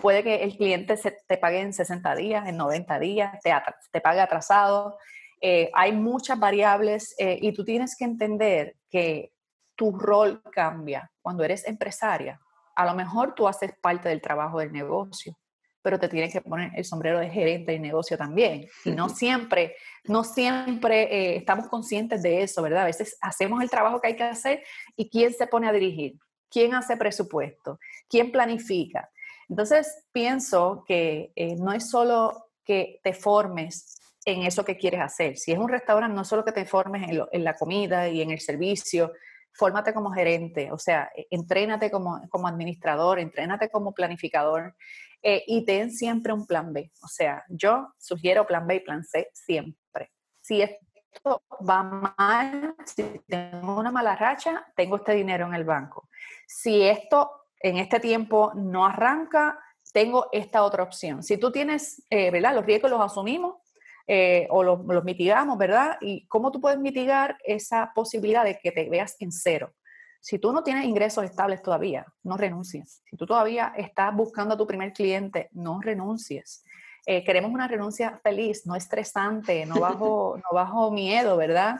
puede 0.01 0.23
que 0.23 0.43
el 0.43 0.57
cliente 0.57 0.97
te 1.27 1.37
pague 1.37 1.61
en 1.61 1.73
60 1.73 2.15
días, 2.17 2.49
en 2.49 2.57
90 2.57 2.99
días, 2.99 3.39
te, 3.43 3.53
te 3.93 4.01
pague 4.01 4.21
atrasado. 4.21 4.99
Eh, 5.41 5.71
hay 5.75 5.93
muchas 5.93 6.39
variables 6.39 7.15
eh, 7.19 7.39
y 7.41 7.53
tú 7.53 7.65
tienes 7.65 7.97
que 7.97 8.05
entender 8.05 8.77
que 8.91 9.33
tu 9.77 9.93
rol 9.97 10.43
cambia 10.51 11.11
cuando 11.23 11.45
eres 11.45 11.67
empresaria. 11.67 12.41
A 12.75 12.85
lo 12.85 12.95
mejor 12.95 13.35
tú 13.35 13.47
haces 13.47 13.73
parte 13.81 14.09
del 14.09 14.21
trabajo 14.21 14.59
del 14.59 14.73
negocio, 14.73 15.37
pero 15.89 15.99
te 15.99 16.11
tienes 16.11 16.31
que 16.31 16.43
poner 16.43 16.71
el 16.77 16.85
sombrero 16.85 17.19
de 17.19 17.31
gerente 17.31 17.73
del 17.73 17.81
negocio 17.81 18.19
también. 18.19 18.69
Y 18.85 18.91
no 18.91 19.09
siempre, 19.09 19.75
no 20.05 20.23
siempre 20.23 21.05
eh, 21.05 21.37
estamos 21.37 21.67
conscientes 21.69 22.21
de 22.21 22.43
eso, 22.43 22.61
¿verdad? 22.61 22.83
A 22.83 22.85
veces 22.85 23.17
hacemos 23.23 23.63
el 23.63 23.71
trabajo 23.71 23.99
que 23.99 24.09
hay 24.09 24.17
que 24.17 24.25
hacer 24.25 24.63
y 24.97 25.09
¿quién 25.09 25.33
se 25.33 25.47
pone 25.47 25.67
a 25.67 25.73
dirigir? 25.73 26.19
¿Quién 26.51 26.75
hace 26.75 26.99
presupuesto? 26.99 27.81
¿Quién 28.07 28.31
planifica? 28.31 29.09
Entonces, 29.49 30.05
pienso 30.13 30.85
que 30.87 31.33
eh, 31.35 31.57
no 31.57 31.73
es 31.73 31.89
solo 31.89 32.51
que 32.67 33.01
te 33.03 33.15
formes 33.15 33.99
en 34.27 34.43
eso 34.43 34.67
que 34.67 34.77
quieres 34.77 35.01
hacer. 35.01 35.39
Si 35.39 35.53
es 35.53 35.59
un 35.59 35.71
restaurante, 35.71 36.15
no 36.15 36.27
solo 36.27 36.45
que 36.45 36.53
te 36.53 36.67
formes 36.67 37.09
en, 37.33 37.45
la 37.45 37.55
comida 37.55 38.11
y 38.11 38.21
en 38.21 38.31
el 38.31 38.41
servicio, 38.41 39.15
fórmate 39.53 39.93
como 39.93 40.11
gerente, 40.13 40.71
o 40.73 40.79
sea, 40.79 41.11
e, 41.17 41.27
entrénate 41.31 41.91
como, 41.91 42.21
como 42.29 42.49
administrador, 42.49 43.19
entrénate 43.19 43.71
como 43.71 43.93
planificador 43.93 44.75
eh, 45.23 45.43
y 45.47 45.65
ten 45.65 45.91
siempre 45.91 46.33
un 46.33 46.47
plan 46.47 46.73
B. 46.73 46.93
O 47.03 47.09
sea, 47.09 47.45
yo 47.49 47.93
sugiero 47.99 48.47
plan 48.47 48.67
B 48.67 48.77
y 48.77 48.81
plan 48.81 49.05
C 49.05 49.29
siempre. 49.33 50.13
Si 50.41 50.63
esto 50.63 51.43
va 51.69 51.83
mal, 51.83 52.75
si 52.85 53.21
tengo 53.27 53.79
una 53.79 53.91
mala 53.91 54.17
racha, 54.17 54.65
tengo 54.77 54.97
este 54.97 55.15
dinero 55.15 55.47
en 55.47 55.55
el 55.55 55.65
banco. 55.65 56.09
Si 56.47 56.83
esto 56.83 57.47
en 57.61 57.77
este 57.79 57.99
tiempo 58.01 58.53
no 58.55 58.87
arranca, 58.87 59.59
tengo 59.93 60.29
esta 60.33 60.63
otra 60.63 60.83
opción. 60.83 61.23
Si 61.23 61.39
tú 61.39 61.51
tienes, 61.51 62.05
eh, 62.11 62.31
¿verdad? 62.31 62.55
Los 62.55 62.67
riesgos 62.67 62.91
los 62.91 63.01
asumimos 63.01 63.57
eh, 64.11 64.49
o 64.51 64.63
los, 64.63 64.85
los, 64.87 65.05
mitigamos, 65.05 65.59
¿verdad? 65.59 65.99
¿Y 66.01 66.27
cómo 66.29 66.51
tú 66.51 66.61
puedes 66.63 66.79
mitigar 66.79 67.37
esa 67.45 67.93
posibilidad 67.95 68.43
de 68.43 68.59
que 68.59 68.73
te 68.73 68.89
veas 68.89 69.17
en 69.21 69.31
cero? 69.31 69.75
Si 70.21 70.39
tú 70.39 70.53
no 70.53 70.63
tienes 70.63 70.87
ingresos 70.87 71.25
estables 71.25 71.63
todavía, 71.63 72.07
no 72.23 72.37
renuncies. 72.37 73.03
Si 73.09 73.17
tú 73.17 73.27
todavía 73.27 73.73
estás 73.77 74.15
buscando 74.15 74.55
a 74.55 74.59
tu 74.59 74.67
primer 74.67 74.93
cliente, 74.93 75.49
no 75.53 75.81
renuncies. 75.81 76.65
Eh, 77.07 77.23
queremos 77.23 77.51
una 77.51 77.69
renuncia 77.69 78.19
feliz, 78.23 78.67
no 78.67 78.75
estresante, 78.75 79.65
no 79.67 79.77
bajo, 79.81 80.37
no 80.37 80.57
bajo 80.57 80.91
miedo, 80.91 81.37
¿verdad? 81.37 81.77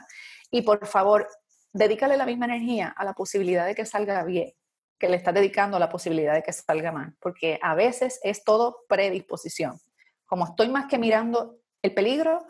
Y 0.51 0.63
por 0.63 0.87
favor, 0.87 1.29
dedícale 1.73 2.17
la 2.17 2.27
misma 2.27 2.47
energía 2.47 2.89
a 2.89 3.05
la 3.05 3.15
posibilidad 3.15 3.67
de 3.67 3.75
que 3.75 3.85
salga 3.85 4.23
bien, 4.25 4.53
que 4.99 5.09
le 5.09 5.17
estás 5.17 5.35
dedicando 5.35 5.77
a 5.77 5.81
la 5.81 5.89
posibilidad 5.89 6.35
de 6.35 6.43
que 6.43 6.53
salga 6.53 6.93
mal, 6.93 7.15
porque 7.21 7.59
a 7.63 7.75
veces 7.75 8.21
es 8.23 8.45
todo 8.45 8.85
predisposición. 8.89 9.79
Como 10.27 10.45
estoy 10.45 10.69
más 10.69 10.87
que 10.87 10.99
mirando 10.99 11.59
el 11.83 11.95
peligro, 11.95 12.47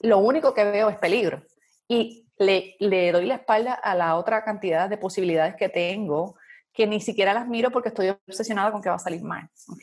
lo 0.00 0.18
único 0.18 0.54
que 0.54 0.64
veo 0.64 0.88
es 0.88 0.98
peligro. 0.98 1.42
Y 1.88 2.26
le, 2.38 2.76
le, 2.78 3.12
doy 3.12 3.26
la 3.26 3.36
espalda 3.36 3.74
a 3.74 3.94
la 3.94 4.16
otra 4.16 4.44
cantidad 4.44 4.88
de 4.88 4.96
posibilidades 4.96 5.56
que 5.56 5.68
tengo, 5.68 6.36
que 6.72 6.86
ni 6.86 7.00
siquiera 7.00 7.34
las 7.34 7.48
miro 7.48 7.70
porque 7.70 7.88
estoy 7.88 8.08
obsesionada 8.08 8.72
con 8.72 8.80
que 8.80 8.88
va 8.88 8.96
a 8.96 9.00
salir 9.00 9.22
mal. 9.22 9.48
¿Ok? 9.68 9.82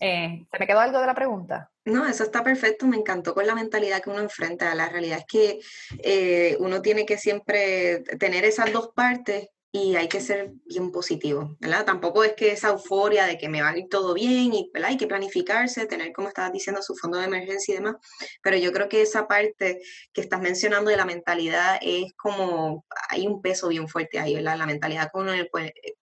Eh, 0.00 0.46
¿Se 0.50 0.58
me 0.58 0.66
quedó 0.66 0.80
algo 0.80 1.00
de 1.00 1.06
la 1.06 1.14
pregunta? 1.14 1.70
No, 1.84 2.06
eso 2.06 2.22
está 2.22 2.44
perfecto, 2.44 2.86
me 2.86 2.96
encantó 2.96 3.34
con 3.34 3.46
la 3.46 3.54
mentalidad 3.54 4.02
que 4.02 4.10
uno 4.10 4.20
enfrenta. 4.20 4.74
La 4.74 4.88
realidad 4.88 5.18
es 5.18 5.26
que 5.26 5.60
eh, 6.02 6.56
uno 6.60 6.82
tiene 6.82 7.04
que 7.04 7.18
siempre 7.18 8.00
tener 8.18 8.44
esas 8.44 8.72
dos 8.72 8.90
partes 8.94 9.48
y 9.70 9.96
hay 9.96 10.08
que 10.08 10.20
ser 10.20 10.52
bien 10.64 10.90
positivo, 10.90 11.56
¿verdad? 11.60 11.84
Tampoco 11.84 12.24
es 12.24 12.32
que 12.32 12.52
esa 12.52 12.70
euforia 12.70 13.26
de 13.26 13.36
que 13.36 13.50
me 13.50 13.60
va 13.60 13.70
a 13.70 13.78
ir 13.78 13.88
todo 13.90 14.14
bien 14.14 14.54
y 14.54 14.70
hay 14.82 14.96
que 14.96 15.06
planificarse, 15.06 15.86
tener, 15.86 16.12
como 16.12 16.28
estabas 16.28 16.52
diciendo, 16.52 16.80
su 16.80 16.94
fondo 16.96 17.18
de 17.18 17.26
emergencia 17.26 17.74
y 17.74 17.76
demás, 17.76 17.96
pero 18.42 18.56
yo 18.56 18.72
creo 18.72 18.88
que 18.88 19.02
esa 19.02 19.28
parte 19.28 19.80
que 20.12 20.20
estás 20.22 20.40
mencionando 20.40 20.90
de 20.90 20.96
la 20.96 21.04
mentalidad 21.04 21.78
es 21.82 22.14
como, 22.14 22.86
hay 23.10 23.26
un 23.26 23.42
peso 23.42 23.68
bien 23.68 23.88
fuerte 23.88 24.18
ahí, 24.18 24.34
¿verdad? 24.34 24.56
La 24.56 24.66
mentalidad 24.66 25.10
con 25.12 25.28
el, 25.28 25.50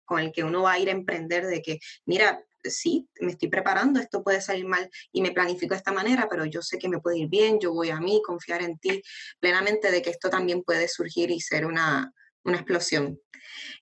con 0.06 0.20
el 0.20 0.32
que 0.34 0.44
uno 0.44 0.64
va 0.64 0.74
a 0.74 0.80
ir 0.80 0.90
a 0.90 0.94
emprender 0.94 1.46
de 1.48 1.62
que, 1.62 1.80
mira, 2.06 2.44
sí, 2.64 3.08
me 3.22 3.32
estoy 3.32 3.50
preparando, 3.50 4.00
esto 4.00 4.24
puede 4.24 4.42
salir 4.42 4.66
mal 4.66 4.90
y 5.12 5.22
me 5.22 5.32
planifico 5.32 5.74
de 5.74 5.78
esta 5.78 5.92
manera, 5.92 6.28
pero 6.30 6.46
yo 6.46 6.62
sé 6.62 6.78
que 6.78 6.90
me 6.90 7.00
puede 7.00 7.20
ir 7.20 7.30
bien, 7.30 7.60
yo 7.62 7.74
voy 7.74 7.92
a 7.92 8.00
mí, 8.00 8.22
confiar 8.26 8.62
en 8.62 8.78
ti 8.78 9.02
plenamente 9.40 9.90
de 9.90 10.02
que 10.02 10.10
esto 10.10 10.30
también 10.30 10.64
puede 10.64 10.88
surgir 10.88 11.32
y 11.32 11.40
ser 11.40 11.66
una, 11.66 12.14
una 12.44 12.58
explosión. 12.58 13.20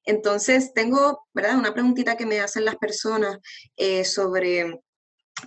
Entonces, 0.06 0.74
tengo, 0.74 1.26
¿verdad? 1.34 1.58
Una 1.58 1.74
preguntita 1.74 2.18
que 2.18 2.26
me 2.26 2.40
hacen 2.40 2.66
las 2.66 2.76
personas 2.76 3.38
eh, 3.76 4.04
sobre 4.06 4.80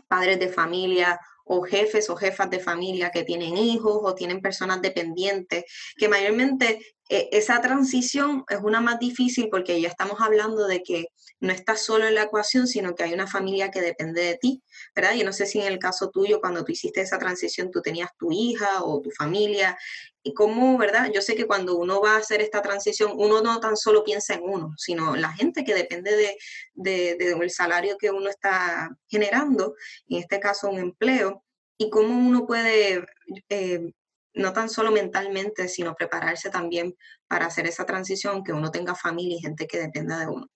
padres 0.08 0.38
de 0.38 0.48
familia 0.48 1.20
o 1.44 1.62
jefes 1.62 2.08
o 2.08 2.16
jefas 2.16 2.48
de 2.50 2.58
familia 2.58 3.10
que 3.10 3.22
tienen 3.22 3.56
hijos 3.56 4.00
o 4.02 4.14
tienen 4.14 4.40
personas 4.40 4.80
dependientes, 4.80 5.64
que 5.96 6.08
mayormente 6.08 6.96
eh, 7.10 7.28
esa 7.32 7.60
transición 7.60 8.44
es 8.48 8.58
una 8.62 8.80
más 8.80 8.98
difícil 8.98 9.48
porque 9.50 9.78
ya 9.78 9.88
estamos 9.88 10.20
hablando 10.20 10.66
de 10.66 10.82
que 10.82 11.08
no 11.40 11.52
estás 11.52 11.82
solo 11.82 12.06
en 12.06 12.14
la 12.14 12.22
ecuación, 12.22 12.66
sino 12.66 12.94
que 12.94 13.04
hay 13.04 13.12
una 13.12 13.26
familia 13.26 13.70
que 13.70 13.82
depende 13.82 14.22
de 14.22 14.38
ti, 14.38 14.62
¿verdad? 14.96 15.14
Yo 15.14 15.24
no 15.24 15.32
sé 15.34 15.44
si 15.44 15.60
en 15.60 15.66
el 15.66 15.78
caso 15.78 16.08
tuyo, 16.08 16.40
cuando 16.40 16.64
tú 16.64 16.72
hiciste 16.72 17.02
esa 17.02 17.18
transición, 17.18 17.70
tú 17.70 17.82
tenías 17.82 18.10
tu 18.18 18.32
hija 18.32 18.82
o 18.82 19.02
tu 19.02 19.10
familia, 19.10 19.76
y 20.26 20.32
cómo, 20.32 20.78
¿verdad? 20.78 21.10
Yo 21.12 21.20
sé 21.20 21.36
que 21.36 21.46
cuando 21.46 21.76
uno 21.76 22.00
va 22.00 22.14
a 22.14 22.18
hacer 22.18 22.40
esta 22.40 22.62
transición, 22.62 23.12
uno 23.14 23.42
no 23.42 23.60
tan 23.60 23.76
solo 23.76 24.02
piensa 24.02 24.34
en 24.34 24.42
uno, 24.42 24.72
sino 24.78 25.14
la 25.14 25.30
gente 25.32 25.64
que 25.64 25.74
depende 25.74 26.16
de, 26.16 26.36
de, 26.72 27.16
del 27.16 27.50
salario 27.50 27.98
que 27.98 28.10
uno 28.10 28.30
está 28.30 28.88
generando, 29.06 29.74
en 30.08 30.20
este 30.20 30.40
caso 30.40 30.70
un 30.70 30.78
empleo, 30.78 31.44
y 31.76 31.90
cómo 31.90 32.16
uno 32.16 32.46
puede 32.46 33.04
eh, 33.50 33.92
no 34.32 34.52
tan 34.54 34.70
solo 34.70 34.90
mentalmente, 34.90 35.68
sino 35.68 35.94
prepararse 35.94 36.48
también 36.48 36.96
para 37.28 37.46
hacer 37.46 37.66
esa 37.66 37.84
transición, 37.84 38.42
que 38.42 38.54
uno 38.54 38.70
tenga 38.70 38.94
familia 38.94 39.36
y 39.36 39.42
gente 39.42 39.66
que 39.66 39.78
dependa 39.78 40.18
de 40.20 40.28
uno. 40.28 40.46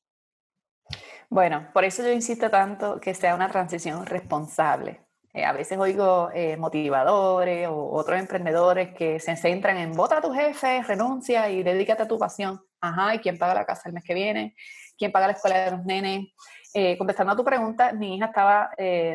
Bueno, 1.28 1.68
por 1.74 1.85
eso 1.85 2.02
yo 2.02 2.11
insisto 2.11 2.50
tanto 2.50 3.00
que 3.00 3.12
sea 3.12 3.35
una 3.35 3.50
transición 3.50 4.07
responsable. 4.07 5.08
Eh, 5.38 5.44
a 5.44 5.53
veces 5.53 5.79
oigo 5.79 6.31
eh, 6.35 6.57
motivadores 6.57 7.68
o 7.68 7.92
otros 7.92 8.18
emprendedores 8.18 8.92
que 8.92 9.20
se 9.20 9.37
centran 9.37 9.77
en 9.77 9.92
vota 9.92 10.18
a 10.18 10.20
tu 10.20 10.33
jefe, 10.33 10.83
renuncia 10.83 11.48
y 11.48 11.62
dedícate 11.62 12.03
a 12.03 12.09
tu 12.09 12.18
pasión. 12.18 12.61
Ajá, 12.81 13.14
¿y 13.14 13.20
quién 13.20 13.38
paga 13.38 13.55
la 13.55 13.64
casa 13.64 13.88
el 13.88 13.92
mes 13.92 14.03
que 14.03 14.14
viene? 14.14 14.57
¿Quién 14.96 15.12
paga 15.12 15.29
la 15.29 15.35
escuela 15.35 15.61
de 15.61 15.70
los 15.70 15.85
nenes? 15.85 16.27
Eh, 16.74 16.98
contestando 16.98 17.35
a 17.35 17.37
tu 17.37 17.44
pregunta, 17.44 17.92
mi 17.92 18.16
hija 18.16 18.27
estaba 18.27 18.70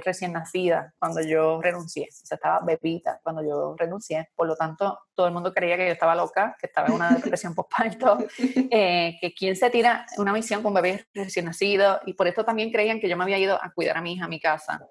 recién 0.05 0.31
nacida 0.31 0.93
cuando 0.97 1.21
yo 1.21 1.61
renuncié, 1.61 2.07
o 2.09 2.25
sea, 2.25 2.35
estaba 2.35 2.61
bebita 2.65 3.19
cuando 3.21 3.43
yo 3.43 3.75
renuncié, 3.77 4.29
por 4.33 4.47
lo 4.47 4.55
tanto, 4.55 4.97
todo 5.13 5.27
el 5.27 5.33
mundo 5.33 5.53
creía 5.53 5.77
que 5.77 5.85
yo 5.85 5.91
estaba 5.91 6.15
loca, 6.15 6.55
que 6.59 6.67
estaba 6.67 6.87
en 6.87 6.93
una 6.93 7.11
depresión 7.11 7.53
postparto, 7.53 8.17
que 8.37 9.33
quién 9.37 9.55
se 9.55 9.69
tira 9.69 10.05
una 10.17 10.31
misión 10.31 10.63
con 10.63 10.73
bebé 10.73 11.05
recién 11.13 11.45
nacido, 11.45 11.99
y 12.05 12.13
por 12.13 12.27
esto 12.27 12.45
también 12.45 12.71
creían 12.71 12.99
que 13.01 13.09
yo 13.09 13.17
me 13.17 13.23
había 13.23 13.37
ido 13.37 13.59
a 13.61 13.71
cuidar 13.73 13.97
a 13.97 14.01
mi 14.01 14.13
hija 14.13 14.25
a 14.25 14.29
mi 14.29 14.39
casa. 14.39 14.87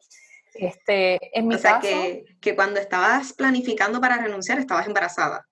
Este, 0.54 1.38
en 1.38 1.48
mi 1.48 1.54
o 1.54 1.58
sea, 1.58 1.80
que, 1.80 2.24
que 2.40 2.54
cuando 2.54 2.78
estabas 2.78 3.32
planificando 3.32 4.00
para 4.00 4.18
renunciar, 4.18 4.58
estabas 4.58 4.86
embarazada. 4.86 5.46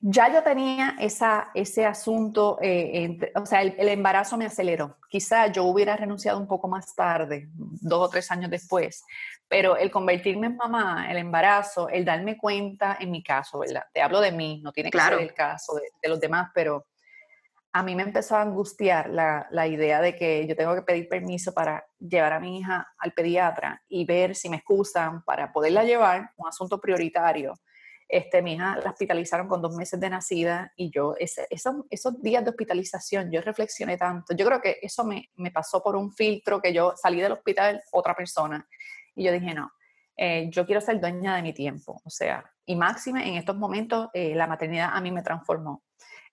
Ya 0.00 0.32
yo 0.32 0.42
tenía 0.42 0.96
esa, 1.00 1.50
ese 1.54 1.84
asunto, 1.86 2.58
eh, 2.60 3.18
o 3.34 3.46
sea, 3.46 3.62
el, 3.62 3.88
embarazo 3.88 4.36
me 4.36 4.46
aceleró. 4.46 4.98
Quizá 5.08 5.48
yo 5.48 5.64
hubiera 5.64 5.96
renunciado 5.96 6.38
un 6.38 6.46
poco 6.46 6.68
más 6.68 6.94
tarde, 6.94 7.48
dos 7.54 8.06
o 8.06 8.08
tres 8.08 8.30
años 8.30 8.50
después, 8.50 9.04
pero 9.48 9.76
el 9.76 9.90
convertirme 9.90 10.48
en 10.48 10.56
mamá, 10.56 11.10
el 11.10 11.16
embarazo, 11.16 11.88
el 11.88 12.04
darme 12.04 12.36
cuenta, 12.36 12.96
en 13.00 13.10
mi 13.10 13.22
caso, 13.22 13.60
¿verdad? 13.60 13.84
Te 13.92 14.02
hablo 14.02 14.20
de 14.20 14.32
mí, 14.32 14.60
no 14.62 14.72
tiene 14.72 14.90
que 14.90 15.00
ser 15.00 15.14
el 15.14 15.34
caso 15.34 15.74
de, 15.74 16.08
los 16.08 16.20
demás, 16.20 16.50
pero 16.54 16.86
a 17.74 17.82
mí 17.82 17.94
me 17.94 18.04
empezó 18.04 18.36
a 18.36 18.42
angustiar 18.42 19.10
la, 19.10 19.46
la, 19.50 19.66
idea 19.66 20.00
de 20.00 20.14
que 20.14 20.46
yo 20.46 20.56
tengo 20.56 20.74
que 20.74 20.82
pedir 20.82 21.08
permiso 21.08 21.52
para 21.52 21.84
llevar 21.98 22.32
a 22.32 22.40
mi 22.40 22.58
hija 22.58 22.86
al 22.98 23.12
pediatra 23.12 23.82
y 23.88 24.06
ver 24.06 24.34
si 24.34 24.48
me 24.48 24.56
excusan 24.56 25.22
para 25.24 25.52
poderla 25.52 25.84
llevar, 25.84 26.30
un 26.36 26.48
asunto 26.48 26.80
prioritario 26.80 27.54
este, 28.08 28.42
mi 28.42 28.54
hija 28.54 28.76
la 28.76 28.90
hospitalizaron 28.90 29.48
con 29.48 29.62
dos 29.62 29.74
meses 29.74 29.98
de 29.98 30.10
nacida 30.10 30.72
y 30.76 30.90
yo, 30.90 31.14
ese, 31.18 31.46
esos, 31.50 31.74
esos 31.90 32.20
días 32.22 32.44
de 32.44 32.50
hospitalización, 32.50 33.30
yo 33.30 33.40
reflexioné 33.40 33.96
tanto. 33.96 34.34
Yo 34.36 34.46
creo 34.46 34.60
que 34.60 34.78
eso 34.82 35.04
me, 35.04 35.30
me, 35.34 35.50
pasó 35.50 35.82
por 35.82 35.96
un 35.96 36.12
filtro 36.12 36.60
que 36.60 36.72
yo 36.72 36.94
salí 36.96 37.20
del 37.20 37.32
hospital 37.32 37.82
otra 37.92 38.14
persona 38.14 38.66
y 39.14 39.24
yo 39.24 39.32
dije, 39.32 39.54
no, 39.54 39.72
eh, 40.16 40.48
yo 40.50 40.66
quiero 40.66 40.80
ser 40.80 41.00
dueña 41.00 41.36
de 41.36 41.42
mi 41.42 41.52
tiempo. 41.52 42.00
O 42.04 42.10
sea, 42.10 42.44
y 42.66 42.76
máxime 42.76 43.28
en 43.28 43.36
estos 43.36 43.56
momentos 43.56 44.08
eh, 44.12 44.34
la 44.34 44.46
maternidad 44.46 44.90
a 44.92 45.00
mí 45.00 45.10
me 45.10 45.22
transformó. 45.22 45.82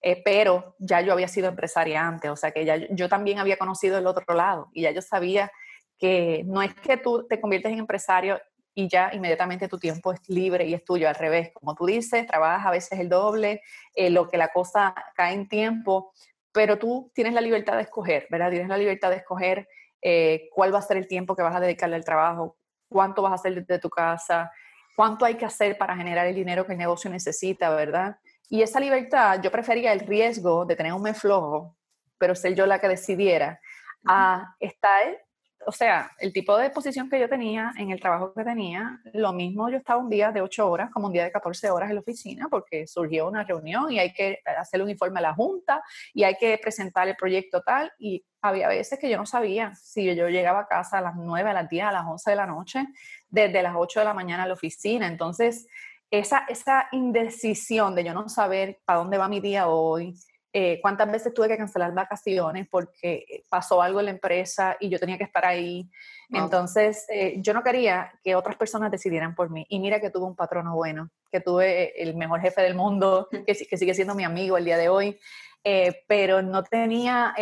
Eh, 0.03 0.21
pero 0.23 0.75
ya 0.79 1.01
yo 1.01 1.13
había 1.13 1.27
sido 1.27 1.47
empresaria 1.47 2.07
antes, 2.07 2.31
o 2.31 2.35
sea 2.35 2.51
que 2.51 2.65
ya 2.65 2.75
yo 2.89 3.07
también 3.07 3.37
había 3.37 3.57
conocido 3.57 3.99
el 3.99 4.07
otro 4.07 4.33
lado 4.33 4.69
y 4.73 4.81
ya 4.81 4.91
yo 4.91 5.01
sabía 5.01 5.51
que 5.99 6.43
no 6.47 6.63
es 6.63 6.73
que 6.73 6.97
tú 6.97 7.27
te 7.27 7.39
conviertes 7.39 7.71
en 7.71 7.77
empresario 7.77 8.41
y 8.73 8.87
ya 8.87 9.11
inmediatamente 9.13 9.67
tu 9.67 9.77
tiempo 9.77 10.11
es 10.11 10.27
libre 10.27 10.65
y 10.65 10.73
es 10.73 10.83
tuyo, 10.83 11.07
al 11.07 11.15
revés, 11.15 11.51
como 11.53 11.75
tú 11.75 11.85
dices, 11.85 12.25
trabajas 12.25 12.65
a 12.65 12.71
veces 12.71 12.99
el 12.99 13.09
doble, 13.09 13.61
eh, 13.93 14.09
lo 14.09 14.27
que 14.27 14.37
la 14.37 14.47
cosa 14.47 14.95
cae 15.15 15.33
en 15.33 15.47
tiempo, 15.47 16.11
pero 16.51 16.79
tú 16.79 17.11
tienes 17.13 17.33
la 17.33 17.41
libertad 17.41 17.75
de 17.75 17.83
escoger, 17.83 18.27
¿verdad? 18.31 18.49
Tienes 18.49 18.69
la 18.69 18.77
libertad 18.77 19.11
de 19.11 19.17
escoger 19.17 19.67
eh, 20.01 20.49
cuál 20.51 20.73
va 20.73 20.79
a 20.79 20.81
ser 20.81 20.97
el 20.97 21.07
tiempo 21.07 21.35
que 21.35 21.43
vas 21.43 21.55
a 21.55 21.59
dedicarle 21.59 21.95
al 21.95 22.05
trabajo, 22.05 22.57
cuánto 22.89 23.21
vas 23.21 23.33
a 23.33 23.35
hacer 23.35 23.53
desde 23.53 23.79
tu 23.79 23.89
casa, 23.89 24.51
cuánto 24.95 25.25
hay 25.25 25.35
que 25.35 25.45
hacer 25.45 25.77
para 25.77 25.95
generar 25.95 26.25
el 26.25 26.35
dinero 26.35 26.65
que 26.65 26.73
el 26.73 26.79
negocio 26.79 27.09
necesita, 27.09 27.69
¿verdad? 27.69 28.17
Y 28.51 28.61
esa 28.61 28.81
libertad, 28.81 29.39
yo 29.41 29.49
prefería 29.49 29.93
el 29.93 30.01
riesgo 30.01 30.65
de 30.65 30.75
tener 30.75 30.91
un 30.91 31.01
mes 31.01 31.17
flojo, 31.17 31.77
pero 32.17 32.35
ser 32.35 32.53
yo 32.53 32.65
la 32.65 32.79
que 32.79 32.89
decidiera, 32.89 33.61
a 34.05 34.55
estar 34.59 35.17
o 35.65 35.71
sea, 35.71 36.11
el 36.19 36.33
tipo 36.33 36.57
de 36.57 36.65
exposición 36.65 37.09
que 37.09 37.19
yo 37.19 37.29
tenía 37.29 37.71
en 37.77 37.91
el 37.91 37.99
trabajo 37.99 38.33
que 38.33 38.43
tenía, 38.43 38.99
lo 39.13 39.33
mismo 39.33 39.69
yo 39.69 39.77
estaba 39.77 39.99
un 39.99 40.09
día 40.09 40.31
de 40.31 40.41
8 40.41 40.69
horas 40.69 40.89
como 40.91 41.07
un 41.07 41.13
día 41.13 41.23
de 41.23 41.31
14 41.31 41.69
horas 41.69 41.89
en 41.89 41.95
la 41.95 42.01
oficina 42.01 42.47
porque 42.49 42.87
surgió 42.87 43.27
una 43.27 43.43
reunión 43.43 43.91
y 43.91 43.99
hay 43.99 44.11
que 44.13 44.39
hacer 44.57 44.81
un 44.81 44.89
informe 44.89 45.19
a 45.19 45.23
la 45.23 45.33
junta 45.33 45.83
y 46.13 46.23
hay 46.23 46.35
que 46.35 46.57
presentar 46.57 47.07
el 47.07 47.15
proyecto 47.15 47.61
tal 47.61 47.91
y 47.99 48.25
había 48.41 48.67
veces 48.67 48.97
que 48.97 49.09
yo 49.09 49.17
no 49.17 49.25
sabía 49.25 49.75
si 49.75 50.15
yo 50.15 50.27
llegaba 50.29 50.61
a 50.61 50.67
casa 50.67 50.97
a 50.97 51.01
las 51.01 51.15
9, 51.15 51.49
a 51.49 51.53
las 51.53 51.69
10, 51.69 51.83
a 51.85 51.91
las 51.91 52.05
11 52.05 52.29
de 52.31 52.35
la 52.35 52.47
noche, 52.47 52.85
desde 53.29 53.61
las 53.61 53.75
8 53.77 53.99
de 53.99 54.05
la 54.05 54.13
mañana 54.13 54.43
a 54.43 54.47
la 54.47 54.53
oficina. 54.53 55.07
Entonces, 55.07 55.67
esa, 56.11 56.45
esa 56.49 56.89
indecisión 56.91 57.95
de 57.95 58.03
yo 58.03 58.13
no 58.13 58.27
saber 58.27 58.79
para 58.85 58.99
dónde 58.99 59.17
va 59.17 59.29
mi 59.29 59.39
día 59.39 59.67
hoy, 59.67 60.13
eh, 60.53 60.79
cuántas 60.81 61.09
veces 61.09 61.33
tuve 61.33 61.47
que 61.47 61.57
cancelar 61.57 61.93
vacaciones 61.93 62.67
porque 62.69 63.43
pasó 63.49 63.81
algo 63.81 63.99
en 63.99 64.05
la 64.05 64.11
empresa 64.11 64.75
y 64.81 64.89
yo 64.89 64.99
tenía 64.99 65.17
que 65.17 65.23
estar 65.23 65.45
ahí. 65.45 65.89
Entonces, 66.29 67.05
eh, 67.09 67.35
yo 67.37 67.53
no 67.53 67.63
quería 67.63 68.11
que 68.21 68.35
otras 68.35 68.57
personas 68.57 68.91
decidieran 68.91 69.33
por 69.33 69.49
mí. 69.49 69.65
Y 69.69 69.79
mira 69.79 70.01
que 70.01 70.09
tuve 70.09 70.25
un 70.25 70.35
patrono 70.35 70.75
bueno, 70.75 71.09
que 71.31 71.39
tuve 71.39 72.01
el 72.01 72.15
mejor 72.15 72.41
jefe 72.41 72.61
del 72.61 72.75
mundo, 72.75 73.29
que, 73.31 73.55
que 73.55 73.77
sigue 73.77 73.93
siendo 73.93 74.13
mi 74.13 74.25
amigo 74.25 74.57
el 74.57 74.65
día 74.65 74.77
de 74.77 74.89
hoy. 74.89 75.17
Eh, 75.63 76.03
pero 76.07 76.41
no 76.41 76.63
tenía, 76.63 77.33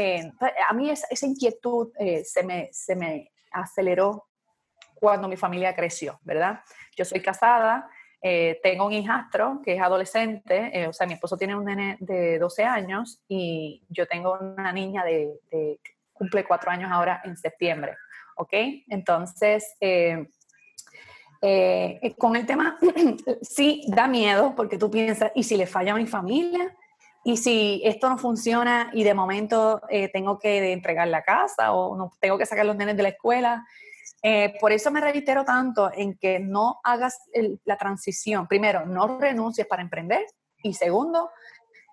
a 0.67 0.73
mí 0.73 0.89
esa, 0.89 1.07
esa 1.09 1.25
inquietud 1.25 1.91
se, 2.23 2.43
me, 2.43 2.69
se 2.71 2.95
me 2.95 3.31
aceleró 3.51 4.27
cuando 4.93 5.27
mi 5.27 5.37
familia 5.37 5.73
creció, 5.73 6.19
¿verdad? 6.23 6.59
Yo 6.95 7.05
soy 7.05 7.21
casada, 7.21 7.89
eh, 8.21 8.59
tengo 8.61 8.85
un 8.85 8.91
hijastro 8.91 9.61
que 9.63 9.75
es 9.75 9.81
adolescente, 9.81 10.71
eh, 10.73 10.87
o 10.87 10.93
sea, 10.93 11.07
mi 11.07 11.13
esposo 11.13 11.37
tiene 11.37 11.55
un 11.55 11.63
nene 11.63 11.95
de 12.01 12.37
12 12.37 12.65
años 12.65 13.23
y 13.29 13.81
yo 13.87 14.07
tengo 14.07 14.37
una 14.39 14.73
niña 14.73 15.05
de, 15.05 15.79
cumple 16.11 16.43
cuatro 16.43 16.69
años 16.69 16.91
ahora 16.91 17.21
en 17.23 17.37
septiembre, 17.37 17.95
¿ok? 18.35 18.53
Entonces, 18.89 19.73
eh, 19.79 20.27
con 22.17 22.35
el 22.35 22.45
tema, 22.45 22.77
sí 23.41 23.85
da 23.87 24.07
miedo 24.07 24.53
porque 24.53 24.77
tú 24.77 24.91
piensas, 24.91 25.31
¿y 25.33 25.43
si 25.43 25.55
le 25.55 25.65
falla 25.65 25.93
a 25.93 25.95
mi 25.95 26.05
familia? 26.05 26.75
¿Y 27.23 27.37
si 27.37 27.81
esto 27.85 28.09
no 28.09 28.17
funciona 28.17 28.89
y 28.93 29.03
de 29.03 29.13
momento 29.13 29.81
tengo 30.13 30.39
que 30.39 30.71
entregar 30.71 31.07
la 31.07 31.21
casa 31.21 31.73
o 31.73 31.95
no, 31.95 32.11
tengo 32.19 32.37
que 32.37 32.45
sacar 32.45 32.65
los 32.65 32.75
nenes 32.75 32.97
de 32.97 33.03
la 33.03 33.09
escuela? 33.09 33.65
Eh, 34.21 34.55
por 34.59 34.71
eso 34.71 34.91
me 34.91 34.99
reitero 34.99 35.45
tanto 35.45 35.91
en 35.93 36.17
que 36.17 36.39
no 36.39 36.79
hagas 36.83 37.17
la 37.63 37.77
transición. 37.77 38.47
Primero, 38.47 38.85
no 38.85 39.19
renuncies 39.19 39.67
para 39.67 39.81
emprender. 39.81 40.25
Y 40.61 40.73
segundo, 40.73 41.29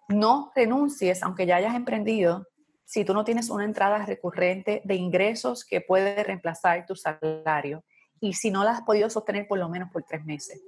no 0.08 0.50
renuncies, 0.54 1.22
aunque 1.22 1.46
ya 1.46 1.56
hayas 1.56 1.74
emprendido, 1.74 2.46
si 2.84 3.04
tú 3.04 3.14
no 3.14 3.24
tienes 3.24 3.50
una 3.50 3.64
entrada 3.64 4.04
recurrente 4.04 4.82
de 4.84 4.94
ingresos 4.94 5.64
que 5.64 5.80
puede 5.80 6.22
reemplazar 6.22 6.84
tu 6.86 6.96
salario. 6.96 7.84
Y 8.20 8.34
si 8.34 8.50
no 8.50 8.64
la 8.64 8.72
has 8.72 8.82
podido 8.82 9.10
sostener 9.10 9.46
por 9.46 9.58
lo 9.58 9.68
menos 9.68 9.90
por 9.92 10.02
tres 10.04 10.24
meses. 10.24 10.60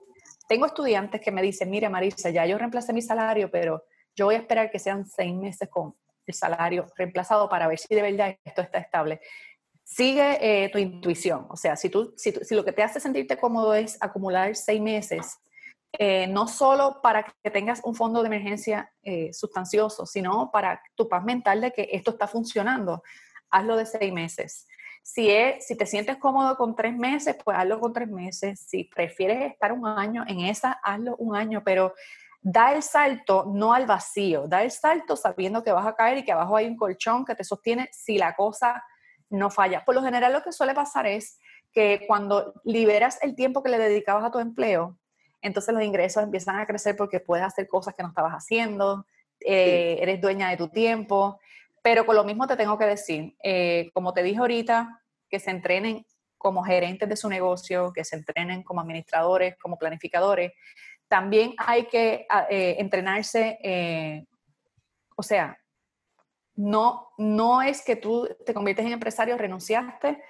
Tengo 0.48 0.66
estudiantes 0.66 1.20
que 1.20 1.30
me 1.30 1.42
dicen, 1.42 1.70
mire 1.70 1.88
Marisa, 1.88 2.30
ya 2.30 2.46
yo 2.46 2.58
reemplacé 2.58 2.92
mi 2.92 3.02
salario, 3.02 3.50
pero 3.50 3.84
yo 4.14 4.26
voy 4.26 4.34
a 4.34 4.38
esperar 4.38 4.70
que 4.70 4.78
sean 4.78 5.06
seis 5.06 5.34
meses 5.34 5.68
con 5.68 5.94
el 6.26 6.34
salario 6.34 6.86
reemplazado 6.96 7.48
para 7.48 7.66
ver 7.68 7.78
si 7.78 7.94
de 7.94 8.02
verdad 8.02 8.36
esto 8.44 8.62
está 8.62 8.78
estable 8.78 9.20
sigue 9.88 10.38
eh, 10.42 10.68
tu 10.68 10.78
intuición. 10.78 11.46
O 11.48 11.56
sea, 11.56 11.74
si, 11.74 11.88
tú, 11.88 12.12
si, 12.16 12.32
lo 12.54 12.64
que 12.64 12.72
te 12.72 12.82
hace 12.82 13.00
sentirte 13.00 13.38
cómodo 13.38 13.72
es 13.72 13.96
acumular 14.00 14.54
seis 14.54 14.82
meses, 14.82 15.38
eh, 15.98 16.26
no 16.26 16.46
solo 16.46 17.00
para 17.02 17.24
que 17.42 17.50
tengas 17.50 17.80
un 17.82 17.94
fondo 17.94 18.20
de 18.20 18.26
emergencia 18.26 18.92
eh, 19.02 19.32
sustancioso, 19.32 20.04
sino 20.04 20.50
para 20.52 20.82
tu 20.94 21.08
paz 21.08 21.24
mental 21.24 21.62
de 21.62 21.72
que 21.72 21.88
esto 21.90 22.10
está 22.10 22.28
funcionando, 22.28 23.02
hazlo 23.50 23.76
de 23.76 23.86
seis 23.86 24.12
meses. 24.12 24.66
Si, 25.02 25.30
es, 25.30 25.66
si 25.66 25.74
te 25.74 25.86
sientes 25.86 26.18
cómodo 26.18 26.54
con 26.58 26.76
tres 26.76 26.94
meses, 26.94 27.34
pues 27.42 27.56
hazlo 27.56 27.80
con 27.80 27.94
tres 27.94 28.08
meses. 28.08 28.60
Si 28.60 28.84
prefieres 28.84 29.50
estar 29.50 29.72
un 29.72 29.86
año 29.86 30.22
en 30.28 30.40
esa, 30.40 30.72
hazlo 30.82 31.16
un 31.16 31.34
año, 31.34 31.62
pero 31.64 31.94
da 32.42 32.74
el 32.74 32.82
salto 32.82 33.46
no 33.50 33.72
al 33.72 33.86
vacío, 33.86 34.46
da 34.46 34.62
el 34.62 34.70
salto 34.70 35.16
sabiendo 35.16 35.64
que 35.64 35.72
vas 35.72 35.86
a 35.86 35.94
caer 35.94 36.18
y 36.18 36.24
que 36.24 36.32
abajo 36.32 36.56
hay 36.56 36.66
un 36.66 36.76
colchón 36.76 37.24
que 37.24 37.34
te 37.34 37.42
sostiene 37.42 37.88
si 37.90 38.18
la 38.18 38.36
cosa 38.36 38.84
no 39.30 39.50
falla. 39.50 39.84
Por 39.84 39.94
lo 39.94 40.02
general 40.02 40.32
lo 40.32 40.42
que 40.42 40.52
suele 40.52 40.74
pasar 40.74 41.06
es 41.06 41.38
que 41.72 42.04
cuando 42.06 42.54
liberas 42.64 43.18
el 43.22 43.34
tiempo 43.34 43.62
que 43.62 43.70
le 43.70 43.78
dedicabas 43.78 44.24
a 44.24 44.30
tu 44.30 44.38
empleo, 44.38 44.98
entonces 45.42 45.74
los 45.74 45.84
ingresos 45.84 46.22
empiezan 46.22 46.56
a 46.56 46.66
crecer 46.66 46.96
porque 46.96 47.20
puedes 47.20 47.44
hacer 47.44 47.68
cosas 47.68 47.94
que 47.94 48.02
no 48.02 48.08
estabas 48.08 48.32
haciendo, 48.32 49.06
eh, 49.40 49.98
eres 50.00 50.20
dueña 50.20 50.50
de 50.50 50.56
tu 50.56 50.68
tiempo, 50.68 51.38
pero 51.82 52.04
con 52.04 52.16
lo 52.16 52.24
mismo 52.24 52.46
te 52.46 52.56
tengo 52.56 52.76
que 52.76 52.86
decir, 52.86 53.36
eh, 53.42 53.90
como 53.94 54.12
te 54.12 54.22
dije 54.22 54.38
ahorita, 54.38 55.02
que 55.28 55.38
se 55.38 55.50
entrenen 55.50 56.06
como 56.36 56.64
gerentes 56.64 57.08
de 57.08 57.16
su 57.16 57.28
negocio, 57.28 57.92
que 57.92 58.04
se 58.04 58.16
entrenen 58.16 58.62
como 58.62 58.80
administradores, 58.80 59.56
como 59.58 59.78
planificadores, 59.78 60.52
también 61.08 61.54
hay 61.58 61.86
que 61.86 62.26
ah, 62.28 62.46
eh, 62.50 62.76
entrenarse, 62.78 64.26
o 65.16 65.22
sea, 65.22 65.58
no, 66.58 67.12
no 67.18 67.62
es 67.62 67.82
que 67.84 67.94
tú 67.94 68.28
te 68.44 68.52
conviertes 68.52 68.84
en 68.84 68.90
empresario, 68.90 69.38
renunciaste 69.38 70.20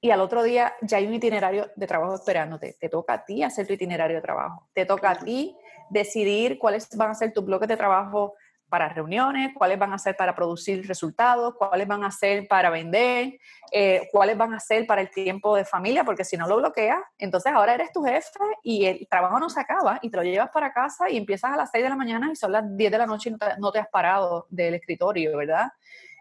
y 0.00 0.10
al 0.12 0.22
otro 0.22 0.42
día 0.42 0.72
ya 0.80 0.96
hay 0.96 1.06
un 1.06 1.12
itinerario 1.12 1.70
de 1.76 1.86
trabajo 1.86 2.14
esperándote. 2.14 2.74
Te 2.80 2.88
toca 2.88 3.12
a 3.12 3.24
ti 3.26 3.42
hacer 3.42 3.66
tu 3.66 3.74
itinerario 3.74 4.16
de 4.16 4.22
trabajo. 4.22 4.66
Te 4.72 4.86
toca 4.86 5.10
a 5.10 5.18
ti 5.18 5.54
decidir 5.90 6.58
cuáles 6.58 6.88
van 6.96 7.10
a 7.10 7.14
ser 7.14 7.34
tus 7.34 7.44
bloques 7.44 7.68
de 7.68 7.76
trabajo 7.76 8.34
para 8.74 8.88
reuniones, 8.88 9.52
cuáles 9.54 9.78
van 9.78 9.92
a 9.92 9.98
ser 9.98 10.16
para 10.16 10.34
producir 10.34 10.84
resultados, 10.88 11.54
cuáles 11.54 11.86
van 11.86 12.02
a 12.02 12.10
ser 12.10 12.48
para 12.48 12.70
vender, 12.70 13.38
eh, 13.70 14.08
cuáles 14.10 14.36
van 14.36 14.52
a 14.52 14.58
ser 14.58 14.84
para 14.84 15.00
el 15.00 15.12
tiempo 15.12 15.54
de 15.54 15.64
familia, 15.64 16.02
porque 16.02 16.24
si 16.24 16.36
no 16.36 16.48
lo 16.48 16.56
bloqueas, 16.56 16.98
entonces 17.16 17.52
ahora 17.52 17.74
eres 17.74 17.92
tu 17.92 18.02
jefe 18.02 18.40
y 18.64 18.86
el 18.86 19.06
trabajo 19.08 19.38
no 19.38 19.48
se 19.48 19.60
acaba 19.60 20.00
y 20.02 20.10
te 20.10 20.16
lo 20.16 20.24
llevas 20.24 20.50
para 20.50 20.72
casa 20.72 21.08
y 21.08 21.16
empiezas 21.16 21.52
a 21.52 21.56
las 21.56 21.70
6 21.70 21.84
de 21.84 21.88
la 21.88 21.94
mañana 21.94 22.30
y 22.32 22.34
son 22.34 22.50
las 22.50 22.64
10 22.76 22.90
de 22.90 22.98
la 22.98 23.06
noche 23.06 23.30
y 23.30 23.36
no 23.60 23.70
te, 23.70 23.78
has 23.78 23.86
parado 23.86 24.48
del 24.50 24.74
escritorio, 24.74 25.36
¿verdad? 25.36 25.70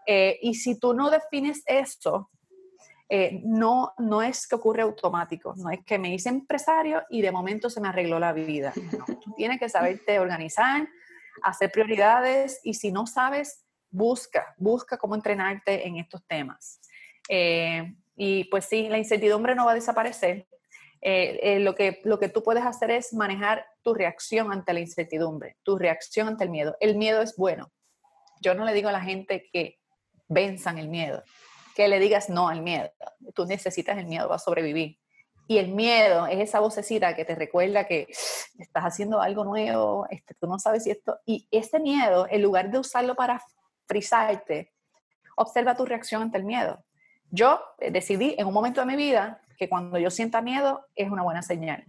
Eh, 0.05 0.37
y 0.43 0.53
si 0.53 0.79
tú 0.79 0.93
no 0.93 1.09
defines 1.09 1.63
esto, 1.65 2.29
eh, 3.09 3.41
no, 3.43 3.93
no 3.97 4.21
es 4.21 4.45
que 4.47 4.53
ocurre 4.53 4.83
automático, 4.83 5.55
no 5.57 5.71
es 5.71 5.83
que 5.83 5.97
me 5.97 6.13
hice 6.13 6.29
empresario 6.29 7.01
y 7.09 7.23
de 7.23 7.31
momento 7.31 7.71
se 7.71 7.81
me 7.81 7.87
arregló 7.87 8.19
la 8.19 8.31
vida. 8.31 8.73
tú 9.23 9.33
tienes 9.35 9.59
que 9.59 9.69
saberte 9.69 10.19
organizar, 10.19 10.87
hacer 11.43 11.71
prioridades 11.71 12.59
y 12.63 12.73
si 12.75 12.91
no 12.91 13.05
sabes, 13.05 13.65
busca, 13.89 14.55
busca 14.57 14.97
cómo 14.97 15.15
entrenarte 15.15 15.87
en 15.87 15.97
estos 15.97 16.25
temas. 16.25 16.79
Eh, 17.29 17.95
y 18.15 18.45
pues 18.45 18.65
sí, 18.65 18.89
la 18.89 18.97
incertidumbre 18.97 19.55
no 19.55 19.65
va 19.65 19.71
a 19.71 19.75
desaparecer. 19.75 20.47
Eh, 21.01 21.39
eh, 21.43 21.59
lo, 21.59 21.75
que, 21.75 21.99
lo 22.05 22.17
que 22.17 22.29
tú 22.29 22.43
puedes 22.43 22.65
hacer 22.65 22.89
es 22.91 23.13
manejar 23.13 23.65
tu 23.81 23.93
reacción 23.93 24.53
ante 24.53 24.71
la 24.71 24.79
incertidumbre, 24.79 25.57
tu 25.63 25.77
reacción 25.77 26.29
ante 26.29 26.45
el 26.45 26.49
miedo. 26.49 26.77
El 26.79 26.95
miedo 26.95 27.21
es 27.21 27.35
bueno. 27.35 27.71
Yo 28.41 28.55
no 28.55 28.63
le 28.65 28.73
digo 28.73 28.89
a 28.89 28.93
la 28.93 29.01
gente 29.01 29.49
que 29.51 29.79
venzan 30.27 30.77
el 30.77 30.87
miedo, 30.87 31.23
que 31.75 31.87
le 31.87 31.99
digas 31.99 32.29
no 32.29 32.47
al 32.47 32.61
miedo. 32.61 32.89
Tú 33.35 33.45
necesitas 33.45 33.97
el 33.97 34.05
miedo, 34.05 34.27
para 34.27 34.39
sobrevivir. 34.39 34.97
Y 35.47 35.57
el 35.57 35.69
miedo 35.69 36.25
es 36.27 36.39
esa 36.39 36.59
vocecita 36.59 37.15
que 37.15 37.25
te 37.25 37.35
recuerda 37.35 37.85
que 37.85 38.07
estás 38.57 38.83
haciendo 38.83 39.21
algo 39.21 39.43
nuevo, 39.43 40.07
este, 40.09 40.33
tú 40.35 40.47
no 40.47 40.57
sabes 40.57 40.83
si 40.83 40.91
esto... 40.91 41.19
Y 41.25 41.47
ese 41.51 41.79
miedo, 41.79 42.27
en 42.29 42.41
lugar 42.41 42.71
de 42.71 42.79
usarlo 42.79 43.15
para 43.15 43.41
frisarte, 43.85 44.71
observa 45.35 45.75
tu 45.75 45.85
reacción 45.85 46.21
ante 46.21 46.37
el 46.37 46.45
miedo. 46.45 46.83
Yo 47.29 47.59
eh, 47.79 47.91
decidí 47.91 48.35
en 48.37 48.47
un 48.47 48.53
momento 48.53 48.79
de 48.79 48.87
mi 48.87 48.95
vida 48.95 49.41
que 49.57 49.67
cuando 49.67 49.97
yo 49.97 50.09
sienta 50.09 50.41
miedo 50.41 50.85
es 50.95 51.11
una 51.11 51.23
buena 51.23 51.41
señal. 51.41 51.85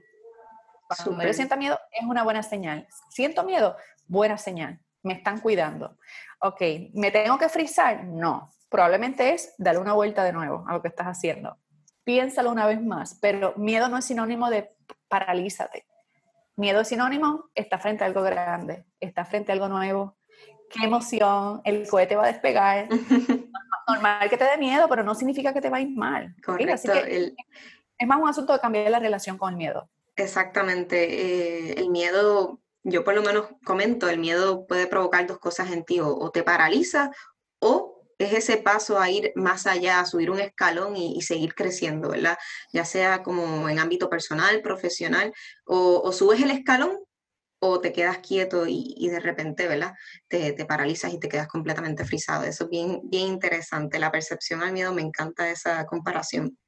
Cuando 1.04 1.24
yo 1.24 1.32
sienta 1.32 1.56
miedo 1.56 1.78
es 1.92 2.04
una 2.06 2.24
buena 2.24 2.42
señal. 2.42 2.86
Siento 3.10 3.44
miedo, 3.44 3.76
buena 4.06 4.36
señal. 4.36 4.80
Me 5.02 5.14
están 5.14 5.40
cuidando. 5.40 5.96
Ok, 6.40 6.60
¿me 6.94 7.10
tengo 7.10 7.38
que 7.38 7.48
frisar? 7.48 8.04
No. 8.04 8.50
Probablemente 8.68 9.32
es 9.32 9.54
darle 9.58 9.80
una 9.80 9.92
vuelta 9.92 10.24
de 10.24 10.32
nuevo 10.32 10.64
a 10.68 10.72
lo 10.72 10.82
que 10.82 10.88
estás 10.88 11.06
haciendo 11.06 11.56
piénsalo 12.04 12.50
una 12.50 12.66
vez 12.66 12.80
más, 12.82 13.18
pero 13.20 13.54
miedo 13.56 13.88
no 13.88 13.98
es 13.98 14.04
sinónimo 14.04 14.50
de 14.50 14.74
paralízate. 15.08 15.86
Miedo 16.56 16.82
es 16.82 16.88
sinónimo, 16.88 17.50
está 17.54 17.78
frente 17.78 18.04
a 18.04 18.06
algo 18.06 18.22
grande, 18.22 18.84
está 19.00 19.24
frente 19.24 19.50
a 19.50 19.54
algo 19.54 19.68
nuevo. 19.68 20.16
Qué 20.70 20.84
emoción, 20.84 21.60
el 21.64 21.88
cohete 21.88 22.16
va 22.16 22.24
a 22.24 22.32
despegar. 22.32 22.88
normal 23.86 24.30
que 24.30 24.36
te 24.36 24.44
dé 24.44 24.56
miedo, 24.56 24.88
pero 24.88 25.02
no 25.02 25.14
significa 25.14 25.52
que 25.52 25.60
te 25.60 25.70
va 25.70 25.78
a 25.78 25.80
ir 25.80 25.90
mal. 25.90 26.34
Correcto. 26.44 26.92
Es 26.94 28.08
más 28.08 28.20
un 28.20 28.28
asunto 28.28 28.52
de 28.52 28.60
cambiar 28.60 28.90
la 28.90 28.98
relación 28.98 29.38
con 29.38 29.50
el 29.50 29.56
miedo. 29.56 29.88
Exactamente. 30.16 31.70
Eh, 31.70 31.74
el 31.78 31.90
miedo, 31.90 32.60
yo 32.82 33.04
por 33.04 33.14
lo 33.14 33.22
menos 33.22 33.46
comento, 33.64 34.08
el 34.08 34.18
miedo 34.18 34.66
puede 34.66 34.86
provocar 34.86 35.26
dos 35.26 35.38
cosas 35.38 35.70
en 35.70 35.84
ti, 35.84 36.00
o 36.00 36.30
te 36.30 36.42
paraliza 36.42 37.10
o 37.10 37.33
es 38.18 38.32
ese 38.32 38.56
paso 38.58 38.98
a 38.98 39.10
ir 39.10 39.32
más 39.34 39.66
allá, 39.66 40.00
a 40.00 40.06
subir 40.06 40.30
un 40.30 40.40
escalón 40.40 40.96
y, 40.96 41.20
seguir 41.22 41.54
creciendo, 41.54 42.10
¿verdad? 42.10 42.36
Ya 42.72 42.84
sea 42.84 43.22
como 43.22 43.68
en 43.68 43.78
ámbito 43.78 44.08
personal, 44.10 44.62
profesional, 44.62 45.32
o, 45.64 46.12
subes 46.12 46.40
el 46.42 46.50
escalón 46.50 46.98
o 47.60 47.80
te 47.80 47.92
quedas 47.92 48.18
quieto 48.18 48.66
y, 48.66 49.08
de 49.08 49.20
repente, 49.20 49.66
¿verdad? 49.68 49.94
Te, 50.28 50.52
te, 50.52 50.66
paralizas 50.66 51.12
y 51.14 51.18
te 51.18 51.28
quedas 51.28 51.48
completamente 51.48 52.04
frisado. 52.04 52.44
Eso 52.44 52.64
es 52.64 52.70
bien, 52.70 53.00
bien 53.04 53.28
interesante. 53.28 53.98
La 53.98 54.12
percepción 54.12 54.62
al 54.62 54.72
miedo, 54.72 54.92
me 54.92 55.02
encanta 55.02 55.48
esa 55.50 55.86
comparación. 55.86 56.58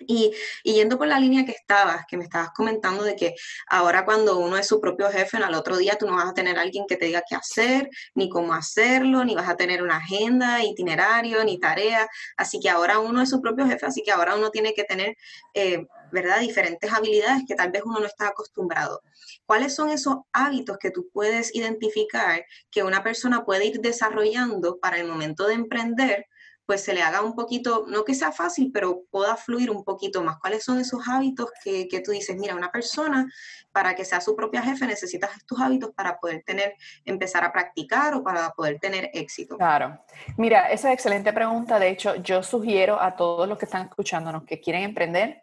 Y, 0.00 0.32
yendo 0.64 0.98
por 0.98 1.06
la 1.06 1.20
línea 1.20 1.44
que 1.44 1.52
estabas, 1.52 2.04
que 2.06 2.16
me 2.16 2.24
estabas 2.24 2.50
comentando 2.54 3.04
de 3.04 3.16
que 3.16 3.34
ahora 3.68 4.04
cuando 4.04 4.38
uno 4.38 4.56
es 4.56 4.66
su 4.66 4.80
propio 4.80 5.10
jefe, 5.10 5.36
al 5.36 5.54
otro 5.54 5.76
día 5.76 5.96
tú 5.98 6.06
no 6.06 6.16
vas 6.16 6.30
a 6.30 6.34
tener 6.34 6.58
alguien 6.58 6.84
que 6.88 6.96
te 6.96 7.06
diga 7.06 7.22
qué 7.28 7.34
hacer, 7.34 7.88
ni 8.14 8.28
cómo 8.28 8.54
hacerlo, 8.54 9.24
ni 9.24 9.34
vas 9.34 9.48
a 9.48 9.56
tener 9.56 9.82
una 9.82 9.96
agenda, 9.96 10.62
itinerario, 10.62 11.44
ni 11.44 11.58
tarea. 11.58 12.08
Así 12.36 12.60
que 12.60 12.70
ahora 12.70 12.98
uno 12.98 13.22
es 13.22 13.30
su 13.30 13.40
propio 13.40 13.66
jefe, 13.66 13.86
así 13.86 14.02
que 14.02 14.12
ahora 14.12 14.36
uno 14.36 14.50
tiene 14.50 14.74
que 14.74 14.84
tener, 14.84 15.16
eh, 15.54 15.86
¿verdad?, 16.12 16.40
diferentes 16.40 16.92
habilidades 16.92 17.44
que 17.46 17.54
tal 17.54 17.70
vez 17.70 17.82
uno 17.84 18.00
no 18.00 18.06
está 18.06 18.28
acostumbrado. 18.28 19.02
¿Cuáles 19.46 19.74
son 19.74 19.90
esos 19.90 20.16
hábitos 20.32 20.78
que 20.78 20.90
tú 20.90 21.08
puedes 21.12 21.54
identificar 21.54 22.44
que 22.70 22.82
una 22.82 23.02
persona 23.02 23.44
puede 23.44 23.66
ir 23.66 23.80
desarrollando 23.80 24.78
para 24.78 24.98
el 24.98 25.06
momento 25.06 25.46
de 25.46 25.54
emprender? 25.54 26.26
Pues 26.66 26.84
se 26.84 26.94
le 26.94 27.02
haga 27.02 27.22
un 27.22 27.34
poquito, 27.34 27.84
no 27.88 28.04
que 28.04 28.14
sea 28.14 28.32
fácil, 28.32 28.70
pero 28.72 29.02
pueda 29.10 29.36
fluir 29.36 29.70
un 29.70 29.84
poquito 29.84 30.22
más. 30.22 30.38
¿Cuáles 30.38 30.64
son 30.64 30.78
esos 30.78 31.06
hábitos 31.08 31.50
que, 31.62 31.88
que 31.88 32.00
tú 32.00 32.12
dices, 32.12 32.36
mira, 32.36 32.54
una 32.54 32.70
persona 32.70 33.30
para 33.72 33.94
que 33.94 34.04
sea 34.04 34.20
su 34.20 34.36
propia 34.36 34.62
jefe 34.62 34.86
necesitas 34.86 35.36
estos 35.36 35.60
hábitos 35.60 35.90
para 35.90 36.18
poder 36.18 36.42
tener, 36.44 36.74
empezar 37.04 37.44
a 37.44 37.52
practicar 37.52 38.14
o 38.14 38.22
para 38.22 38.50
poder 38.50 38.78
tener 38.78 39.10
éxito? 39.12 39.56
Claro. 39.56 39.98
Mira, 40.36 40.70
esa 40.70 40.88
es 40.88 40.94
excelente 40.94 41.32
pregunta. 41.32 41.78
De 41.78 41.88
hecho, 41.88 42.16
yo 42.16 42.42
sugiero 42.42 43.00
a 43.00 43.16
todos 43.16 43.48
los 43.48 43.58
que 43.58 43.64
están 43.64 43.88
escuchándonos 43.88 44.44
que 44.44 44.60
quieren 44.60 44.82
emprender, 44.82 45.42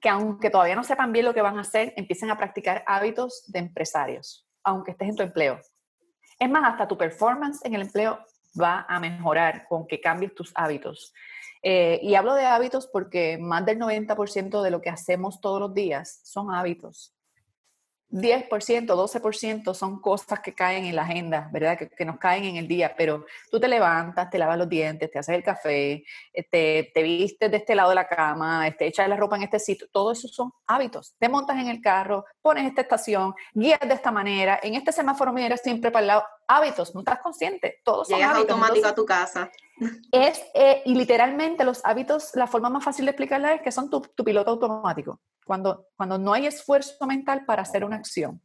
que 0.00 0.08
aunque 0.08 0.50
todavía 0.50 0.74
no 0.74 0.84
sepan 0.84 1.12
bien 1.12 1.24
lo 1.24 1.34
que 1.34 1.42
van 1.42 1.58
a 1.58 1.62
hacer, 1.62 1.94
empiecen 1.96 2.30
a 2.30 2.36
practicar 2.36 2.84
hábitos 2.86 3.44
de 3.46 3.60
empresarios, 3.60 4.46
aunque 4.64 4.90
estés 4.90 5.08
en 5.08 5.16
tu 5.16 5.22
empleo. 5.22 5.60
Es 6.38 6.50
más, 6.50 6.72
hasta 6.72 6.88
tu 6.88 6.98
performance 6.98 7.64
en 7.64 7.74
el 7.74 7.82
empleo 7.82 8.18
va 8.60 8.86
a 8.88 9.00
mejorar 9.00 9.66
con 9.68 9.86
que 9.86 10.00
cambies 10.00 10.34
tus 10.34 10.52
hábitos. 10.54 11.12
Eh, 11.62 12.00
y 12.02 12.16
hablo 12.16 12.34
de 12.34 12.44
hábitos 12.44 12.88
porque 12.88 13.38
más 13.38 13.64
del 13.64 13.78
90% 13.78 14.62
de 14.62 14.70
lo 14.70 14.80
que 14.80 14.90
hacemos 14.90 15.40
todos 15.40 15.60
los 15.60 15.74
días 15.74 16.20
son 16.24 16.52
hábitos. 16.52 17.14
10%, 18.12 18.94
12% 18.94 19.74
son 19.74 19.98
cosas 19.98 20.40
que 20.40 20.52
caen 20.52 20.84
en 20.84 20.94
la 20.94 21.02
agenda, 21.02 21.48
¿verdad? 21.50 21.78
Que, 21.78 22.04
nos 22.04 22.18
caen 22.18 22.44
en 22.44 22.56
el 22.56 22.68
día, 22.68 22.94
pero 22.94 23.24
tú 23.50 23.58
te 23.58 23.68
levantas, 23.68 24.28
te 24.28 24.38
lavas 24.38 24.58
los 24.58 24.68
dientes, 24.68 25.10
te 25.10 25.18
haces 25.18 25.34
el 25.34 25.42
café, 25.42 26.04
eh, 26.32 26.42
te, 26.50 26.90
te 26.92 27.02
vistes 27.02 27.50
de 27.50 27.56
este 27.56 27.74
lado 27.74 27.88
de 27.88 27.94
la 27.94 28.06
cama, 28.06 28.70
te 28.76 28.86
echas 28.86 29.08
la 29.08 29.16
ropa 29.16 29.36
en 29.36 29.44
este 29.44 29.58
sitio, 29.58 29.88
todo 29.90 30.12
eso 30.12 30.28
son 30.28 30.52
hábitos. 30.66 31.14
Te 31.18 31.30
montas 31.30 31.58
en 31.58 31.68
el 31.68 31.80
carro, 31.80 32.26
pones 32.42 32.66
esta 32.66 32.82
estación, 32.82 33.34
guías 33.54 33.80
de 33.80 33.94
esta 33.94 34.12
manera, 34.12 34.60
en 34.62 34.74
este 34.74 34.92
semáforo 34.92 35.32
miras 35.32 35.62
siempre 35.62 35.90
para 35.90 36.02
el 36.02 36.06
lado, 36.08 36.24
hábitos, 36.56 36.94
no 36.94 37.00
estás 37.00 37.20
consciente, 37.20 37.80
todos 37.84 38.08
son 38.08 38.18
Llegas 38.18 38.36
automático 38.36 38.86
a 38.86 38.94
tu 38.94 39.04
casa. 39.04 39.50
Es, 40.10 40.42
eh, 40.54 40.82
y 40.84 40.94
literalmente 40.94 41.64
los 41.64 41.84
hábitos, 41.84 42.30
la 42.34 42.46
forma 42.46 42.70
más 42.70 42.84
fácil 42.84 43.06
de 43.06 43.10
explicarla 43.10 43.54
es 43.54 43.62
que 43.62 43.72
son 43.72 43.90
tu, 43.90 44.00
tu 44.00 44.24
piloto 44.24 44.52
automático 44.52 45.20
cuando, 45.44 45.88
cuando 45.96 46.18
no 46.18 46.32
hay 46.32 46.46
esfuerzo 46.46 47.06
mental 47.06 47.44
para 47.44 47.62
hacer 47.62 47.84
una 47.84 47.96
acción. 47.96 48.40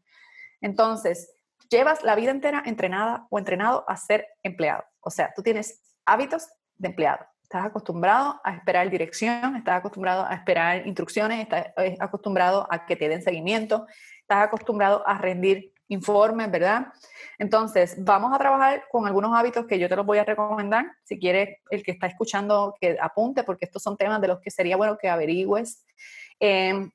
Entonces, 0.62 1.32
llevas 1.70 2.04
la 2.04 2.16
vida 2.16 2.32
entera 2.32 2.64
entrenada 2.66 3.28
o 3.30 3.40
entrenado 3.40 3.84
a 3.88 3.98
ser 3.98 4.28
empleado. 4.44 4.84
O 5.02 5.10
sea, 5.10 5.34
tú 5.36 5.44
tienes 5.44 5.82
hábitos 6.06 6.48
de 6.76 6.90
empleado. 6.90 7.26
Estás 7.44 7.66
acostumbrado 7.66 8.42
a 8.44 8.52
esperar 8.52 8.90
dirección, 8.90 9.56
estás 9.56 9.78
acostumbrado 9.78 10.26
a 10.26 10.34
esperar 10.34 10.86
instrucciones, 10.86 11.42
estás 11.42 11.68
eh, 11.78 11.96
acostumbrado 12.00 12.68
a 12.70 12.86
que 12.86 12.96
te 12.98 13.08
den 13.08 13.22
seguimiento, 13.22 13.88
estás 14.22 14.48
acostumbrado 14.48 15.08
a 15.08 15.18
rendir 15.18 15.74
informes, 15.90 16.52
¿verdad? 16.52 16.88
Entonces, 17.38 17.96
vamos 18.04 18.34
a 18.34 18.38
trabajar 18.38 18.84
con 18.92 19.06
algunos 19.08 19.36
hábitos 19.38 19.66
que 19.66 19.80
yo 19.80 19.88
te 19.88 19.96
los 19.96 20.06
voy 20.06 20.18
a 20.18 20.24
recomendar. 20.24 20.86
Si 21.04 21.20
quieres, 21.20 21.60
el 21.70 21.84
que 21.84 21.92
está 21.92 22.08
escuchando, 22.08 22.76
que 22.80 22.98
apunte, 23.00 23.44
porque 23.44 23.66
estos 23.66 23.84
son 23.84 23.96
temas 23.96 24.20
de 24.22 24.28
los 24.28 24.40
que 24.40 24.52
sería 24.52 24.78
bueno 24.78 24.98
que 24.98 25.10
averigües 25.10 25.84
Em, 26.40 26.92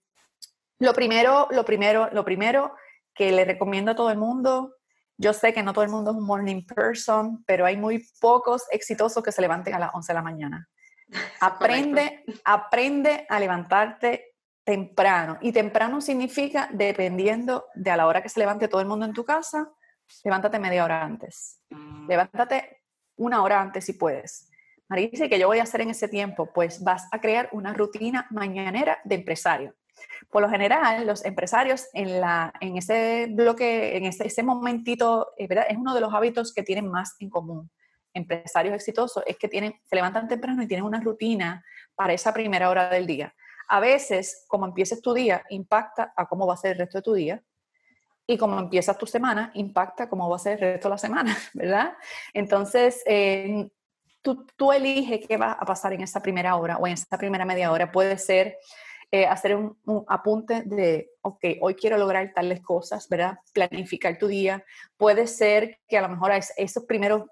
lo 0.78 0.92
primero, 0.94 1.48
lo 1.50 1.64
primero, 1.64 2.09
lo 2.12 2.24
primero 2.24 2.74
que 3.14 3.33
le 3.33 3.44
recomiendo 3.44 3.90
a 3.90 3.96
todo 3.96 4.11
el 4.11 4.18
mundo, 4.18 4.76
yo 5.16 5.33
sé 5.33 5.52
que 5.52 5.62
no 5.62 5.72
todo 5.72 5.85
el 5.85 5.90
mundo 5.90 6.11
es 6.11 6.16
un 6.16 6.24
morning 6.24 6.64
person, 6.64 7.44
pero 7.44 7.66
hay 7.66 7.76
muy 7.76 8.05
pocos 8.20 8.64
exitosos 8.70 9.22
que 9.22 9.33
se 9.33 9.42
levanten 9.42 9.74
a 9.74 9.78
las 9.78 9.94
11 9.94 10.12
de 10.12 10.14
la 10.14 10.22
mañana. 10.22 10.68
Aprende, 11.40 12.24
aprende 12.44 13.26
a 13.28 13.38
levantarte 13.38 14.32
temprano. 14.64 15.38
Y 15.40 15.53
temprano 15.53 16.01
significa, 16.01 16.68
dependiendo 16.72 17.66
de 17.75 17.90
a 17.90 17.96
la 17.96 18.07
hora 18.07 18.22
que 18.22 18.29
se 18.29 18.40
levante 18.40 18.68
todo 18.68 18.81
el 18.81 18.87
mundo 18.87 19.07
en 19.07 19.12
tu 19.12 19.25
casa, 19.25 19.72
levántate 20.25 20.59
media 20.59 20.85
hora 20.85 21.03
antes. 21.03 21.61
Mm. 21.70 22.09
Levántate 22.09 22.83
una 23.16 23.42
hora 23.42 23.61
antes 23.61 23.85
si 23.85 23.94
puedes. 23.94 24.48
Marisa, 24.88 25.29
¿qué 25.29 25.38
yo 25.38 25.46
voy 25.46 25.59
a 25.59 25.62
hacer 25.62 25.81
en 25.81 25.90
ese 25.90 26.09
tiempo? 26.09 26.53
Pues 26.53 26.83
vas 26.85 27.09
a 27.12 27.20
crear 27.20 27.48
una 27.53 27.72
rutina 27.72 28.27
mañanera 28.31 28.98
de 29.05 29.14
empresario. 29.16 29.75
Por 30.31 30.42
lo 30.42 30.51
general, 30.51 31.07
los 31.07 31.25
empresarios 31.25 31.88
en, 31.92 32.20
la, 32.20 32.53
en 32.61 32.77
ese 32.77 33.29
bloque, 33.31 33.96
en 33.96 34.05
ese, 34.05 34.27
ese 34.27 34.42
momentito, 34.42 35.33
eh, 35.37 35.46
¿verdad? 35.46 35.66
es 35.68 35.77
uno 35.77 35.94
de 35.94 36.01
los 36.01 36.12
hábitos 36.12 36.53
que 36.53 36.62
tienen 36.62 36.88
más 36.88 37.14
en 37.20 37.31
común. 37.31 37.70
Empresarios 38.14 38.75
exitosos 38.75 39.22
es 39.27 39.37
que 39.38 39.48
tienen, 39.48 39.75
se 39.85 39.96
levantan 39.96 40.29
temprano 40.29 40.62
y 40.62 40.66
tienen 40.66 40.85
una 40.85 41.01
rutina 41.01 41.64
para 41.94 42.12
esa 42.12 42.33
primera 42.35 42.68
hora 42.68 42.88
del 42.88 43.07
día. 43.07 43.35
A 43.68 43.81
veces, 43.81 44.44
como 44.48 44.66
empieces 44.66 45.01
tu 45.01 45.14
día, 45.14 45.44
impacta 45.51 46.12
a 46.16 46.27
cómo 46.27 46.46
va 46.46 46.55
a 46.55 46.59
ser 46.59 46.72
el 46.72 46.79
resto 46.79 46.98
de 46.98 47.03
tu 47.03 47.14
día. 47.14 47.42
Y 48.27 48.38
como 48.38 48.59
empiezas 48.59 48.96
tu 48.98 49.07
semana, 49.07 49.51
impacta 49.55 50.09
cómo 50.09 50.29
va 50.29 50.37
a 50.37 50.38
ser 50.38 50.53
el 50.55 50.75
resto 50.75 50.88
de 50.88 50.94
la 50.94 50.98
semana, 50.98 51.37
¿verdad? 51.55 51.94
Entonces, 52.33 53.03
tú, 54.22 54.46
tú 54.57 54.72
eliges 54.72 55.27
qué 55.27 55.37
va 55.37 55.53
a 55.53 55.64
pasar 55.64 55.92
en 55.92 56.03
esa 56.03 56.20
primera 56.20 56.57
hora 56.57 56.77
o 56.79 56.87
en 56.87 56.94
esa 56.94 57.18
primera 57.18 57.44
media 57.44 57.72
hora. 57.72 57.90
Puede 57.90 58.18
ser 58.18 58.59
eh, 59.14 59.27
hacer 59.27 59.55
un, 59.55 59.77
apunte 60.09 60.62
de, 60.64 61.11
ok, 61.20 61.44
hoy 61.61 61.75
quiero 61.75 61.98
lograr 61.98 62.33
tales 62.33 62.62
cosas, 62.62 63.07
¿verdad? 63.11 63.38
Planificar 63.53 64.16
tu 64.16 64.27
día. 64.27 64.64
Puede 64.96 65.27
ser 65.27 65.81
que 65.87 65.98
a 65.98 66.01
lo 66.01 66.09
mejor 66.09 66.33
esos 66.57 66.85
primeros 66.85 67.25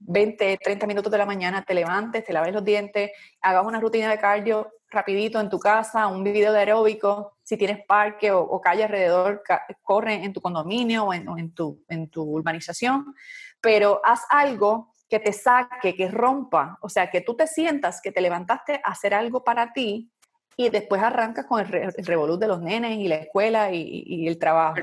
20, 0.00 0.58
30 0.62 0.86
minutos 0.86 1.10
de 1.10 1.18
la 1.18 1.26
mañana 1.26 1.64
te 1.64 1.74
levantes, 1.74 2.24
te 2.24 2.32
laves 2.32 2.52
los 2.52 2.64
dientes, 2.64 3.10
hagas 3.40 3.64
una 3.66 3.80
rutina 3.80 4.10
de 4.10 4.18
cardio 4.18 4.72
rapidito 4.90 5.40
en 5.40 5.50
tu 5.50 5.58
casa, 5.58 6.06
un 6.06 6.24
video 6.24 6.52
de 6.52 6.60
aeróbico, 6.60 7.36
si 7.42 7.56
tienes 7.56 7.84
parque 7.86 8.30
o, 8.30 8.60
calle 8.60 8.84
alrededor, 8.84 9.42
corre 9.82 10.14
en 10.14 10.32
tu 10.32 10.40
condominio 10.40 11.04
o 11.04 11.14
en, 11.14 11.26
en, 11.36 11.52
tu, 11.52 11.84
en 11.88 12.08
tu 12.08 12.22
urbanización, 12.22 13.14
pero 13.60 14.00
haz 14.04 14.22
algo 14.30 14.94
que 15.08 15.18
te 15.18 15.32
saque, 15.32 15.94
que 15.94 16.08
rompa, 16.08 16.78
o 16.80 16.88
sea, 16.88 17.10
que 17.10 17.20
tú 17.20 17.34
te 17.34 17.46
sientas 17.46 18.00
que 18.00 18.12
te 18.12 18.20
levantaste 18.20 18.80
a 18.84 18.90
hacer 18.90 19.14
algo 19.14 19.42
para 19.42 19.72
ti 19.72 20.10
y 20.56 20.70
después 20.70 21.02
arrancas 21.02 21.46
con 21.46 21.60
el, 21.60 21.68
re 21.68 21.92
de 21.92 22.48
los 22.48 22.60
nenes 22.60 22.98
y 22.98 23.08
la 23.08 23.16
escuela 23.16 23.70
y, 23.72 24.26
el 24.26 24.38
trabajo. 24.38 24.76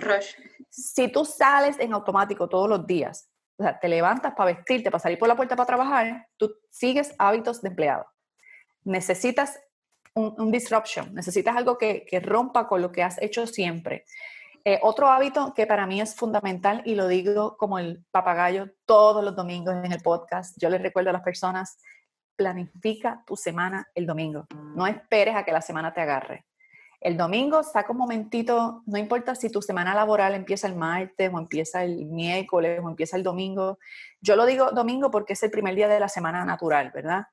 Si 0.70 1.10
tú 1.10 1.26
sales 1.26 1.78
en 1.80 1.94
automático 1.94 2.48
todos 2.48 2.70
los 2.70 2.88
días, 2.88 3.30
o 3.58 3.64
sea, 3.64 3.80
te 3.80 3.88
levantas 3.88 4.34
para 4.34 4.54
vestirte, 4.54 4.92
para 4.92 5.02
salir 5.02 5.18
por 5.18 5.28
la 5.28 5.36
puerta 5.36 5.56
para 5.56 5.68
trabajar, 5.68 6.28
tú 6.38 6.54
sigues 6.70 7.14
hábitos 7.18 7.62
de 7.62 7.70
empleado. 7.70 8.06
Necesitas 8.84 9.60
un, 10.14 10.52
disruption, 10.52 11.14
necesitas 11.14 11.56
algo 11.56 11.78
que, 11.78 12.06
que 12.06 12.20
rompa 12.20 12.68
con 12.68 12.82
lo 12.82 12.92
que 12.92 13.04
has 13.04 13.22
hecho 13.22 13.48
siempre. 13.48 14.06
Eh, 14.68 14.80
otro 14.82 15.08
hábito 15.10 15.54
que 15.54 15.68
para 15.68 15.86
mí 15.86 16.02
es 16.02 16.16
fundamental 16.16 16.82
y 16.86 16.96
lo 16.96 17.08
digo 17.08 17.56
como 17.56 17.78
el 17.78 18.04
papagayo 18.10 18.72
todos 18.86 19.24
los 19.24 19.36
domingos 19.36 19.76
en 19.76 19.92
el 19.92 20.02
podcast, 20.02 20.58
yo 20.60 20.70
les 20.70 20.82
recuerdo 20.82 21.12
a 21.12 21.14
las 21.14 21.22
personas, 21.22 21.78
planifica 22.36 23.24
tu 23.28 23.36
semana 23.36 23.88
el 23.94 24.08
domingo. 24.08 24.48
No 24.76 24.88
esperes 24.88 25.36
a 25.36 25.46
que 25.46 25.52
la 25.52 25.62
semana 25.62 25.94
te 25.94 26.02
agarre. 26.02 26.46
El 27.02 27.18
domingo 27.18 27.64
saca 27.64 27.92
un 27.92 27.98
momentito, 27.98 28.84
no 28.86 28.98
importa 28.98 29.36
si 29.36 29.50
tu 29.50 29.62
semana 29.62 29.94
laboral 29.94 30.34
empieza 30.34 30.68
el 30.68 30.76
martes 30.76 31.32
o 31.34 31.40
empieza 31.40 31.84
el 31.84 32.06
miércoles 32.06 32.82
o 32.84 32.90
empieza 32.90 33.18
el 33.18 33.24
domingo. 33.24 33.80
Yo 34.22 34.36
lo 34.36 34.46
digo 34.46 34.72
domingo 34.72 35.12
porque 35.12 35.34
es 35.34 35.44
el 35.44 35.52
primer 35.52 35.76
día 35.76 35.88
de 35.88 36.00
la 36.00 36.10
semana 36.10 36.46
natural, 36.46 36.92
¿verdad? 36.94 37.28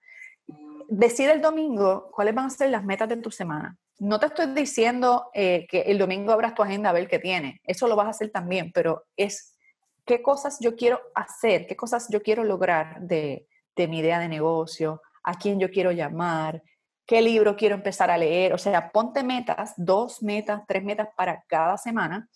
Decide 0.89 1.33
el 1.33 1.41
domingo 1.41 2.11
cuáles 2.13 2.35
van 2.35 2.47
a 2.47 2.51
ser 2.51 2.71
las 2.71 2.85
metas 2.85 3.09
de 3.09 3.17
tu 3.17 3.31
semana 3.31 3.79
no 4.03 4.19
te 4.19 4.27
estoy 4.27 4.47
diciendo 4.47 5.31
eh, 5.33 5.65
que 5.71 5.83
el 5.83 5.97
domingo 5.97 6.33
abras 6.33 6.57
tu 6.57 6.63
agenda 6.63 6.91
a 6.91 6.93
ver 6.93 7.07
qué 7.07 7.21
tiene, 7.21 7.61
eso 7.63 7.87
lo 7.87 7.95
vas 7.95 8.09
a 8.09 8.11
hacer 8.11 8.31
también, 8.31 8.73
pero 8.73 9.05
es 9.17 9.57
qué 10.05 10.21
cosas 10.21 10.59
yo 10.61 10.75
quiero 10.75 11.01
hacer, 11.15 11.69
qué 11.69 11.77
cosas 11.77 12.09
yo 12.11 12.21
quiero 12.21 12.43
lograr 12.43 13.01
de, 13.01 13.47
mi 13.77 14.01
idea 14.01 14.19
de 14.19 14.29
negocio, 14.29 15.01
a 15.23 15.35
quién 15.35 15.61
yo 15.61 15.71
quiero 15.71 15.93
llamar, 15.93 16.65
qué 17.07 17.21
libro 17.23 17.57
quiero 17.57 17.75
empezar 17.75 18.11
a 18.11 18.19
leer, 18.19 18.53
o 18.53 18.59
sea, 18.59 18.91
ponte 18.91 19.23
metas, 19.23 19.75
dos 19.77 20.23
metas, 20.23 20.63
tres 20.67 20.85
metas 20.85 21.09
para 21.17 21.43
cada 21.49 21.77
semana 21.77 22.29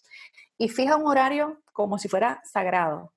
y 0.59 0.69
fija 0.69 0.97
un 0.97 1.07
horario 1.07 1.63
como 1.73 1.99
si 1.99 2.09
fuera 2.09 2.41
sagrado. 2.45 3.13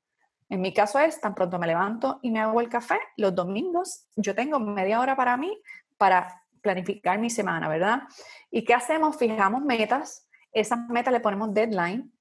En 0.50 0.62
mi 0.62 0.74
caso 0.74 1.00
es, 1.00 1.22
tan 1.22 1.36
pronto 1.36 1.60
me 1.60 1.68
levanto 1.68 2.20
y 2.22 2.32
me 2.32 2.40
hago 2.40 2.60
el 2.60 2.70
café, 2.70 3.00
los 3.18 3.36
domingos 3.36 4.08
yo 4.16 4.34
tengo 4.34 4.60
media 4.60 5.00
hora 5.00 5.16
para 5.16 5.38
mí 5.38 5.62
para 5.98 6.44
planificar 6.62 7.20
mi 7.20 7.30
semana, 7.30 7.68
¿verdad? 7.70 8.04
¿Y 8.52 8.64
qué 8.64 8.74
hacemos? 8.74 9.18
Fijamos 9.18 9.62
metas, 9.62 10.28
esas 10.52 10.80
metas 10.90 11.14
le 11.14 11.20
ponemos 11.20 11.54
deadline, 11.54 12.12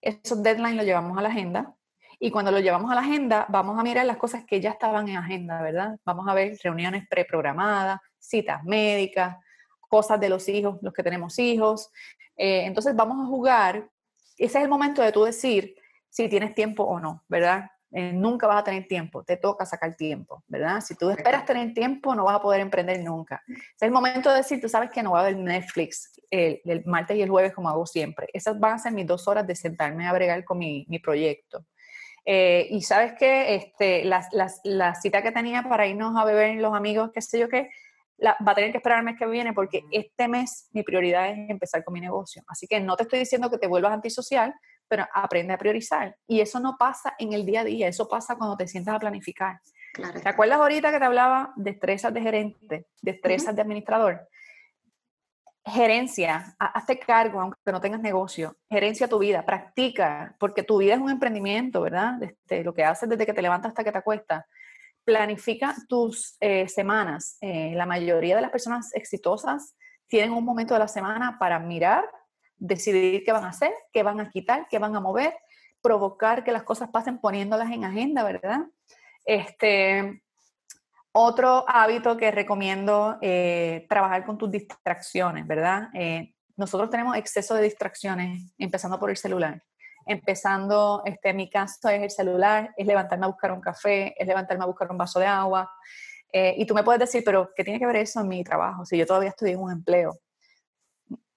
esos 0.00 0.42
deadlines 0.42 0.76
lo 0.76 0.82
llevamos 0.82 1.16
a 1.18 1.22
la 1.22 1.30
agenda 1.30 1.74
y 2.18 2.30
cuando 2.30 2.50
lo 2.50 2.60
llevamos 2.60 2.90
a 2.90 2.94
la 2.94 3.00
agenda 3.00 3.46
vamos 3.48 3.78
a 3.78 3.82
mirar 3.82 4.04
las 4.04 4.18
cosas 4.18 4.44
que 4.44 4.60
ya 4.60 4.70
estaban 4.70 5.08
en 5.08 5.16
agenda, 5.16 5.62
¿verdad? 5.62 5.98
Vamos 6.04 6.28
a 6.28 6.34
ver 6.34 6.56
reuniones 6.62 7.06
preprogramadas, 7.08 7.98
citas 8.20 8.62
médicas, 8.64 9.36
cosas 9.88 10.20
de 10.20 10.28
los 10.28 10.48
hijos, 10.48 10.78
los 10.82 10.92
que 10.92 11.02
tenemos 11.02 11.38
hijos. 11.38 11.90
Eh, 12.36 12.64
entonces 12.64 12.94
vamos 12.94 13.20
a 13.20 13.26
jugar. 13.26 13.90
Ese 14.38 14.58
es 14.58 14.64
el 14.64 14.70
momento 14.70 15.02
de 15.02 15.12
tú 15.12 15.24
decir 15.24 15.74
si 16.08 16.28
tienes 16.28 16.54
tiempo 16.54 16.84
o 16.84 17.00
no, 17.00 17.24
¿verdad? 17.28 17.70
Eh, 17.92 18.12
nunca 18.12 18.46
vas 18.46 18.60
a 18.60 18.64
tener 18.64 18.86
tiempo, 18.86 19.24
te 19.24 19.36
toca 19.36 19.66
sacar 19.66 19.96
tiempo, 19.96 20.44
¿verdad? 20.46 20.80
Si 20.80 20.94
tú 20.94 21.10
esperas 21.10 21.44
tener 21.44 21.74
tiempo, 21.74 22.14
no 22.14 22.24
vas 22.24 22.36
a 22.36 22.42
poder 22.42 22.60
emprender 22.60 23.02
nunca. 23.02 23.42
Es 23.48 23.82
el 23.82 23.90
momento 23.90 24.30
de 24.30 24.36
decir, 24.36 24.60
tú 24.60 24.68
sabes 24.68 24.90
que 24.90 25.02
no 25.02 25.10
voy 25.10 25.20
a 25.20 25.24
ver 25.24 25.36
Netflix 25.36 26.12
el, 26.30 26.84
martes 26.86 27.16
y 27.16 27.22
el 27.22 27.30
jueves 27.30 27.52
como 27.52 27.68
hago 27.68 27.86
siempre. 27.86 28.28
Esas 28.32 28.60
van 28.60 28.74
a 28.74 28.78
ser 28.78 28.92
mis 28.92 29.06
dos 29.06 29.26
horas 29.26 29.44
de 29.44 29.56
sentarme 29.56 30.06
a 30.06 30.12
bregar 30.12 30.44
con 30.44 30.58
mi, 30.58 30.86
proyecto. 31.02 31.64
Eh, 32.24 32.68
y 32.70 32.82
sabes 32.82 33.14
que 33.18 33.56
este, 33.56 34.04
la, 34.04 34.24
la, 34.62 34.94
cita 34.94 35.22
que 35.22 35.32
tenía 35.32 35.64
para 35.64 35.88
irnos 35.88 36.16
a 36.16 36.24
beber 36.24 36.58
los 36.58 36.74
amigos, 36.74 37.10
qué 37.12 37.20
sé 37.20 37.40
yo 37.40 37.48
qué, 37.48 37.70
va 38.22 38.52
a 38.52 38.54
tener 38.54 38.70
que 38.70 38.78
esperar 38.78 38.98
el 38.98 39.04
mes 39.04 39.18
que 39.18 39.26
viene 39.26 39.52
porque 39.52 39.84
este 39.90 40.28
mes 40.28 40.68
mi 40.72 40.82
prioridad 40.82 41.30
es 41.30 41.50
empezar 41.50 41.84
con 41.84 41.94
mi 41.94 42.00
negocio. 42.00 42.42
Así 42.48 42.66
que 42.66 42.80
no 42.80 42.96
te 42.96 43.04
estoy 43.04 43.20
diciendo 43.20 43.50
que 43.50 43.58
te 43.58 43.66
vuelvas 43.66 43.92
antisocial, 43.92 44.54
pero 44.88 45.06
aprende 45.14 45.54
a 45.54 45.58
priorizar. 45.58 46.16
Y 46.26 46.40
eso 46.40 46.60
no 46.60 46.76
pasa 46.78 47.14
en 47.18 47.32
el 47.32 47.46
día 47.46 47.60
a 47.60 47.64
día, 47.64 47.88
eso 47.88 48.08
pasa 48.08 48.36
cuando 48.36 48.56
te 48.56 48.66
sientas 48.66 48.94
a 48.94 48.98
planificar. 48.98 49.60
¿Te 50.22 50.28
acuerdas 50.28 50.58
ahorita 50.58 50.92
que 50.92 50.98
te 50.98 51.04
hablaba 51.04 51.52
de 51.56 51.72
destrezas 51.72 52.12
de 52.14 52.20
gerente, 52.20 52.86
destrezas 53.00 53.54
de 53.54 53.62
administrador? 53.62 54.28
Gerencia, 55.64 56.56
hazte 56.58 56.98
cargo 56.98 57.40
aunque 57.40 57.58
no 57.66 57.80
tengas 57.80 58.00
negocio, 58.00 58.56
gerencia 58.68 59.08
tu 59.08 59.18
vida, 59.18 59.44
practica, 59.44 60.34
porque 60.38 60.62
tu 60.62 60.78
vida 60.78 60.94
es 60.94 61.00
un 61.00 61.10
emprendimiento, 61.10 61.82
¿verdad? 61.82 62.22
Este, 62.22 62.64
lo 62.64 62.72
que 62.72 62.84
haces 62.84 63.08
desde 63.08 63.26
que 63.26 63.34
te 63.34 63.42
levantas 63.42 63.70
hasta 63.70 63.84
que 63.84 63.92
te 63.92 63.98
acuestas 63.98 64.44
planifica 65.04 65.74
tus 65.88 66.36
eh, 66.40 66.68
semanas. 66.68 67.36
Eh, 67.40 67.72
la 67.74 67.86
mayoría 67.86 68.36
de 68.36 68.42
las 68.42 68.50
personas 68.50 68.94
exitosas 68.94 69.76
tienen 70.06 70.32
un 70.32 70.44
momento 70.44 70.74
de 70.74 70.80
la 70.80 70.88
semana 70.88 71.38
para 71.38 71.58
mirar, 71.58 72.04
decidir 72.56 73.24
qué 73.24 73.32
van 73.32 73.44
a 73.44 73.50
hacer, 73.50 73.72
qué 73.92 74.02
van 74.02 74.20
a 74.20 74.30
quitar, 74.30 74.66
qué 74.68 74.78
van 74.78 74.94
a 74.96 75.00
mover, 75.00 75.34
provocar 75.80 76.44
que 76.44 76.52
las 76.52 76.62
cosas 76.62 76.90
pasen 76.90 77.18
poniéndolas 77.18 77.70
en 77.70 77.84
agenda, 77.84 78.22
¿verdad? 78.22 78.60
Este, 79.24 80.22
otro 81.12 81.64
hábito 81.68 82.16
que 82.16 82.30
recomiendo, 82.30 83.18
eh, 83.20 83.86
trabajar 83.88 84.24
con 84.24 84.38
tus 84.38 84.50
distracciones, 84.50 85.46
¿verdad? 85.46 85.88
nosotros 86.56 86.90
tenemos 86.90 87.16
exceso 87.16 87.54
de 87.54 87.62
distracciones, 87.62 88.52
empezando 88.58 89.00
por 89.00 89.08
el 89.08 89.16
celular 89.16 89.62
empezando, 90.06 91.02
este, 91.04 91.32
mi 91.32 91.48
caso 91.48 91.88
es 91.88 92.02
el 92.02 92.10
celular, 92.10 92.72
es 92.76 92.86
levantarme 92.86 93.26
a 93.26 93.28
buscar 93.28 93.52
un 93.52 93.60
café, 93.60 94.14
es 94.20 94.26
levantarme 94.26 94.64
a 94.64 94.66
buscar 94.66 94.90
un 94.90 94.98
vaso 94.98 95.20
de 95.20 95.26
agua. 95.26 95.70
Eh, 96.32 96.54
y 96.58 96.66
tú 96.66 96.74
me 96.74 96.84
puedes 96.84 97.00
decir, 97.00 97.22
pero 97.24 97.50
¿qué 97.54 97.64
tiene 97.64 97.78
que 97.78 97.86
ver 97.86 97.96
eso 97.96 98.20
en 98.20 98.28
mi 98.28 98.44
trabajo? 98.44 98.84
Si 98.84 98.96
yo 98.96 99.06
todavía 99.06 99.30
estoy 99.30 99.50
en 99.50 99.60
un 99.60 99.72
empleo. 99.72 100.18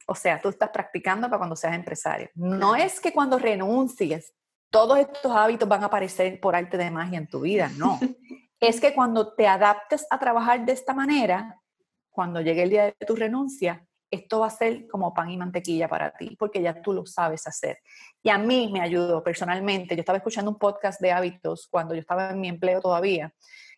O 0.07 0.15
sea, 0.15 0.41
tú 0.41 0.49
estás 0.49 0.69
practicando 0.69 1.27
para 1.27 1.37
cuando 1.37 1.55
seas 1.55 1.75
empresario. 1.75 2.29
No 2.35 2.75
es 2.75 2.99
que 2.99 3.13
cuando 3.13 3.39
renuncies, 3.39 4.33
todos 4.69 4.99
estos 4.99 5.31
hábitos 5.31 5.67
van 5.67 5.83
a 5.83 5.87
aparecer 5.87 6.39
por 6.39 6.55
arte 6.55 6.77
de 6.77 6.91
magia 6.91 7.17
en 7.17 7.27
tu 7.27 7.41
vida, 7.41 7.69
no. 7.77 7.99
es 8.59 8.81
que 8.81 8.93
cuando 8.93 9.33
te 9.33 9.47
adaptes 9.47 10.05
a 10.09 10.19
trabajar 10.19 10.65
de 10.65 10.71
esta 10.73 10.93
manera, 10.93 11.59
cuando 12.09 12.41
llegue 12.41 12.63
el 12.63 12.69
día 12.69 12.85
de 12.85 13.05
tu 13.05 13.15
renuncia, 13.15 13.85
esto 14.13 14.41
va 14.41 14.47
a 14.47 14.51
ser 14.51 14.87
como 14.87 15.13
pan 15.13 15.31
y 15.31 15.37
mantequilla 15.37 15.87
para 15.87 16.11
ti, 16.11 16.35
porque 16.37 16.61
ya 16.61 16.81
tú 16.81 16.93
lo 16.93 17.05
sabes 17.05 17.47
hacer. 17.47 17.79
Y 18.21 18.29
a 18.29 18.37
mí 18.37 18.69
me 18.71 18.79
ayudó 18.79 19.23
personalmente. 19.23 19.95
Yo 19.95 20.01
estaba 20.01 20.17
escuchando 20.17 20.51
un 20.51 20.59
podcast 20.59 21.01
de 21.01 21.11
hábitos 21.11 21.67
cuando 21.69 21.95
yo 21.95 22.01
estaba 22.01 22.29
en 22.29 22.39
mi 22.39 22.47
empleo 22.47 22.79
todavía, 22.79 23.33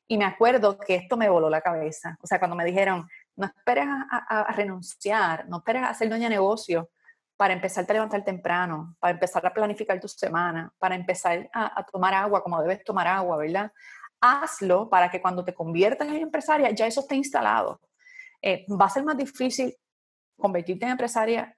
y 0.08 0.18
me 0.18 0.26
acuerdo 0.26 0.78
que 0.78 0.96
esto 0.96 1.18
me 1.18 1.30
voló 1.30 1.50
la 1.50 1.62
cabeza. 1.62 2.18
O 2.22 2.28
sea, 2.28 2.38
cuando 2.38 2.56
me 2.56 2.66
dijeron, 2.66 3.08
no 3.38 3.48
esperes 3.48 3.88
a, 3.88 4.54
renunciar, 4.56 5.48
no 5.48 5.58
esperes 5.58 5.84
a 5.84 5.94
ser 5.94 6.10
dueña 6.10 6.30
de 6.30 6.36
negocio 6.36 6.90
para 7.38 7.54
empezar 7.54 7.86
a 7.90 7.94
levantar 7.94 8.24
temprano, 8.24 8.96
para 9.00 9.14
empezar 9.14 9.46
a 9.46 9.54
planificar 9.54 10.00
tu 10.00 10.08
semana, 10.08 10.72
para 10.78 10.96
empezar 10.96 11.50
a, 11.54 11.80
a 11.80 11.86
tomar 11.86 12.14
agua 12.14 12.44
como 12.44 12.62
debes 12.62 12.84
tomar 12.84 13.08
agua, 13.08 13.38
¿verdad? 13.38 13.72
Hazlo 14.22 14.90
para 14.90 15.10
que 15.10 15.22
cuando 15.22 15.44
te 15.44 15.54
conviertas 15.54 16.08
en 16.08 16.18
empresaria 16.18 16.70
ya 16.72 16.86
eso 16.86 17.02
esté 17.02 17.16
instalado. 17.16 17.80
Eh, 18.42 18.66
va 18.70 18.86
a 18.86 18.90
ser 18.90 19.04
más 19.04 19.18
difícil 19.18 19.76
convertirte 20.38 20.86
en 20.86 20.92
empresaria 20.92 21.58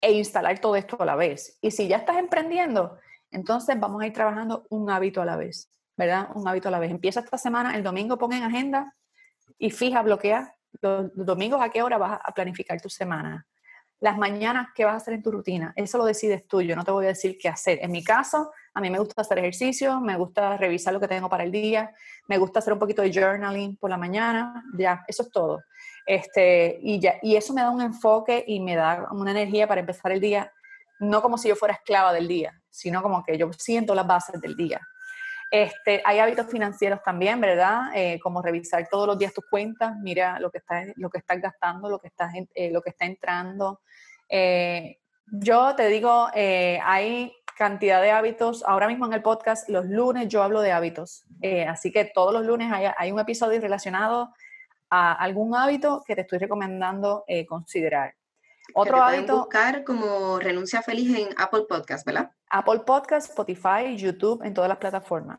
e 0.00 0.12
instalar 0.12 0.58
todo 0.60 0.76
esto 0.76 1.00
a 1.00 1.04
la 1.04 1.16
vez. 1.16 1.58
Y 1.60 1.70
si 1.70 1.88
ya 1.88 1.98
estás 1.98 2.16
emprendiendo, 2.18 2.98
entonces 3.30 3.78
vamos 3.78 4.02
a 4.02 4.06
ir 4.06 4.12
trabajando 4.12 4.66
un 4.70 4.90
hábito 4.90 5.20
a 5.20 5.24
la 5.24 5.36
vez, 5.36 5.70
¿verdad? 5.96 6.28
Un 6.34 6.46
hábito 6.46 6.68
a 6.68 6.70
la 6.70 6.78
vez. 6.78 6.90
Empieza 6.90 7.20
esta 7.20 7.38
semana, 7.38 7.76
el 7.76 7.82
domingo 7.82 8.18
pon 8.18 8.32
en 8.32 8.42
agenda 8.42 8.94
y 9.58 9.70
fija, 9.70 10.02
bloquea 10.02 10.54
los, 10.80 11.10
domingos 11.14 11.60
a 11.60 11.70
qué 11.70 11.82
hora 11.82 11.98
vas 11.98 12.20
a 12.22 12.32
planificar 12.32 12.80
tu 12.80 12.88
semana. 12.88 13.46
Las 14.00 14.16
mañanas, 14.16 14.68
¿qué 14.76 14.84
vas 14.84 14.94
a 14.94 14.96
hacer 14.98 15.14
en 15.14 15.22
tu 15.22 15.32
rutina? 15.32 15.72
Eso 15.74 15.98
lo 15.98 16.04
decides 16.04 16.46
tú, 16.46 16.62
yo 16.62 16.76
no 16.76 16.84
te 16.84 16.92
voy 16.92 17.06
a 17.06 17.08
decir 17.08 17.36
qué 17.36 17.48
hacer. 17.48 17.80
En 17.82 17.90
mi 17.90 18.04
caso, 18.04 18.52
a 18.72 18.80
mí 18.80 18.90
me 18.90 18.98
gusta 19.00 19.22
hacer 19.22 19.38
ejercicio, 19.38 20.00
me 20.00 20.16
gusta 20.16 20.56
revisar 20.56 20.94
lo 20.94 21.00
que 21.00 21.08
tengo 21.08 21.28
para 21.28 21.42
el 21.42 21.50
día, 21.50 21.92
me 22.28 22.38
gusta 22.38 22.60
hacer 22.60 22.72
un 22.72 22.78
poquito 22.78 23.02
de 23.02 23.12
journaling 23.12 23.76
por 23.76 23.90
la 23.90 23.96
mañana, 23.96 24.62
ya, 24.78 25.02
eso 25.08 25.24
es 25.24 25.30
todo. 25.30 25.62
Este, 26.08 26.78
y, 26.80 26.98
ya, 27.00 27.16
y 27.20 27.36
eso 27.36 27.52
me 27.52 27.60
da 27.60 27.68
un 27.68 27.82
enfoque 27.82 28.42
y 28.46 28.60
me 28.60 28.76
da 28.76 29.08
una 29.12 29.30
energía 29.30 29.68
para 29.68 29.82
empezar 29.82 30.10
el 30.10 30.20
día, 30.20 30.50
no 31.00 31.20
como 31.20 31.36
si 31.36 31.50
yo 31.50 31.54
fuera 31.54 31.74
esclava 31.74 32.14
del 32.14 32.26
día, 32.26 32.58
sino 32.70 33.02
como 33.02 33.22
que 33.22 33.36
yo 33.36 33.52
siento 33.52 33.94
las 33.94 34.06
bases 34.06 34.40
del 34.40 34.56
día. 34.56 34.80
Este, 35.50 36.00
hay 36.06 36.18
hábitos 36.18 36.46
financieros 36.50 37.02
también, 37.02 37.38
¿verdad? 37.42 37.90
Eh, 37.94 38.18
como 38.22 38.40
revisar 38.40 38.88
todos 38.90 39.06
los 39.06 39.18
días 39.18 39.34
tus 39.34 39.44
cuentas, 39.50 39.96
mira 40.02 40.40
lo 40.40 40.50
que 40.50 40.58
estás, 40.58 40.86
lo 40.96 41.10
que 41.10 41.18
estás 41.18 41.42
gastando, 41.42 41.90
lo 41.90 41.98
que, 41.98 42.08
estás, 42.08 42.32
eh, 42.54 42.70
lo 42.70 42.80
que 42.80 42.88
está 42.88 43.04
entrando. 43.04 43.82
Eh, 44.30 45.00
yo 45.26 45.74
te 45.76 45.88
digo, 45.88 46.28
hay 46.34 47.34
cantidad 47.58 48.00
de 48.00 48.12
hábitos. 48.12 48.64
Ahora 48.66 48.88
mismo 48.88 49.04
en 49.04 49.12
el 49.12 49.20
podcast, 49.20 49.68
los 49.68 49.84
lunes 49.84 50.28
yo 50.28 50.42
hablo 50.42 50.62
de 50.62 50.72
hábitos. 50.72 51.26
así 51.68 51.92
que 51.92 52.06
todos 52.06 52.32
los 52.32 52.46
lunes 52.46 52.72
hay, 52.72 52.86
hay, 52.96 53.12
un 53.12 53.20
episodio 53.20 53.60
relacionado 53.60 54.32
a 54.90 55.12
algún 55.12 55.54
hábito 55.54 56.02
que 56.06 56.14
te 56.14 56.22
estoy 56.22 56.38
recomendando 56.38 57.24
considerar. 57.46 58.14
Otro 58.74 59.02
hábito. 59.02 59.38
buscar 59.38 59.84
como 59.84 60.38
Renuncia 60.38 60.82
Feliz 60.82 61.16
en 61.16 61.28
Apple 61.38 61.64
Podcast, 61.68 62.06
¿verdad? 62.06 62.30
Apple 62.50 62.80
Podcast, 62.80 63.30
Spotify, 63.30 63.96
YouTube, 63.96 64.42
en 64.44 64.54
todas 64.54 64.68
las 64.68 64.78
plataformas. 64.78 65.38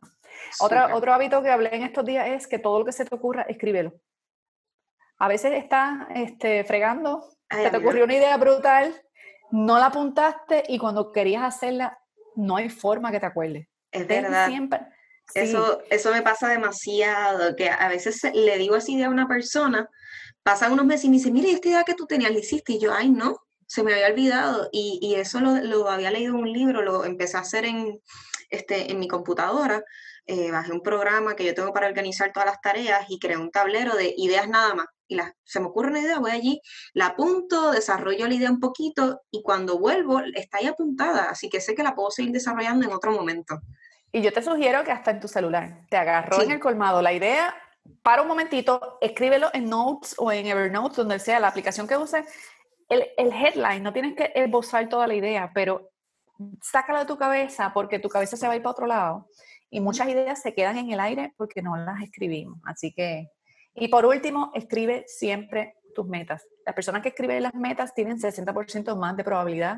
Otro, 0.59 0.95
otro 0.95 1.13
hábito 1.13 1.41
que 1.41 1.49
hablé 1.49 1.75
en 1.75 1.83
estos 1.83 2.05
días 2.05 2.27
es 2.27 2.47
que 2.47 2.59
todo 2.59 2.79
lo 2.79 2.85
que 2.85 2.91
se 2.91 3.05
te 3.05 3.13
ocurra, 3.13 3.43
escríbelo. 3.43 3.93
A 5.17 5.27
veces 5.27 5.53
estás 5.53 6.07
este, 6.15 6.63
fregando, 6.63 7.29
se 7.49 7.69
te 7.69 7.77
ocurrió 7.77 8.05
una 8.05 8.15
idea 8.15 8.37
brutal, 8.37 8.95
no 9.51 9.77
la 9.77 9.87
apuntaste 9.87 10.63
y 10.67 10.77
cuando 10.77 11.11
querías 11.11 11.43
hacerla, 11.43 11.99
no 12.35 12.55
hay 12.55 12.69
forma 12.69 13.11
que 13.11 13.19
te 13.19 13.25
acuerdes. 13.25 13.67
Es 13.91 14.07
verdad. 14.07 14.47
Siempre, 14.47 14.79
eso, 15.33 15.81
eso 15.89 16.11
me 16.11 16.21
pasa 16.21 16.49
demasiado, 16.49 17.55
que 17.55 17.69
a 17.69 17.87
veces 17.89 18.21
le 18.33 18.57
digo 18.57 18.75
esa 18.75 18.91
idea 18.91 19.07
a 19.07 19.11
una 19.11 19.27
persona, 19.27 19.89
pasan 20.43 20.71
unos 20.71 20.85
meses 20.85 21.05
y 21.05 21.09
me 21.09 21.17
dice, 21.17 21.31
mire, 21.31 21.51
esta 21.51 21.69
idea 21.69 21.83
que 21.83 21.95
tú 21.95 22.05
tenías, 22.05 22.31
la 22.31 22.39
hiciste, 22.39 22.73
y 22.73 22.79
yo, 22.79 22.93
ay, 22.93 23.09
no, 23.09 23.37
se 23.67 23.83
me 23.83 23.93
había 23.93 24.07
olvidado 24.07 24.69
y, 24.71 24.99
y 25.01 25.15
eso 25.15 25.39
lo, 25.39 25.55
lo, 25.57 25.89
había 25.89 26.11
leído 26.11 26.33
en 26.33 26.41
un 26.41 26.51
libro, 26.51 26.81
lo 26.81 27.05
empecé 27.05 27.37
a 27.37 27.41
hacer 27.41 27.65
en, 27.65 28.01
este, 28.49 28.91
en 28.91 28.99
mi 28.99 29.07
computadora, 29.07 29.83
eh, 30.25 30.51
bajé 30.51 30.71
un 30.71 30.81
programa 30.81 31.35
que 31.35 31.43
yo 31.43 31.55
tengo 31.55 31.73
para 31.73 31.87
organizar 31.87 32.31
todas 32.31 32.49
las 32.49 32.61
tareas 32.61 33.05
y 33.09 33.17
creé 33.17 33.37
un 33.37 33.51
tablero 33.51 33.95
de 33.95 34.13
ideas 34.15 34.47
nada 34.47 34.75
más. 34.75 34.85
Y 35.07 35.15
la, 35.15 35.35
se 35.43 35.59
me 35.59 35.65
ocurre 35.67 35.89
una 35.89 36.01
idea, 36.01 36.19
voy 36.19 36.29
allí, 36.29 36.61
la 36.93 37.07
apunto, 37.07 37.71
desarrollo 37.71 38.27
la 38.27 38.35
idea 38.35 38.51
un 38.51 38.59
poquito 38.59 39.21
y 39.31 39.41
cuando 39.41 39.79
vuelvo 39.79 40.19
está 40.35 40.59
ahí 40.59 40.67
apuntada, 40.67 41.31
así 41.31 41.49
que 41.49 41.61
sé 41.61 41.73
que 41.73 41.81
la 41.81 41.95
puedo 41.95 42.11
seguir 42.11 42.31
desarrollando 42.31 42.85
en 42.85 42.93
otro 42.93 43.11
momento. 43.11 43.59
Y 44.11 44.21
yo 44.21 44.33
te 44.33 44.41
sugiero 44.41 44.83
que 44.83 44.91
hasta 44.91 45.11
en 45.11 45.19
tu 45.19 45.27
celular 45.27 45.85
te 45.89 45.97
agarró 45.97 46.41
en 46.41 46.51
el 46.51 46.59
colmado 46.59 47.01
la 47.01 47.13
idea, 47.13 47.55
para 48.01 48.21
un 48.21 48.27
momentito, 48.27 48.97
escríbelo 49.01 49.49
en 49.53 49.69
Notes 49.69 50.15
o 50.17 50.31
en 50.31 50.47
Evernote, 50.47 50.95
donde 50.97 51.19
sea 51.19 51.39
la 51.39 51.47
aplicación 51.47 51.87
que 51.87 51.97
uses, 51.97 52.25
el, 52.87 53.07
el, 53.17 53.31
headline, 53.31 53.83
no 53.83 53.93
tienes 53.93 54.15
que 54.15 54.31
esbozar 54.35 54.89
toda 54.89 55.05
la 55.07 55.13
idea, 55.13 55.51
pero 55.53 55.91
sácala 56.61 56.99
de 56.99 57.05
tu 57.05 57.17
cabeza 57.17 57.71
porque 57.73 57.99
tu 57.99 58.09
cabeza 58.09 58.37
se 58.37 58.47
va 58.47 58.53
a 58.53 58.55
ir 58.55 58.63
para 58.63 58.71
otro 58.71 58.87
lado 58.87 59.27
y 59.69 59.79
muchas 59.79 60.07
ideas 60.07 60.41
se 60.41 60.53
quedan 60.53 60.77
en 60.77 60.91
el 60.91 60.99
aire 60.99 61.33
porque 61.37 61.61
no 61.61 61.77
las 61.77 62.01
escribimos. 62.01 62.59
Así 62.65 62.91
que, 62.91 63.29
y 63.75 63.87
por 63.89 64.05
último, 64.05 64.51
escribe 64.55 65.03
siempre 65.07 65.75
tus 65.93 66.07
metas. 66.07 66.47
Las 66.65 66.75
personas 66.75 67.01
que 67.01 67.09
escriben 67.09 67.43
las 67.43 67.53
metas 67.53 67.93
tienen 67.93 68.19
60% 68.19 68.95
más 68.95 69.15
de 69.17 69.23
probabilidad 69.23 69.77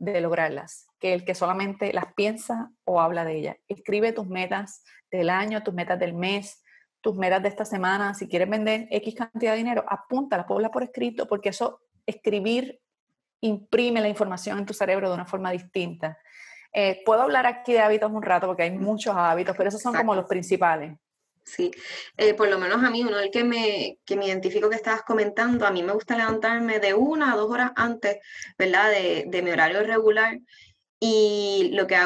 de 0.00 0.20
lograrlas 0.20 0.86
que 0.98 1.12
el 1.12 1.24
que 1.24 1.34
solamente 1.34 1.92
las 1.92 2.14
piensa 2.14 2.70
o 2.84 3.00
habla 3.00 3.24
de 3.24 3.36
ellas. 3.36 3.56
Escribe 3.68 4.12
tus 4.12 4.26
metas 4.26 4.82
del 5.10 5.30
año, 5.30 5.62
tus 5.62 5.74
metas 5.74 5.98
del 5.98 6.14
mes, 6.14 6.64
tus 7.02 7.14
metas 7.16 7.42
de 7.42 7.48
esta 7.50 7.64
semana. 7.64 8.14
Si 8.14 8.26
quieres 8.26 8.48
vender 8.48 8.88
X 8.90 9.14
cantidad 9.14 9.52
de 9.52 9.58
dinero, 9.58 9.84
apúntala, 9.86 10.46
ponla 10.46 10.70
por 10.70 10.82
escrito, 10.82 11.28
porque 11.28 11.50
eso, 11.50 11.82
escribir, 12.06 12.80
imprime 13.42 14.00
la 14.00 14.08
información 14.08 14.58
en 14.58 14.66
tu 14.66 14.72
cerebro 14.72 15.08
de 15.08 15.14
una 15.14 15.26
forma 15.26 15.52
distinta. 15.52 16.18
Eh, 16.72 17.02
puedo 17.04 17.20
hablar 17.20 17.46
aquí 17.46 17.72
de 17.72 17.80
hábitos 17.80 18.10
un 18.10 18.22
rato, 18.22 18.46
porque 18.46 18.62
hay 18.62 18.70
muchos 18.70 19.14
hábitos, 19.14 19.54
pero 19.56 19.68
esos 19.68 19.82
son 19.82 19.94
como 19.94 20.14
los 20.14 20.26
principales. 20.26 20.96
Sí, 21.42 21.70
eh, 22.16 22.34
por 22.34 22.48
lo 22.48 22.58
menos 22.58 22.82
a 22.84 22.90
mí, 22.90 23.02
uno 23.02 23.16
del 23.16 23.30
que 23.30 23.42
me, 23.42 23.98
que 24.04 24.16
me 24.16 24.26
identifico 24.26 24.70
que 24.70 24.76
estabas 24.76 25.02
comentando, 25.02 25.66
a 25.66 25.72
mí 25.72 25.82
me 25.82 25.92
gusta 25.92 26.16
levantarme 26.16 26.78
de 26.78 26.94
una 26.94 27.32
a 27.32 27.36
dos 27.36 27.50
horas 27.50 27.72
antes, 27.74 28.18
¿verdad? 28.56 28.90
De, 28.90 29.24
de 29.26 29.42
mi 29.42 29.50
horario 29.50 29.82
regular. 29.82 30.38
Y 31.00 31.70
lo 31.72 31.86
que 31.86 31.96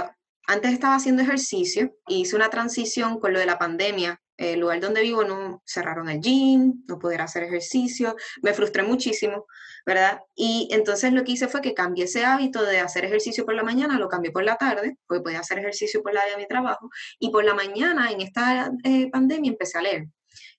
antes 0.47 0.73
estaba 0.73 0.95
haciendo 0.95 1.23
ejercicio, 1.23 1.95
hice 2.07 2.37
una 2.37 2.49
transición 2.49 3.19
con 3.21 3.33
lo 3.33 3.39
de 3.39 3.47
la 3.47 3.59
pandemia, 3.59 4.21
el 4.37 4.61
lugar 4.61 4.81
donde 4.81 5.03
vivo 5.03 5.25
no 5.25 5.63
cerraron 5.65 6.09
el 6.09 6.21
gym, 6.21 6.85
no 6.89 6.99
pudiera 6.99 7.25
hacer 7.25 7.45
ejercicio, 7.45 8.17
me 8.43 8.53
frustré 8.53 8.83
muchísimo, 8.83 9.47
¿verdad? 9.87 10.21
Y 10.35 10.69
entonces 10.73 11.13
lo 11.13 11.25
que 11.25 11.33
hice 11.33 11.49
fue 11.49 11.61
que 11.61 11.75
cambié 11.75 12.05
ese 12.05 12.25
hábito 12.25 12.65
de 12.65 12.81
hacer 12.81 13.05
ejercicio 13.05 13.45
por 13.45 13.55
la 13.55 13.63
mañana, 13.63 13.99
lo 13.99 14.09
cambié 14.09 14.33
por 14.33 14.45
la 14.45 14.57
tarde, 14.57 14.97
porque 15.07 15.23
podía 15.23 15.41
hacer 15.41 15.59
ejercicio 15.59 16.03
por 16.03 16.15
la 16.15 16.25
de 16.27 16.37
mi 16.37 16.47
trabajo, 16.47 16.91
y 17.19 17.31
por 17.31 17.45
la 17.45 17.55
mañana 17.55 18.11
en 18.11 18.21
esta 18.21 18.71
eh, 18.85 19.11
pandemia 19.11 19.51
empecé 19.51 19.79
a 19.79 19.83
leer. 19.83 20.07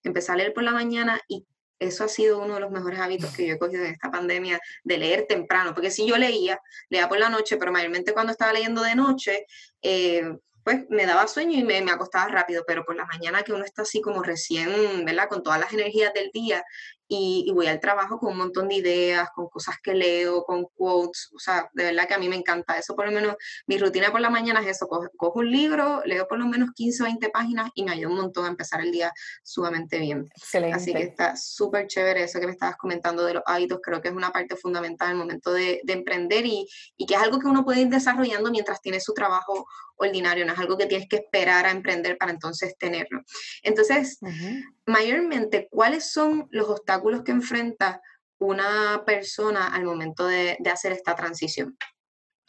Empecé 0.03 0.31
a 0.31 0.35
leer 0.35 0.53
por 0.53 0.63
la 0.63 0.71
mañana 0.71 1.19
y 1.27 1.45
eso 1.79 2.05
ha 2.05 2.07
sido 2.07 2.41
uno 2.41 2.55
de 2.55 2.61
los 2.61 2.71
mejores 2.71 2.99
hábitos 2.99 3.35
que 3.35 3.47
yo 3.47 3.55
he 3.55 3.59
cogido 3.59 3.83
en 3.83 3.91
esta 3.91 4.09
pandemia, 4.09 4.59
de 4.83 4.97
leer 4.97 5.25
temprano, 5.27 5.73
porque 5.73 5.91
si 5.91 6.07
yo 6.07 6.17
leía, 6.17 6.59
leía 6.89 7.09
por 7.09 7.19
la 7.19 7.29
noche, 7.29 7.57
pero 7.57 7.71
mayormente 7.71 8.13
cuando 8.13 8.31
estaba 8.31 8.53
leyendo 8.53 8.81
de 8.81 8.95
noche, 8.95 9.45
eh, 9.81 10.23
pues 10.65 10.83
me 10.89 11.05
daba 11.05 11.27
sueño 11.27 11.59
y 11.59 11.63
me, 11.63 11.79
me, 11.83 11.91
acostaba 11.91 12.27
rápido, 12.27 12.63
pero 12.65 12.83
por 12.83 12.95
la 12.95 13.05
mañana 13.05 13.43
que 13.43 13.53
uno 13.53 13.63
está 13.63 13.83
así 13.83 14.01
como 14.01 14.23
recién, 14.23 15.05
¿verdad? 15.05 15.29
Con 15.29 15.43
todas 15.43 15.59
las 15.59 15.71
energías 15.71 16.11
del 16.11 16.31
día 16.31 16.65
y, 17.07 17.51
voy 17.53 17.67
al 17.67 17.79
trabajo 17.79 18.17
con 18.17 18.31
un 18.31 18.37
montón 18.37 18.67
de 18.67 18.75
ideas, 18.75 19.29
con 19.35 19.47
cosas 19.47 19.75
que 19.81 19.93
leo, 19.93 20.43
con 20.43 20.65
quotes, 20.75 21.29
o 21.35 21.39
sea, 21.39 21.69
de 21.73 21.85
verdad 21.85 22.07
que 22.07 22.15
a 22.15 22.17
mí 22.17 22.27
me 22.27 22.35
encanta 22.35 22.77
eso, 22.77 22.95
por 22.95 23.05
lo 23.05 23.11
menos 23.11 23.35
mi 23.67 23.77
rutina 23.77 24.11
por 24.11 24.21
la 24.21 24.29
mañana 24.29 24.61
es 24.61 24.67
eso, 24.67 24.87
cojo, 24.87 25.39
un 25.39 25.51
libro, 25.51 26.01
leo 26.05 26.27
por 26.27 26.39
lo 26.39 26.47
menos 26.47 26.71
15 26.73 27.03
o 27.03 27.05
20 27.05 27.29
páginas 27.29 27.69
y 27.75 27.83
me 27.83 27.91
ayuda 27.91 28.09
un 28.09 28.21
montón 28.21 28.45
a 28.45 28.49
empezar 28.49 28.81
el 28.81 28.91
día 28.91 29.13
sumamente 29.43 29.99
bien. 29.99 30.27
Excelente. 30.35 30.75
Así 30.75 30.93
que 30.93 31.03
está 31.03 31.35
súper 31.35 31.87
chévere 31.87 32.23
eso 32.23 32.39
que 32.39 32.47
me 32.47 32.53
estabas 32.53 32.77
comentando 32.77 33.23
de 33.23 33.35
los 33.35 33.43
hábitos, 33.45 33.79
creo 33.83 34.01
que 34.01 34.07
es 34.07 34.13
una 34.13 34.31
parte 34.31 34.55
fundamental 34.55 35.11
el 35.11 35.17
momento 35.17 35.53
de, 35.53 35.81
de 35.83 35.93
emprender 35.93 36.45
y, 36.45 36.67
y 36.97 37.05
que 37.05 37.13
es 37.13 37.21
algo 37.21 37.39
que 37.39 37.47
uno 37.47 37.63
puede 37.63 37.81
ir 37.81 37.89
desarrollando 37.89 38.49
mientras 38.49 38.81
tiene 38.81 38.99
su 38.99 39.13
trabajo 39.13 39.67
ordinario, 39.97 40.45
no 40.45 40.53
es 40.53 40.59
algo 40.59 40.77
que 40.77 40.85
tienes 40.85 41.07
que 41.07 41.17
esperar 41.17 41.65
a 41.65 41.71
emprender 41.71 42.17
para 42.17 42.31
entonces 42.31 42.77
tenerlo. 42.77 43.21
Entonces, 43.63 44.19
mayormente, 44.85 45.67
¿cuáles 45.69 46.11
son 46.11 46.47
los 46.51 46.69
obstáculos 46.69 47.23
que 47.23 47.31
enfrenta 47.31 48.01
una 48.37 49.03
persona 49.05 49.67
al 49.67 49.83
momento 49.83 50.27
de, 50.27 50.57
hacer 50.71 50.91
esta 50.91 51.15
transición? 51.15 51.77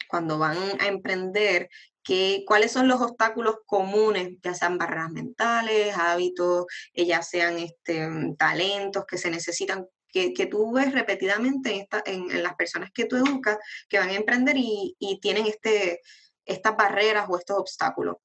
Cuando 0.09 0.37
van 0.37 0.57
a 0.79 0.87
emprender, 0.87 1.69
¿qué, 2.03 2.43
¿cuáles 2.45 2.71
son 2.71 2.87
los 2.87 3.01
obstáculos 3.01 3.57
comunes, 3.65 4.37
ya 4.41 4.53
sean 4.53 4.77
barreras 4.77 5.11
mentales, 5.11 5.95
hábitos, 5.97 6.65
eh, 6.93 7.05
ya 7.05 7.21
sean 7.21 7.57
este, 7.57 8.07
talentos 8.37 9.05
que 9.05 9.17
se 9.17 9.29
necesitan? 9.29 9.87
Que, 10.09 10.31
tú 10.49 10.73
ves 10.73 10.93
repetidamente 10.93 11.71
en, 11.71 11.81
esta, 11.81 12.01
en, 12.03 12.41
las 12.41 12.55
personas 12.55 12.89
que 12.91 13.05
tú 13.05 13.17
educas 13.17 13.59
que 13.87 13.99
van 13.99 14.09
a 14.09 14.15
emprender 14.15 14.57
y, 14.57 14.95
y 14.97 15.19
tienen 15.19 15.45
este, 15.45 16.01
estas 16.47 16.75
barreras 16.75 17.27
o 17.29 17.37
estos 17.37 17.57
obstáculos? 17.57 18.17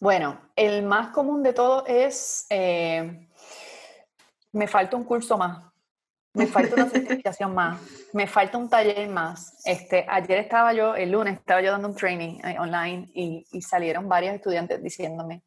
Bueno, 0.00 0.40
el 0.56 0.82
más 0.82 1.08
común 1.08 1.42
de 1.42 1.52
todo 1.52 1.84
es, 1.86 2.46
eh, 2.48 3.28
me 4.52 4.66
falta 4.66 4.96
un 4.96 5.04
curso 5.04 5.36
más, 5.36 5.70
me 6.32 6.46
falta 6.46 6.74
una 6.76 6.88
certificación 6.88 7.54
más, 7.54 7.78
me 8.14 8.26
falta 8.26 8.56
un 8.56 8.70
taller 8.70 9.08
más. 9.08 9.60
Este, 9.64 10.06
ayer 10.08 10.38
estaba 10.38 10.72
yo, 10.72 10.94
el 10.94 11.10
lunes 11.10 11.34
estaba 11.34 11.60
yo 11.60 11.72
dando 11.72 11.88
un 11.88 11.96
training 11.96 12.38
eh, 12.44 12.58
online 12.58 13.10
y, 13.12 13.46
y, 13.52 13.60
salieron 13.60 14.08
varios 14.08 14.34
estudiantes 14.34 14.82
diciéndome, 14.82 15.42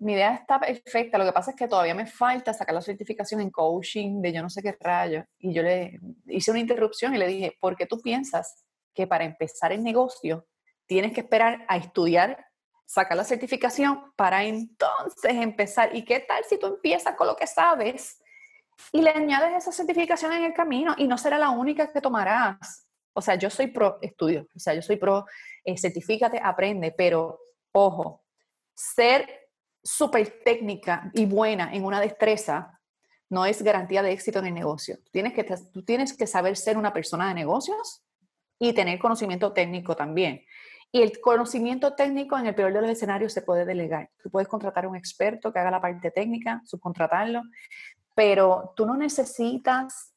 mi 0.00 0.12
idea 0.12 0.34
está 0.34 0.60
perfecta, 0.60 1.18
lo 1.18 1.24
que 1.24 1.32
pasa 1.32 1.50
es 1.50 1.56
que 1.56 1.66
todavía 1.66 1.94
me 1.94 2.06
falta 2.06 2.54
sacar 2.54 2.74
la 2.74 2.82
certificación 2.82 3.40
en 3.40 3.50
coaching 3.50 4.22
de 4.22 4.32
yo 4.32 4.42
no 4.42 4.50
sé 4.50 4.62
qué 4.62 4.76
rayo. 4.78 5.24
Y 5.38 5.52
yo 5.52 5.62
le 5.62 5.98
hice 6.26 6.52
una 6.52 6.60
interrupción 6.60 7.14
y 7.14 7.18
le 7.18 7.26
dije, 7.26 7.56
¿por 7.58 7.76
qué 7.76 7.86
tú 7.86 8.00
piensas 8.00 8.64
que 8.94 9.08
para 9.08 9.24
empezar 9.24 9.72
el 9.72 9.82
negocio 9.82 10.46
tienes 10.88 11.12
que 11.12 11.20
esperar 11.20 11.64
a 11.68 11.76
estudiar, 11.76 12.46
sacar 12.84 13.16
la 13.16 13.24
certificación 13.24 14.12
para 14.16 14.42
entonces 14.42 15.34
empezar. 15.34 15.94
¿Y 15.94 16.04
qué 16.04 16.20
tal 16.20 16.42
si 16.44 16.58
tú 16.58 16.66
empiezas 16.66 17.14
con 17.14 17.28
lo 17.28 17.36
que 17.36 17.46
sabes 17.46 18.20
y 18.90 19.02
le 19.02 19.10
añades 19.10 19.54
esa 19.56 19.70
certificación 19.70 20.32
en 20.32 20.44
el 20.44 20.54
camino 20.54 20.94
y 20.98 21.06
no 21.06 21.18
será 21.18 21.38
la 21.38 21.50
única 21.50 21.92
que 21.92 22.00
tomarás? 22.00 22.88
O 23.12 23.20
sea, 23.20 23.34
yo 23.36 23.50
soy 23.50 23.68
pro 23.68 23.98
estudio, 24.00 24.48
o 24.54 24.58
sea, 24.58 24.74
yo 24.74 24.82
soy 24.82 24.96
pro 24.96 25.26
eh, 25.64 25.76
certifícate, 25.76 26.40
aprende, 26.42 26.92
pero 26.96 27.38
ojo, 27.72 28.24
ser 28.74 29.50
súper 29.82 30.42
técnica 30.44 31.10
y 31.12 31.26
buena 31.26 31.72
en 31.72 31.84
una 31.84 32.00
destreza 32.00 32.80
no 33.30 33.44
es 33.44 33.62
garantía 33.62 34.02
de 34.02 34.12
éxito 34.12 34.38
en 34.38 34.46
el 34.46 34.54
negocio. 34.54 34.98
tienes, 35.10 35.34
que, 35.34 35.44
tú 35.44 35.82
tienes 35.84 36.16
que 36.16 36.26
saber 36.26 36.56
ser 36.56 36.78
una 36.78 36.92
persona 36.92 37.28
de 37.28 37.34
negocios 37.34 38.02
y 38.58 38.72
tener 38.72 38.98
conocimiento 38.98 39.52
técnico 39.52 39.94
también. 39.94 40.44
Y 40.90 41.02
el 41.02 41.20
conocimiento 41.20 41.94
técnico 41.94 42.38
en 42.38 42.46
el 42.46 42.54
peor 42.54 42.72
de 42.72 42.80
los 42.80 42.90
escenarios 42.90 43.32
se 43.32 43.42
puede 43.42 43.64
delegar. 43.64 44.10
Tú 44.22 44.30
puedes 44.30 44.48
contratar 44.48 44.86
a 44.86 44.88
un 44.88 44.96
experto 44.96 45.52
que 45.52 45.58
haga 45.58 45.70
la 45.70 45.80
parte 45.80 46.10
técnica, 46.10 46.62
subcontratarlo, 46.64 47.42
pero 48.14 48.72
tú 48.74 48.86
no 48.86 48.96
necesitas 48.96 50.14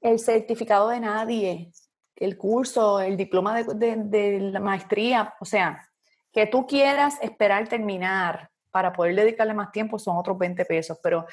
el 0.00 0.18
certificado 0.18 0.88
de 0.88 1.00
nadie, 1.00 1.72
el 2.16 2.36
curso, 2.36 3.00
el 3.00 3.16
diploma 3.16 3.62
de, 3.62 3.96
de 3.96 4.40
la 4.40 4.60
maestría, 4.60 5.34
o 5.40 5.44
sea, 5.44 5.88
que 6.32 6.46
tú 6.46 6.66
quieras 6.66 7.16
esperar 7.22 7.68
terminar 7.68 8.50
para 8.70 8.92
poder 8.92 9.14
dedicarle 9.14 9.54
más 9.54 9.70
tiempo 9.70 9.98
son 10.00 10.16
otros 10.16 10.36
20 10.36 10.64
pesos, 10.64 10.98
pero 11.00 11.26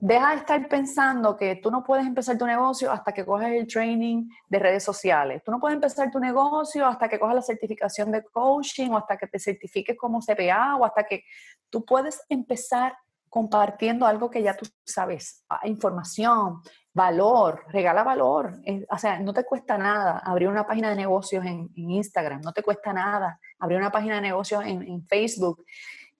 Deja 0.00 0.30
de 0.30 0.36
estar 0.36 0.68
pensando 0.68 1.36
que 1.36 1.56
tú 1.56 1.72
no 1.72 1.82
puedes 1.82 2.06
empezar 2.06 2.38
tu 2.38 2.46
negocio 2.46 2.92
hasta 2.92 3.12
que 3.12 3.26
coges 3.26 3.48
el 3.48 3.66
training 3.66 4.28
de 4.48 4.58
redes 4.60 4.84
sociales. 4.84 5.42
Tú 5.44 5.50
no 5.50 5.58
puedes 5.58 5.74
empezar 5.74 6.08
tu 6.12 6.20
negocio 6.20 6.86
hasta 6.86 7.08
que 7.08 7.18
cojas 7.18 7.34
la 7.34 7.42
certificación 7.42 8.12
de 8.12 8.22
coaching 8.22 8.90
o 8.90 8.96
hasta 8.98 9.16
que 9.16 9.26
te 9.26 9.40
certifiques 9.40 9.96
como 9.96 10.20
CPA 10.20 10.76
o 10.76 10.84
hasta 10.84 11.02
que 11.02 11.24
tú 11.68 11.84
puedes 11.84 12.22
empezar 12.28 12.96
compartiendo 13.28 14.06
algo 14.06 14.30
que 14.30 14.40
ya 14.40 14.56
tú 14.56 14.66
sabes, 14.84 15.44
ah, 15.48 15.60
información, 15.64 16.62
valor, 16.92 17.64
regala 17.68 18.04
valor. 18.04 18.52
O 18.90 18.98
sea, 18.98 19.18
no 19.18 19.32
te 19.32 19.44
cuesta 19.44 19.76
nada 19.76 20.18
abrir 20.18 20.48
una 20.48 20.64
página 20.64 20.90
de 20.90 20.96
negocios 20.96 21.44
en, 21.44 21.70
Instagram, 21.74 22.40
no 22.40 22.52
te 22.52 22.62
cuesta 22.62 22.92
nada 22.92 23.40
abrir 23.58 23.78
una 23.78 23.90
página 23.90 24.14
de 24.14 24.20
negocios 24.20 24.64
en, 24.64 24.82
en 24.82 25.04
Facebook 25.06 25.64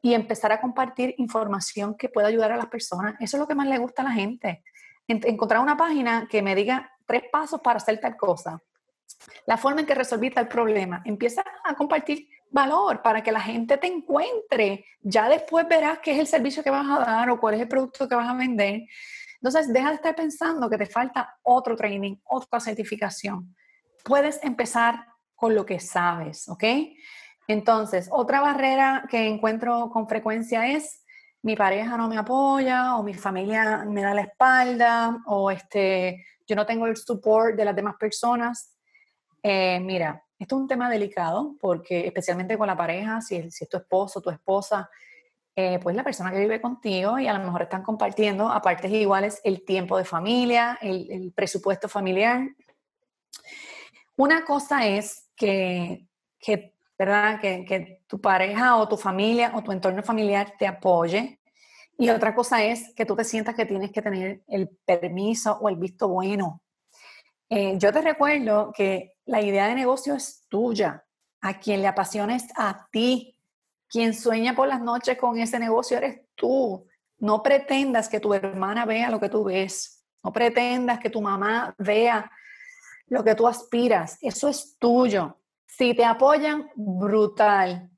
y 0.01 0.14
empezar 0.14 0.53
a 0.53 0.61
compartir 0.61 1.14
información 1.18 1.96
que 1.96 2.09
pueda 2.09 2.28
ayudar 2.28 2.53
a 2.53 2.57
las 2.57 2.66
personas. 2.66 3.14
Eso 3.20 3.36
es 3.36 3.40
lo 3.40 3.49
que 3.49 3.55
más 3.55 3.66
le 3.66 3.78
gusta 3.78 4.03
a 4.03 4.07
la 4.07 4.12
gente. 4.12 4.62
encontrar 5.07 5.61
una 5.61 5.76
página 5.76 6.28
que 6.30 6.42
me 6.42 6.55
diga 6.55 6.90
tres 7.07 7.22
pasos 7.32 7.61
para 7.61 7.78
hacer 7.78 7.99
tal 7.99 8.16
cosa. 8.16 8.62
La 9.46 9.57
forma 9.57 9.80
en 9.80 9.86
que 9.86 9.94
resolví 9.94 10.30
tal 10.30 10.49
problema. 10.49 11.03
Empieza 11.05 11.42
a 11.64 11.74
compartir 11.74 12.28
valor 12.51 13.03
para 13.03 13.22
que 13.22 13.32
la 13.32 13.40
gente 13.40 13.78
te 13.78 13.86
encuentre. 13.86 14.84
Ya 15.01 15.28
después 15.28 15.66
verás 15.66 15.99
qué 16.01 16.12
es 16.12 16.18
el 16.18 16.26
servicio 16.26 16.62
que 16.62 16.70
vas 16.70 16.86
a 16.86 16.99
dar 17.01 17.30
o 17.30 17.40
cuál 17.40 17.55
es 17.55 17.61
el 17.61 17.68
producto 17.68 18.09
que 18.09 18.14
vas 18.14 18.28
a 18.28 18.34
vender. 18.34 18.82
Entonces, 19.40 19.72
deja 19.72 19.88
de 19.88 19.94
estar 19.96 20.14
pensando 20.14 20.68
que 20.68 20.78
te 20.78 20.86
falta 20.86 21.38
otro 21.42 21.76
training, 21.76 22.16
otra 22.24 22.61
certificación. 22.61 23.55
Puedes 24.05 24.42
empezar 24.42 25.07
con 25.34 25.55
lo 25.55 25.64
que 25.64 25.78
sabes, 25.78 26.49
¿ok? 26.49 26.64
Entonces, 27.49 28.09
otra 28.12 28.42
barrera 28.42 29.07
que 29.11 29.26
encuentro 29.26 29.88
con 29.90 30.07
frecuencia 30.07 30.68
es 30.68 31.03
mi 31.42 31.57
pareja 31.57 31.96
no 31.96 32.09
me 32.09 32.18
apoya 32.18 32.96
o 32.96 33.03
mi 33.03 33.14
familia 33.14 33.84
me 33.86 34.03
da 34.03 34.12
la 34.12 34.22
espalda 34.22 35.18
o 35.26 35.51
este, 35.51 36.26
yo 36.46 36.55
no 36.55 36.66
tengo 36.66 36.86
el 36.86 36.96
support 36.96 37.57
de 37.57 37.64
las 37.64 37.74
demás 37.74 37.94
personas. 37.99 38.76
Eh, 39.42 39.80
mira, 39.80 40.22
esto 40.38 40.57
es 40.57 40.61
un 40.61 40.68
tema 40.68 40.90
delicado 40.90 41.55
porque 41.59 42.07
especialmente 42.07 42.59
con 42.59 42.66
la 42.66 42.76
pareja, 42.76 43.22
si 43.22 43.36
es, 43.36 43.66
tu 43.70 43.78
esposo, 43.78 44.20
tu 44.20 44.28
esposa, 44.28 44.90
eh, 45.57 45.78
pues 45.82 45.96
la 45.96 46.05
persona 46.05 46.30
que 46.30 46.40
vive 46.40 46.61
contigo 46.61 47.18
y 47.18 47.28
a 47.28 47.32
lo 47.32 47.42
mejor 47.42 47.62
están 47.62 47.82
compartiendo 47.82 48.51
a 48.51 48.61
partes 48.61 48.92
iguales 48.92 49.40
el 49.42 49.64
tiempo 49.64 49.96
de 49.96 50.05
familia, 50.05 50.78
el, 50.82 51.11
el 51.11 51.32
presupuesto 51.32 51.88
familiar. 51.88 52.46
Una 54.16 54.44
cosa 54.44 54.86
es 54.86 55.30
que, 55.34 56.07
que 56.38 56.78
¿verdad? 56.99 57.40
Que, 57.40 57.64
que, 57.64 58.03
tu 58.07 58.20
pareja 58.20 58.76
o 58.76 58.88
tu 58.88 58.96
familia 58.96 59.53
o 59.55 59.62
tu 59.62 59.70
entorno 59.70 60.03
familiar 60.03 60.55
te 60.59 60.66
apoye. 60.66 61.38
Y 61.99 62.11
otra 62.11 62.34
cosa 62.34 62.64
es 62.64 62.94
que 62.94 63.05
tú 63.05 63.14
te 63.14 63.24
sientas 63.24 63.55
que 63.55 63.66
tienes 63.66 63.90
que 63.90 64.03
tener 64.03 64.42
el 64.49 64.68
permiso 64.68 65.59
o 65.61 65.68
el 65.68 65.76
visto 65.76 66.09
bueno. 66.09 66.62
Eh, 67.51 67.74
yo 67.78 67.92
te 67.92 68.03
recuerdo 68.03 68.72
que 68.74 69.14
la 69.24 69.40
idea 69.40 69.66
de 69.68 69.74
negocio 69.74 70.14
es 70.14 70.46
tuya. 70.49 71.05
A 71.40 71.61
quien 71.61 71.82
le 71.82 71.88
apasiona 71.88 72.34
es 72.34 72.46
a 72.57 72.88
ti. 72.90 73.36
Quien 73.88 74.14
sueña 74.14 74.55
por 74.55 74.68
las 74.68 74.80
noches 74.80 75.16
con 75.18 75.38
ese 75.38 75.59
negocio 75.59 75.96
eres 75.96 76.20
tú. 76.34 76.86
No 77.18 77.42
pretendas 77.42 78.09
que 78.09 78.20
tu 78.20 78.34
hermana 78.34 78.84
vea 78.84 79.11
lo 79.11 79.20
que 79.20 79.28
tú 79.28 79.44
ves. 79.44 80.05
No 80.22 80.32
pretendas 80.32 80.99
que 80.99 81.11
tu 81.11 81.20
mamá 81.20 81.74
vea 81.78 82.30
lo 83.07 83.24
que 83.24 83.34
tú 83.34 83.46
aspiras. 83.46 84.18
Eso 84.20 84.49
es 84.49 84.76
tuyo. 84.78 85.38
Si 85.79 85.95
te 85.95 86.05
apoyan, 86.05 86.68
brutal. 86.74 87.89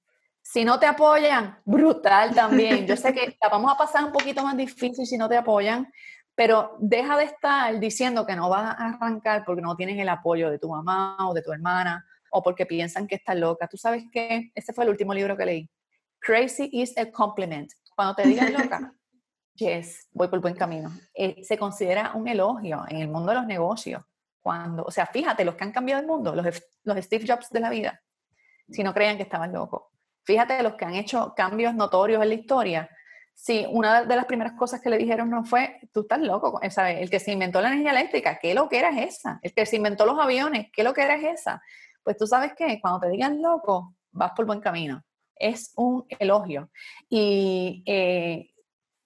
Si 0.42 0.66
no 0.66 0.78
te 0.78 0.84
apoyan, 0.84 1.58
brutal 1.64 2.34
también. 2.34 2.86
Yo 2.86 2.94
sé 2.94 3.14
que 3.14 3.38
la 3.40 3.48
vamos 3.48 3.72
a 3.72 3.78
pasar 3.78 4.04
un 4.04 4.12
poquito 4.12 4.42
más 4.42 4.54
difícil 4.54 5.06
si 5.06 5.16
no 5.16 5.30
te 5.30 5.38
apoyan, 5.38 5.90
pero 6.34 6.76
deja 6.78 7.16
de 7.16 7.24
estar 7.24 7.80
diciendo 7.80 8.26
que 8.26 8.36
no 8.36 8.50
vas 8.50 8.64
a 8.64 8.88
arrancar 8.88 9.44
porque 9.46 9.62
no 9.62 9.76
tienes 9.76 9.98
el 9.98 10.10
apoyo 10.10 10.50
de 10.50 10.58
tu 10.58 10.68
mamá 10.68 11.16
o 11.26 11.32
de 11.32 11.40
tu 11.40 11.52
hermana 11.52 12.04
o 12.30 12.42
porque 12.42 12.66
piensan 12.66 13.06
que 13.06 13.14
estás 13.14 13.36
loca. 13.36 13.66
Tú 13.66 13.78
sabes 13.78 14.04
que 14.12 14.50
ese 14.54 14.74
fue 14.74 14.84
el 14.84 14.90
último 14.90 15.14
libro 15.14 15.34
que 15.34 15.46
leí. 15.46 15.70
Crazy 16.18 16.68
is 16.72 16.92
a 16.98 17.10
compliment. 17.10 17.72
Cuando 17.96 18.14
te 18.14 18.28
digan 18.28 18.52
loca, 18.52 18.92
yes, 19.54 20.06
voy 20.12 20.28
por 20.28 20.40
buen 20.40 20.54
camino. 20.54 20.90
Eh, 21.14 21.42
se 21.44 21.56
considera 21.56 22.12
un 22.14 22.28
elogio 22.28 22.84
en 22.90 22.98
el 22.98 23.08
mundo 23.08 23.30
de 23.30 23.38
los 23.38 23.46
negocios. 23.46 24.02
Cuando, 24.40 24.84
o 24.84 24.90
sea, 24.90 25.06
fíjate, 25.06 25.44
los 25.44 25.54
que 25.54 25.64
han 25.64 25.72
cambiado 25.72 26.00
el 26.00 26.06
mundo, 26.06 26.34
los, 26.34 26.62
los 26.84 27.04
Steve 27.04 27.24
Jobs 27.26 27.50
de 27.50 27.60
la 27.60 27.70
vida, 27.70 28.02
si 28.68 28.82
no 28.82 28.94
creían 28.94 29.16
que 29.16 29.24
estaban 29.24 29.52
locos. 29.52 29.82
Fíjate, 30.24 30.62
los 30.62 30.74
que 30.74 30.84
han 30.84 30.94
hecho 30.94 31.34
cambios 31.36 31.74
notorios 31.74 32.22
en 32.22 32.28
la 32.28 32.34
historia, 32.34 32.90
si 33.34 33.66
una 33.70 34.04
de 34.04 34.16
las 34.16 34.26
primeras 34.26 34.52
cosas 34.52 34.80
que 34.80 34.90
le 34.90 34.98
dijeron 34.98 35.30
no 35.30 35.44
fue, 35.44 35.80
tú 35.92 36.00
estás 36.02 36.20
loco, 36.20 36.60
¿sabes? 36.70 37.00
El 37.00 37.10
que 37.10 37.20
se 37.20 37.32
inventó 37.32 37.60
la 37.60 37.68
energía 37.68 37.92
eléctrica, 37.92 38.38
¿qué 38.38 38.54
lo 38.54 38.68
que 38.68 38.78
era 38.78 38.90
esa? 38.90 39.38
El 39.42 39.54
que 39.54 39.64
se 39.64 39.76
inventó 39.76 40.04
los 40.04 40.18
aviones, 40.18 40.68
¿qué 40.72 40.84
lo 40.84 40.92
que 40.92 41.02
era 41.02 41.14
esa? 41.16 41.62
Pues 42.02 42.16
tú 42.16 42.26
sabes 42.26 42.52
que 42.54 42.80
cuando 42.80 43.00
te 43.00 43.08
digan 43.08 43.40
loco, 43.40 43.94
vas 44.10 44.32
por 44.32 44.44
buen 44.44 44.60
camino. 44.60 45.02
Es 45.36 45.72
un 45.76 46.04
elogio. 46.18 46.70
Y 47.08 47.82
eh, 47.86 48.50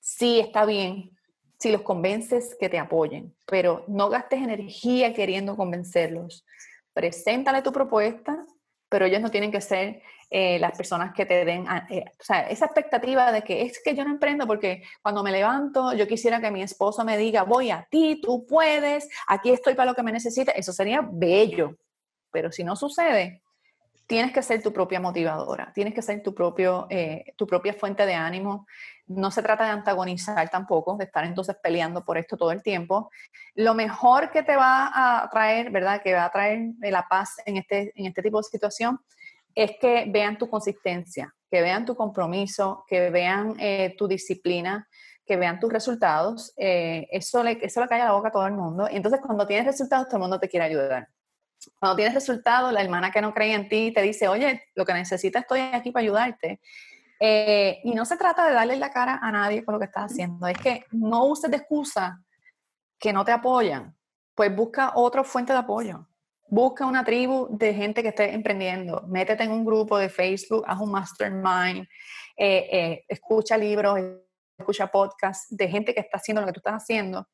sí, 0.01 0.41
está 0.41 0.65
bien 0.65 1.14
si 1.65 1.73
los 1.73 1.81
convences 1.81 2.55
que 2.61 2.69
te 2.69 2.79
apoyen, 2.79 3.35
pero 3.47 3.87
no 3.89 4.11
gastes 4.11 4.43
energía 4.43 5.15
queriendo 5.15 5.57
convencerlos. 5.57 6.45
Preséntale 6.93 7.63
tu 7.63 7.73
propuesta, 7.73 8.45
pero 8.91 9.07
ellos 9.07 9.23
no 9.23 9.31
tienen 9.31 9.51
que 9.51 9.63
ser 9.63 10.03
eh, 10.29 10.59
las 10.59 10.77
personas 10.77 11.15
que 11.15 11.25
te 11.25 11.47
den, 11.47 11.65
ah, 11.67 11.87
eh, 11.89 12.05
esa 12.51 12.67
expectativa 12.67 13.33
de 13.33 13.41
que 13.41 13.63
es 13.63 13.83
que 13.83 13.95
yo 13.95 14.05
no 14.05 14.11
emprendo 14.11 14.47
porque 14.47 14.83
cuando 15.01 15.23
me 15.23 15.33
levanto 15.33 15.95
yo 15.95 16.07
quisiera 16.07 16.39
que 16.39 16.51
mi 16.51 16.61
esposo 16.61 17.03
me 17.03 17.17
diga, 17.17 17.45
voy 17.45 17.71
a 17.71 17.89
ti, 17.91 18.21
tú 18.21 18.45
puedes, 18.45 19.09
aquí 19.27 19.49
estoy 19.49 19.75
para 19.75 19.91
lo 19.91 19.95
que 19.95 20.03
me 20.03 20.13
necesita, 20.13 20.53
eso 20.53 20.75
sería 20.75 21.01
bello, 21.11 21.79
pero 22.31 22.53
si 22.53 22.63
no 22.63 22.77
sucede, 22.77 23.41
tienes 24.07 24.33
que 24.33 24.43
ser 24.43 24.63
tu 24.63 24.73
propia 24.73 25.01
motivadora, 25.01 25.73
tienes 25.75 25.95
que 25.95 26.03
ser 26.03 26.23
tu, 26.23 26.35
propio, 26.35 26.87
eh, 26.91 27.35
tu 27.37 27.47
propia 27.47 27.73
fuente 27.73 28.05
de 28.07 28.15
ánimo. 28.15 28.67
No 29.07 29.31
se 29.31 29.43
trata 29.43 29.65
de 29.65 29.71
antagonizar 29.71 30.49
tampoco, 30.51 30.97
de 30.97 31.05
estar 31.05 31.25
entonces 31.25 31.57
peleando 31.63 32.05
por 32.05 32.19
esto 32.19 32.37
todo 32.37 32.53
el 32.53 32.63
tiempo. 32.63 33.11
Lo 33.55 33.75
mejor 33.75 34.31
que 34.31 34.43
te 34.43 34.57
va 34.57 34.91
a 34.95 35.29
traer, 35.31 35.71
¿verdad? 35.71 36.03
Que 36.03 36.15
va 36.15 36.25
a 36.25 36.31
traer 36.31 36.73
la 36.81 37.07
paz 37.09 37.37
en 37.47 37.57
este, 37.57 37.93
en 37.95 38.07
este 38.07 38.23
tipo 38.23 38.39
de 38.39 38.45
situación 38.45 39.01
es 39.55 39.73
que 39.81 40.07
vean 40.09 40.37
tu 40.37 40.49
consistencia, 40.49 41.33
que 41.51 41.63
vean 41.63 41.85
tu 41.85 41.95
compromiso, 41.95 42.85
que 42.89 43.11
vean 43.11 43.55
eh, 43.59 43.95
tu 43.97 44.09
disciplina, 44.09 44.89
que 45.25 45.37
vean 45.37 45.61
tus 45.61 45.73
resultados. 45.73 46.53
Eh, 46.57 47.07
eso, 47.11 47.43
le, 47.43 47.59
eso 47.63 47.81
le 47.81 47.89
cae 47.89 48.01
a 48.03 48.07
la 48.07 48.13
boca 48.13 48.29
a 48.29 48.33
todo 48.33 48.47
el 48.47 48.55
mundo. 48.55 48.89
Y 48.91 48.97
entonces 48.97 49.21
cuando 49.21 49.47
tienes 49.47 49.67
resultados, 49.67 50.07
todo 50.07 50.17
el 50.17 50.23
mundo 50.23 50.41
te 50.41 50.49
quiere 50.49 50.67
ayudar. 50.67 51.09
Cuando 51.79 51.97
tienes 51.97 52.15
resultados, 52.15 52.73
la 52.73 52.83
hermana 52.83 53.11
que 53.11 53.21
no 53.21 53.33
cree 53.33 53.55
en 53.55 53.69
ti 53.69 53.93
te 53.93 54.03
dice, 54.03 54.29
oye, 54.29 54.65
lo 54.75 54.85
que 54.85 54.95
necesitas 54.95 55.43
estoy 55.43 55.61
aquí 55.61 55.91
para 55.91 56.03
ayudarte. 56.03 56.61
Eh, 57.21 57.81
y 57.85 57.95
no 57.95 58.05
se 58.05 58.17
trata 58.17 58.47
de 58.47 58.55
darle 58.55 58.77
la 58.77 58.91
cara 58.91 59.19
a 59.23 59.31
nadie 59.31 59.65
con 59.65 59.75
lo 59.75 59.79
que 59.79 59.87
estás 59.87 60.13
haciendo, 60.13 60.47
es 60.47 60.59
que 60.59 60.85
no 60.91 61.25
uses 61.27 61.51
de 61.51 61.59
excusa 61.59 62.21
que 62.99 63.13
no 63.13 63.25
te 63.25 63.33
apoyan, 63.33 63.97
pues 64.35 64.55
busca 64.55 64.93
otra 64.95 65.25
fuente 65.25 65.53
de 65.53 65.59
apoyo. 65.61 66.07
Busca 66.47 66.87
una 66.87 67.05
tribu 67.05 67.49
de 67.51 67.73
gente 67.73 68.03
que 68.03 68.09
esté 68.09 68.33
emprendiendo, 68.33 69.03
métete 69.09 69.45
en 69.45 69.53
un 69.53 69.65
grupo 69.65 69.99
de 69.99 70.09
Facebook, 70.09 70.65
haz 70.67 70.79
un 70.81 70.91
mastermind, 70.91 71.87
eh, 72.37 72.69
eh, 72.71 73.05
escucha 73.09 73.57
libros, 73.57 73.99
escucha 74.59 74.87
podcasts 74.87 75.47
de 75.51 75.69
gente 75.69 75.95
que 75.95 76.01
está 76.01 76.19
haciendo 76.19 76.41
lo 76.41 76.47
que 76.47 76.53
tú 76.53 76.61
estás 76.61 76.83
haciendo. 76.83 77.27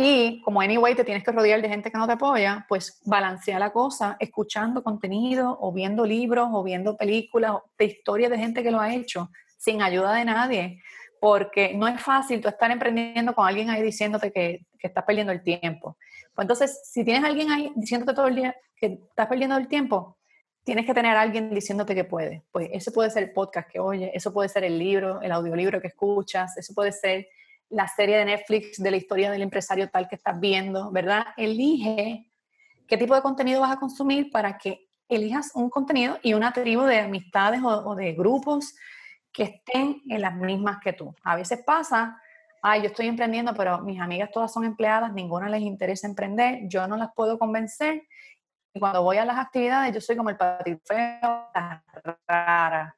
Y 0.00 0.40
como 0.42 0.60
anyway 0.60 0.94
te 0.94 1.02
tienes 1.02 1.24
que 1.24 1.32
rodear 1.32 1.60
de 1.60 1.68
gente 1.68 1.90
que 1.90 1.98
no 1.98 2.06
te 2.06 2.12
apoya, 2.12 2.64
pues 2.68 3.02
balancea 3.04 3.58
la 3.58 3.72
cosa 3.72 4.16
escuchando 4.20 4.84
contenido 4.84 5.58
o 5.60 5.72
viendo 5.72 6.06
libros 6.06 6.50
o 6.52 6.62
viendo 6.62 6.96
películas 6.96 7.56
de 7.76 7.86
historias 7.86 8.30
de 8.30 8.38
gente 8.38 8.62
que 8.62 8.70
lo 8.70 8.78
ha 8.78 8.94
hecho 8.94 9.28
sin 9.56 9.82
ayuda 9.82 10.14
de 10.14 10.24
nadie. 10.24 10.82
Porque 11.20 11.74
no 11.74 11.88
es 11.88 12.00
fácil 12.00 12.40
tú 12.40 12.46
estar 12.46 12.70
emprendiendo 12.70 13.34
con 13.34 13.48
alguien 13.48 13.70
ahí 13.70 13.82
diciéndote 13.82 14.30
que, 14.30 14.66
que 14.78 14.86
estás 14.86 15.02
perdiendo 15.02 15.32
el 15.32 15.42
tiempo. 15.42 15.96
Pues 16.32 16.44
entonces, 16.44 16.80
si 16.84 17.04
tienes 17.04 17.24
alguien 17.24 17.50
ahí 17.50 17.72
diciéndote 17.74 18.14
todo 18.14 18.28
el 18.28 18.36
día 18.36 18.54
que 18.76 19.00
estás 19.08 19.26
perdiendo 19.26 19.56
el 19.56 19.66
tiempo, 19.66 20.16
tienes 20.62 20.86
que 20.86 20.94
tener 20.94 21.16
a 21.16 21.22
alguien 21.22 21.52
diciéndote 21.52 21.96
que 21.96 22.04
puede. 22.04 22.44
Pues 22.52 22.68
eso 22.72 22.92
puede 22.92 23.10
ser 23.10 23.24
el 23.24 23.32
podcast 23.32 23.68
que 23.68 23.80
oyes, 23.80 24.12
eso 24.14 24.32
puede 24.32 24.48
ser 24.48 24.62
el 24.62 24.78
libro, 24.78 25.20
el 25.22 25.32
audiolibro 25.32 25.80
que 25.80 25.88
escuchas, 25.88 26.56
eso 26.56 26.72
puede 26.72 26.92
ser 26.92 27.26
la 27.70 27.86
serie 27.88 28.16
de 28.16 28.24
Netflix 28.24 28.82
de 28.82 28.90
la 28.90 28.96
historia 28.96 29.30
del 29.30 29.42
empresario 29.42 29.90
tal 29.90 30.08
que 30.08 30.16
estás 30.16 30.38
viendo, 30.40 30.90
¿verdad? 30.90 31.26
Elige 31.36 32.30
qué 32.86 32.96
tipo 32.96 33.14
de 33.14 33.22
contenido 33.22 33.60
vas 33.60 33.72
a 33.72 33.80
consumir 33.80 34.30
para 34.30 34.56
que 34.56 34.88
elijas 35.08 35.52
un 35.54 35.70
contenido 35.70 36.18
y 36.22 36.34
una 36.34 36.52
tribu 36.52 36.82
de 36.82 37.00
amistades 37.00 37.60
o, 37.62 37.94
de 37.94 38.12
grupos 38.12 38.74
que 39.32 39.44
estén 39.44 40.02
en 40.08 40.20
las 40.20 40.34
mismas 40.34 40.78
que 40.82 40.92
tú. 40.92 41.14
A 41.22 41.36
veces 41.36 41.62
pasa 41.64 42.20
ay, 42.62 42.82
yo 42.82 42.88
estoy 42.88 43.06
emprendiendo, 43.06 43.54
pero 43.54 43.80
mis 43.80 44.00
amigas 44.00 44.30
todas 44.32 44.52
son 44.52 44.64
empleadas, 44.64 45.12
ninguna 45.12 45.48
les 45.48 45.62
interesa 45.62 46.06
emprender, 46.06 46.60
yo 46.64 46.86
no 46.88 46.96
las 46.96 47.10
puedo 47.14 47.38
convencer. 47.38 48.02
Y 48.74 48.80
cuando 48.80 49.02
voy 49.02 49.16
a 49.16 49.24
las 49.24 49.38
actividades, 49.38 49.94
yo 49.94 50.00
soy 50.00 50.16
como 50.16 50.30
el 50.30 50.36
patito 50.36 50.94
rara. 52.26 52.97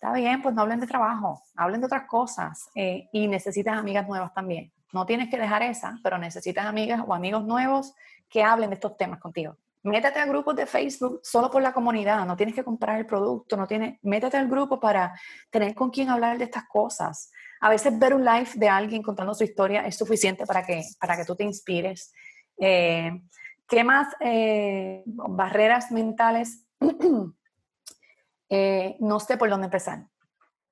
Está 0.00 0.14
bien, 0.14 0.40
pues 0.40 0.54
no 0.54 0.62
hablen 0.62 0.80
de 0.80 0.86
trabajo, 0.86 1.42
hablen 1.54 1.80
de 1.82 1.86
otras 1.86 2.06
cosas. 2.06 2.70
Eh, 2.74 3.10
y 3.12 3.28
necesitas 3.28 3.76
amigas 3.76 4.08
nuevas 4.08 4.32
también. 4.32 4.72
No 4.94 5.04
tienes 5.04 5.28
que 5.28 5.36
dejar 5.36 5.62
esa, 5.62 5.98
pero 6.02 6.16
necesitas 6.16 6.64
amigas 6.64 7.02
o 7.06 7.12
amigos 7.12 7.44
nuevos 7.44 7.94
que 8.30 8.42
hablen 8.42 8.70
de 8.70 8.76
estos 8.76 8.96
temas 8.96 9.20
contigo. 9.20 9.58
Métete 9.82 10.18
a 10.18 10.24
grupos 10.24 10.56
de 10.56 10.64
Facebook 10.64 11.20
solo 11.22 11.50
por 11.50 11.60
la 11.60 11.74
comunidad, 11.74 12.24
no 12.24 12.34
tienes 12.34 12.54
que 12.54 12.64
comprar 12.64 12.98
el 12.98 13.04
producto, 13.04 13.58
no 13.58 13.66
tienes, 13.66 13.98
métete 14.00 14.38
al 14.38 14.48
grupo 14.48 14.80
para 14.80 15.14
tener 15.50 15.74
con 15.74 15.90
quién 15.90 16.08
hablar 16.08 16.38
de 16.38 16.44
estas 16.44 16.64
cosas. 16.66 17.30
A 17.60 17.68
veces 17.68 17.98
ver 17.98 18.14
un 18.14 18.24
live 18.24 18.48
de 18.54 18.70
alguien 18.70 19.02
contando 19.02 19.34
su 19.34 19.44
historia 19.44 19.86
es 19.86 19.98
suficiente 19.98 20.46
para 20.46 20.64
que, 20.64 20.82
para 20.98 21.14
que 21.14 21.26
tú 21.26 21.36
te 21.36 21.44
inspires. 21.44 22.10
Eh, 22.58 23.20
¿Qué 23.68 23.84
más 23.84 24.08
eh, 24.20 25.02
barreras 25.04 25.90
mentales? 25.90 26.66
Eh, 28.50 28.96
no 29.00 29.20
sé 29.20 29.38
por 29.38 29.48
dónde 29.48 29.66
empezar. 29.66 30.06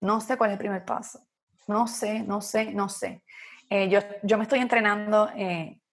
No 0.00 0.20
sé 0.20 0.36
cuál 0.36 0.50
es 0.50 0.54
el 0.54 0.58
primer 0.58 0.84
paso. 0.84 1.26
No 1.66 1.86
sé, 1.86 2.20
no 2.20 2.40
sé, 2.40 2.72
no 2.72 2.88
sé. 2.88 3.22
yo, 3.70 4.00
yo 4.22 4.38
me 4.38 4.44
estoy 4.44 4.60
entrenando 4.60 5.28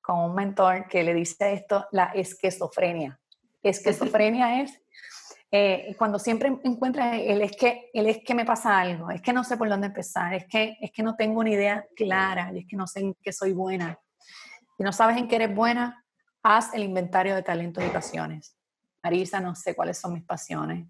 con 0.02 0.20
un 0.20 0.36
mentor 0.36 0.88
que 0.88 1.04
le 1.04 1.14
dice 1.14 1.54
esto, 1.54 1.88
la 1.92 2.06
esquizofrenia. 2.14 3.20
Esquizofrenia 3.62 4.62
es 4.62 4.80
eh, 5.52 5.96
cuando 5.98 6.20
siempre 6.20 6.60
encuentra 6.64 7.16
el 7.18 7.42
es 7.42 7.56
que 7.56 7.90
el 7.94 8.08
es 8.08 8.20
que 8.26 8.36
me 8.36 8.46
pasa 8.46 8.78
algo, 8.78 9.10
es 9.10 9.22
que 9.22 9.32
no 9.32 9.44
sé 9.44 9.58
por 9.58 9.70
dónde 9.70 9.88
empezar, 9.88 10.34
es 10.34 10.46
que 10.48 10.78
es 10.82 10.92
que 10.92 11.02
no 11.02 11.16
tengo 11.16 11.40
una 11.40 11.50
idea 11.50 11.86
clara, 11.96 12.52
y 12.54 12.60
es 12.60 12.66
que 12.68 12.76
no 12.76 12.88
sé 12.88 13.00
en 13.00 13.16
qué 13.22 13.32
soy 13.32 13.54
buena. 13.54 13.98
Si 14.78 14.84
no 14.84 14.92
sabes 14.92 15.18
en 15.18 15.28
qué 15.28 15.38
eres 15.38 15.56
buena, 15.56 16.04
haz 16.44 16.74
el 16.74 16.84
inventario 16.84 17.36
de 17.36 17.44
talentos 17.44 17.84
y 17.84 17.90
pasiones. 17.90 18.58
Marisa, 19.02 19.40
no 19.40 19.56
sé 19.56 19.76
cuáles 19.76 19.98
son 19.98 20.14
mis 20.14 20.24
pasiones. 20.24 20.88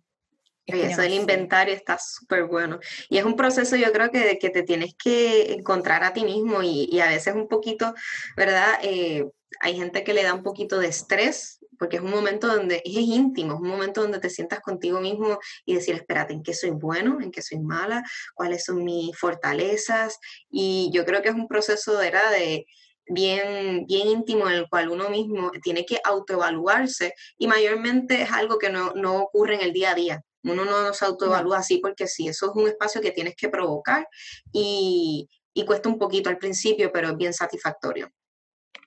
Eso 0.66 1.02
del 1.02 1.14
inventario 1.14 1.74
está 1.74 1.98
súper 1.98 2.46
bueno. 2.46 2.80
Y 3.10 3.18
es 3.18 3.26
un 3.26 3.36
proceso, 3.36 3.76
yo 3.76 3.92
creo 3.92 4.10
que, 4.12 4.38
que 4.40 4.50
te 4.50 4.64
tienes 4.64 4.96
que 4.96 5.54
encontrar 5.54 6.04
a 6.04 6.14
ti 6.14 6.24
mismo 6.24 6.64
y, 6.64 6.90
y 6.92 7.00
a 7.00 7.08
veces 7.08 7.36
un 7.36 7.48
poquito, 7.48 7.94
¿verdad? 8.36 8.80
Eh, 8.82 9.26
hay 9.60 9.76
gente 9.76 10.04
que 10.04 10.14
le 10.14 10.24
da 10.24 10.34
un 10.34 10.44
poquito 10.44 10.80
de 10.80 10.88
estrés 10.88 11.60
porque 11.78 11.98
es 11.98 12.02
un 12.02 12.12
momento 12.12 12.48
donde 12.48 12.82
es 12.86 12.94
íntimo, 12.94 13.56
es 13.56 13.60
un 13.60 13.68
momento 13.68 14.02
donde 14.02 14.20
te 14.20 14.30
sientas 14.30 14.60
contigo 14.62 15.00
mismo 15.00 15.40
y 15.66 15.76
decir, 15.76 15.96
espérate, 15.96 16.34
¿en 16.34 16.44
qué 16.44 16.54
soy 16.54 16.72
bueno? 16.72 17.20
¿En 17.22 17.32
qué 17.32 17.42
soy 17.42 17.60
mala? 17.60 18.04
¿Cuáles 18.34 18.64
son 18.64 18.84
mis 18.84 19.18
fortalezas? 19.18 20.20
Y 20.50 20.90
yo 20.94 21.06
creo 21.06 21.22
que 21.22 21.30
es 21.30 21.36
un 21.36 21.48
proceso 21.48 21.98
de, 21.98 22.12
de 22.12 22.66
bien, 23.08 23.86
bien 23.88 24.08
íntimo 24.08 24.48
en 24.48 24.56
el 24.56 24.70
cual 24.70 24.90
uno 24.90 25.10
mismo 25.10 25.52
tiene 25.62 25.86
que 25.86 26.00
autoevaluarse 26.04 27.14
y 27.38 27.48
mayormente 27.48 28.22
es 28.22 28.32
algo 28.32 28.58
que 28.58 28.70
no, 28.70 28.94
no 28.94 29.24
ocurre 29.24 29.56
en 29.56 29.62
el 29.62 29.74
día 29.74 29.92
a 29.92 29.96
día. 29.96 30.22
Uno 30.46 30.66
no 30.66 30.94
se 30.94 31.06
autoevalúa 31.06 31.60
así 31.60 31.80
porque 31.80 32.08
sí, 32.08 32.28
eso 32.28 32.48
es 32.48 32.56
un 32.56 32.68
espacio 32.68 33.02
que 33.02 33.12
tienes 33.12 33.36
que 33.36 33.50
provocar 33.50 34.08
y, 34.52 35.30
y 35.54 35.66
cuesta 35.66 35.90
un 35.90 35.98
poquito 35.98 36.30
al 36.30 36.38
principio, 36.38 36.92
pero 36.92 37.10
es 37.10 37.18
bien 37.18 37.34
satisfactorio. 37.34 38.10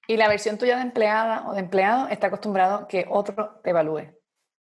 Y 0.06 0.16
la 0.16 0.28
versión 0.28 0.56
tuya 0.56 0.76
de 0.76 0.82
empleada 0.82 1.48
o 1.48 1.52
de 1.52 1.60
empleado 1.60 2.08
está 2.08 2.28
acostumbrado 2.28 2.88
que 2.88 3.06
otro 3.10 3.60
te 3.62 3.70
evalúe, 3.70 4.14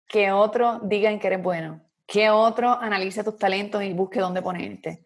que 0.08 0.32
otro 0.32 0.80
diga 0.84 1.10
en 1.10 1.20
que 1.20 1.28
eres 1.28 1.42
bueno, 1.42 1.82
que 2.06 2.30
otro 2.30 2.72
analice 2.72 3.24
tus 3.24 3.38
talentos 3.38 3.84
y 3.84 3.94
busque 3.94 4.20
dónde 4.20 4.42
ponerte. 4.42 5.06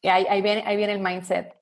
Y 0.00 0.08
ahí, 0.08 0.26
ahí, 0.28 0.42
viene, 0.42 0.64
ahí 0.66 0.76
viene 0.76 0.94
el 0.94 1.00
mindset. 1.00 1.54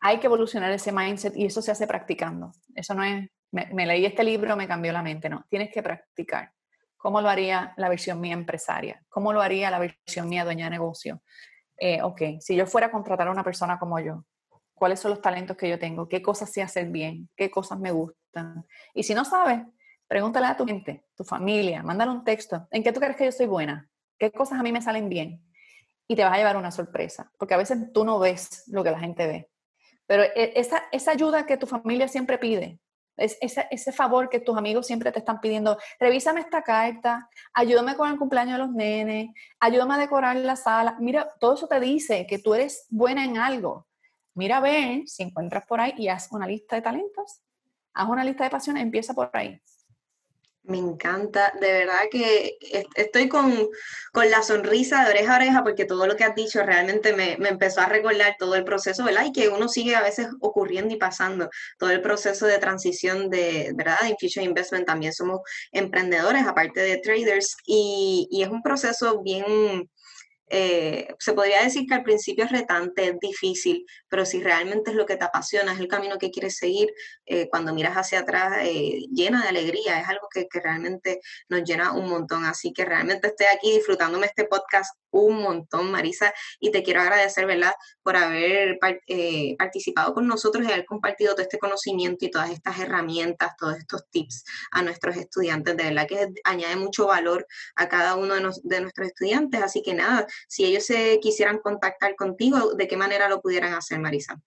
Hay 0.00 0.18
que 0.18 0.26
evolucionar 0.26 0.72
ese 0.72 0.90
mindset 0.90 1.36
y 1.36 1.46
eso 1.46 1.62
se 1.62 1.70
hace 1.70 1.86
practicando. 1.86 2.52
Eso 2.74 2.94
no 2.94 3.04
es, 3.04 3.28
me, 3.52 3.86
leí 3.86 4.06
este 4.06 4.24
libro, 4.24 4.56
me 4.56 4.66
cambió 4.66 4.92
la 4.92 5.02
mente, 5.02 5.28
no. 5.28 5.44
Tienes 5.48 5.70
que 5.72 5.82
practicar. 5.82 6.52
¿Cómo 7.02 7.20
lo 7.20 7.28
haría 7.28 7.74
la 7.78 7.88
versión 7.88 8.20
mía 8.20 8.32
empresaria? 8.32 9.02
¿Cómo 9.08 9.32
lo 9.32 9.42
haría 9.42 9.72
la 9.72 9.80
versión 9.80 10.28
mía 10.28 10.44
dueña 10.44 10.66
de 10.66 10.70
negocio? 10.70 11.20
Eh, 11.76 12.00
ok, 12.00 12.38
si 12.38 12.54
yo 12.54 12.64
fuera 12.64 12.86
a 12.86 12.90
contratar 12.92 13.26
a 13.26 13.32
una 13.32 13.42
persona 13.42 13.76
como 13.76 13.98
yo, 13.98 14.24
cuáles 14.72 15.00
son 15.00 15.10
los 15.10 15.20
talentos 15.20 15.56
que 15.56 15.68
yo 15.68 15.80
tengo, 15.80 16.08
qué 16.08 16.22
cosas 16.22 16.52
sé 16.52 16.62
hacer 16.62 16.90
bien, 16.90 17.28
qué 17.34 17.50
cosas 17.50 17.80
me 17.80 17.90
gustan. 17.90 18.64
Y 18.94 19.02
si 19.02 19.14
no 19.14 19.24
sabes, 19.24 19.62
pregúntale 20.06 20.46
a 20.46 20.56
tu 20.56 20.64
gente, 20.64 21.04
tu 21.16 21.24
familia, 21.24 21.82
mándale 21.82 22.12
un 22.12 22.22
texto. 22.22 22.68
¿En 22.70 22.84
qué 22.84 22.92
tú 22.92 23.00
crees 23.00 23.16
que 23.16 23.24
yo 23.24 23.32
soy 23.32 23.46
buena? 23.46 23.90
¿Qué 24.16 24.30
cosas 24.30 24.60
a 24.60 24.62
mí 24.62 24.70
me 24.70 24.80
salen 24.80 25.08
bien? 25.08 25.44
Y 26.06 26.14
te 26.14 26.22
vas 26.22 26.34
a 26.34 26.36
llevar 26.36 26.56
una 26.56 26.70
sorpresa, 26.70 27.32
porque 27.36 27.54
a 27.54 27.58
veces 27.58 27.92
tú 27.92 28.04
no 28.04 28.20
ves 28.20 28.62
lo 28.68 28.84
que 28.84 28.92
la 28.92 29.00
gente 29.00 29.26
ve. 29.26 29.50
Pero 30.06 30.22
e, 30.22 30.52
esa, 30.54 30.84
esa 30.92 31.10
ayuda 31.10 31.46
que 31.46 31.56
tu 31.56 31.66
familia 31.66 32.06
siempre 32.06 32.38
pide, 32.38 32.78
es, 33.16 33.38
ese, 33.40 33.92
favor 33.92 34.28
que 34.28 34.40
tus 34.40 34.56
amigos 34.56 34.86
siempre 34.86 35.12
te 35.12 35.18
están 35.18 35.40
pidiendo, 35.40 35.78
revísame 36.00 36.40
esta 36.40 36.62
carta, 36.62 37.28
ayúdame 37.52 37.96
con 37.96 38.10
el 38.10 38.18
cumpleaños 38.18 38.54
de 38.54 38.58
los 38.58 38.72
nenes, 38.72 39.30
ayúdame 39.60 39.94
a 39.94 39.98
decorar 39.98 40.36
la 40.36 40.56
sala. 40.56 40.96
Mira, 41.00 41.28
todo 41.38 41.54
eso 41.54 41.66
te 41.66 41.80
dice 41.80 42.26
que 42.26 42.38
tú 42.38 42.54
eres 42.54 42.86
buena 42.90 43.24
en 43.24 43.38
algo 43.38 43.86
mira 44.34 44.58
a 44.58 44.60
ver 44.60 45.02
si 45.06 45.22
encuentras 45.22 45.66
por 45.66 45.80
ahí 45.80 45.94
y 45.96 46.08
haz 46.08 46.28
una 46.32 46.46
lista 46.46 46.76
de 46.76 46.82
talentos, 46.82 47.42
haz 47.94 48.08
una 48.08 48.24
lista 48.24 48.44
de 48.44 48.50
pasiones, 48.50 48.82
empieza 48.82 49.14
por 49.14 49.30
ahí. 49.32 49.60
Me 50.64 50.78
encanta, 50.78 51.52
de 51.60 51.72
verdad 51.72 52.02
que 52.08 52.56
estoy 52.94 53.28
con, 53.28 53.68
la 54.14 54.42
sonrisa 54.44 55.02
de 55.04 55.10
oreja 55.10 55.34
a 55.34 55.36
oreja 55.36 55.62
porque 55.64 55.86
todo 55.86 56.06
lo 56.06 56.14
que 56.14 56.22
has 56.22 56.36
dicho 56.36 56.62
realmente 56.62 57.12
me, 57.14 57.36
me, 57.38 57.48
empezó 57.48 57.80
a 57.80 57.86
recordar 57.86 58.36
todo 58.38 58.54
el 58.54 58.62
proceso, 58.62 59.04
¿verdad? 59.04 59.24
Y 59.26 59.32
que 59.32 59.48
uno 59.48 59.68
sigue 59.68 59.96
a 59.96 60.02
veces 60.02 60.28
ocurriendo 60.40 60.94
y 60.94 60.98
pasando, 60.98 61.50
todo 61.78 61.90
el 61.90 62.00
proceso 62.00 62.46
de 62.46 62.58
transición 62.58 63.28
de, 63.28 63.72
¿verdad? 63.74 64.02
De 64.02 64.10
Infusion 64.10 64.44
Investment 64.44 64.86
también 64.86 65.12
somos 65.12 65.40
emprendedores, 65.72 66.46
aparte 66.46 66.80
de 66.80 66.98
traders, 66.98 67.56
y, 67.66 68.28
y 68.30 68.44
es 68.44 68.48
un 68.48 68.62
proceso 68.62 69.20
bien, 69.20 69.90
eh, 70.54 71.08
se 71.18 71.32
podría 71.32 71.62
decir 71.62 71.86
que 71.86 71.94
al 71.94 72.02
principio 72.02 72.44
es 72.44 72.52
retante, 72.52 73.08
es 73.08 73.18
difícil, 73.18 73.86
pero 74.06 74.26
si 74.26 74.42
realmente 74.42 74.90
es 74.90 74.96
lo 74.98 75.06
que 75.06 75.16
te 75.16 75.24
apasiona, 75.24 75.72
es 75.72 75.80
el 75.80 75.88
camino 75.88 76.18
que 76.18 76.30
quieres 76.30 76.58
seguir, 76.58 76.92
eh, 77.24 77.48
cuando 77.48 77.72
miras 77.72 77.94
hacia 77.94 78.18
atrás, 78.18 78.58
eh, 78.60 79.00
llena 79.10 79.42
de 79.42 79.48
alegría, 79.48 79.98
es 79.98 80.08
algo 80.08 80.28
que, 80.30 80.48
que, 80.48 80.60
realmente 80.60 81.20
nos 81.48 81.62
llena 81.64 81.92
un 81.92 82.06
montón. 82.06 82.44
Así 82.44 82.74
que 82.74 82.84
realmente 82.84 83.28
estoy 83.28 83.46
aquí 83.46 83.72
disfrutándome 83.72 84.26
este 84.26 84.44
podcast 84.44 84.94
un 85.10 85.42
montón, 85.42 85.90
Marisa, 85.90 86.34
y 86.60 86.70
te 86.70 86.82
quiero 86.82 87.00
agradecer, 87.00 87.46
¿verdad?, 87.46 87.72
por 88.02 88.16
haber 88.16 88.78
participado 89.58 90.12
con 90.12 90.26
nosotros 90.26 90.66
y 90.66 90.72
haber 90.72 90.84
compartido 90.84 91.32
todo 91.32 91.42
este 91.42 91.58
conocimiento 91.58 92.24
y 92.24 92.30
todas 92.30 92.50
estas 92.50 92.78
herramientas, 92.78 93.52
todos 93.58 93.76
estos 93.76 94.08
tips 94.10 94.44
a 94.70 94.82
nuestros 94.82 95.16
estudiantes. 95.16 95.76
De 95.76 95.84
verdad 95.84 96.06
que 96.06 96.28
añade 96.44 96.76
mucho 96.76 97.06
valor 97.06 97.46
a 97.76 97.88
cada 97.88 98.16
uno 98.16 98.34
de, 98.34 98.50
de 98.62 98.80
nuestros 98.80 99.08
estudiantes. 99.08 99.62
Así 99.62 99.82
que 99.82 99.94
nada, 99.94 100.26
si 100.48 100.64
ellos 100.64 100.86
se 100.86 101.18
quisieran 101.20 101.58
contactar 101.58 102.14
contigo, 102.16 102.74
¿de 102.74 102.88
qué 102.88 102.96
manera 102.96 103.28
lo 103.28 103.40
pudieran 103.40 103.74
hacer, 103.74 103.98
Marisa? 103.98 104.40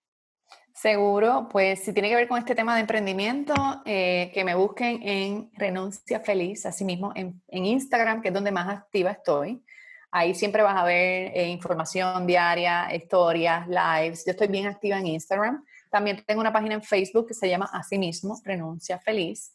Seguro, 0.76 1.48
pues 1.50 1.86
si 1.86 1.93
tiene 1.93 2.10
que 2.10 2.16
ver 2.16 2.28
con 2.28 2.38
este 2.38 2.54
tema 2.54 2.76
de 2.76 2.82
emprendimiento, 2.82 3.54
eh, 3.86 4.30
que 4.34 4.43
me 4.43 4.56
busquen 4.56 5.02
en 5.04 5.50
Renuncia 5.54 6.20
Feliz, 6.20 6.66
así 6.66 6.84
mismo 6.84 7.14
en, 7.16 7.41
Instagram, 7.48 8.22
que 8.22 8.28
es 8.28 8.34
donde 8.34 8.52
más 8.52 8.68
activa 8.68 9.12
estoy. 9.12 9.64
Ahí 10.12 10.36
siempre 10.36 10.64
vas 10.64 10.76
a 10.76 10.84
ver 10.84 11.32
eh, 11.34 11.48
información 11.48 12.28
diaria, 12.28 12.93
historias, 12.93 13.66
lives. 13.70 14.26
Yo 14.26 14.32
estoy 14.32 14.48
bien 14.48 14.68
activa 14.68 15.00
en 15.00 15.08
Instagram. 15.08 15.64
También 15.89 16.22
tengo 16.28 16.41
una 16.41 16.52
página 16.52 16.74
en 16.74 16.84
Facebook 16.84 17.30
que 17.30 17.34
se 17.34 17.48
llama 17.48 17.70
Asimismo, 17.72 18.41
Renuncia 18.43 19.00
Feliz. 19.00 19.54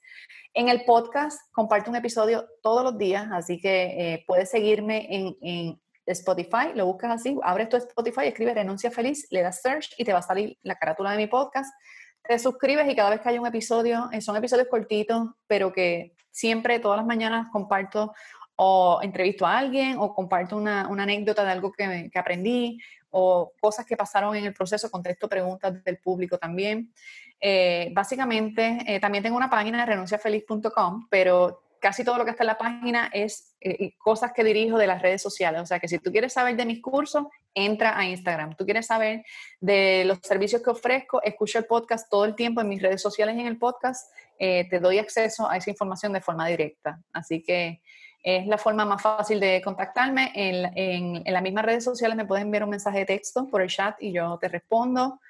En 0.55 0.71
el 0.71 0.85
podcast 0.85 1.39
comparto 1.53 1.91
un 1.91 1.97
episodio 1.97 2.49
todos 2.63 2.83
los 2.83 2.97
días, 2.97 3.29
así 3.31 3.61
que 3.61 4.15
eh, 4.15 4.25
puedes 4.27 4.51
seguirme 4.51 5.07
en 5.11 5.79
Spotify, 6.13 6.73
lo 6.75 6.87
buscas 6.87 7.11
así, 7.13 7.37
abres 7.43 7.69
tu 7.69 7.77
Spotify, 7.77 8.27
escribes 8.27 8.55
Renuncia 8.55 8.91
Feliz, 8.91 9.27
le 9.31 9.43
das 9.43 9.61
search 9.63 9.95
y 9.99 10.05
te 10.05 10.13
va 10.13 10.21
a 10.21 10.23
salir 10.23 10.59
la 10.63 10.75
carátula 10.75 11.13
de 11.13 11.17
mi 11.17 11.27
podcast. 11.27 11.73
Te 12.23 12.39
suscribes 12.39 12.89
y 12.89 12.95
cada 12.95 13.11
vez 13.11 13.21
que 13.21 13.29
hay 13.29 13.39
un 13.39 13.47
episodio, 13.47 14.09
eh, 14.13 14.21
son 14.21 14.37
episodios 14.37 14.69
cortitos, 14.69 15.29
pero 15.47 15.73
que 15.73 16.15
siempre, 16.31 16.79
todas 16.79 16.99
las 16.99 17.07
mañanas, 17.07 17.49
comparto 17.51 18.13
o 18.57 19.01
entrevisto 19.03 19.47
a 19.47 19.57
alguien 19.57 19.97
o 19.99 20.15
comparto 20.15 20.57
una, 20.57 20.83
anécdota 20.83 21.45
de 21.45 21.51
algo 21.51 21.73
que, 21.73 22.11
aprendí 22.15 22.79
o 23.09 23.53
cosas 23.59 23.87
que 23.87 23.97
pasaron 23.97 24.37
en 24.37 24.45
el 24.45 24.53
proceso, 24.53 24.91
contesto 24.91 25.29
preguntas 25.29 25.83
del 25.83 25.99
público 25.99 26.37
también. 26.37 26.93
Eh, 27.41 27.91
básicamente, 27.93 28.79
eh, 28.87 29.01
también 29.01 29.25
tengo 29.25 29.39
una 29.39 29.49
página 29.49 29.79
de 29.79 29.87
renunciafeliz.com, 29.87 31.07
pero 31.09 31.63
casi 31.81 32.05
todo 32.05 32.19
lo 32.19 32.25
que 32.25 32.31
está 32.31 32.45
en 32.45 32.49
la 32.49 32.59
página 32.59 33.11
es 33.13 33.57
eh, 33.61 33.95
cosas 33.99 34.33
que 34.33 34.45
dirijo 34.45 34.79
de 34.79 34.87
las 34.87 35.03
redes 35.03 35.23
sociales. 35.23 35.61
O 35.61 35.67
sea 35.67 35.81
que 35.81 35.89
si 35.89 35.99
tú 35.99 36.13
quieres 36.13 36.33
saber 36.33 36.57
de 36.57 36.67
mis 36.67 36.81
cursos, 36.81 37.27
entra 37.55 37.99
a 37.99 38.05
Instagram. 38.07 38.55
Tú 38.55 38.65
quieres 38.65 38.87
saber 38.87 39.25
de 39.61 40.05
los 40.05 40.19
servicios 40.23 40.63
que 40.63 40.71
ofrezco, 40.71 41.23
escucha 41.23 41.59
el 41.59 41.65
podcast 41.65 42.09
todo 42.09 42.25
el 42.25 42.35
tiempo 42.35 42.61
en 42.61 42.69
mis 42.69 42.83
redes 42.83 43.03
sociales 43.03 43.35
y 43.37 43.41
en 43.41 43.47
el 43.47 43.59
podcast. 43.59 44.13
Eh, 44.39 44.69
te 44.69 44.79
doy 44.79 44.99
acceso 44.99 45.49
a 45.49 45.57
esa 45.57 45.71
información 45.71 46.13
de 46.13 46.21
forma 46.21 46.47
directa. 46.47 47.01
Así 47.13 47.43
que 47.43 47.81
es 48.23 48.47
la 48.47 48.59
forma 48.59 48.85
más 48.85 49.03
fácil 49.03 49.41
de 49.41 49.63
contactarme. 49.65 50.33
En, 50.35 50.77
en, 50.77 51.23
en 51.25 51.33
las 51.33 51.43
mismas 51.43 51.65
redes 51.65 51.85
sociales 51.85 52.17
me 52.17 52.27
puedes 52.27 52.45
enviar 52.45 52.65
un 52.65 52.71
mensaje 52.71 52.99
de 52.99 53.07
texto 53.07 53.49
por 53.49 53.63
el 53.63 53.69
chat 53.69 53.97
y 54.01 54.13
yo 54.13 54.39
te 54.39 54.49
respondo. 54.49 55.21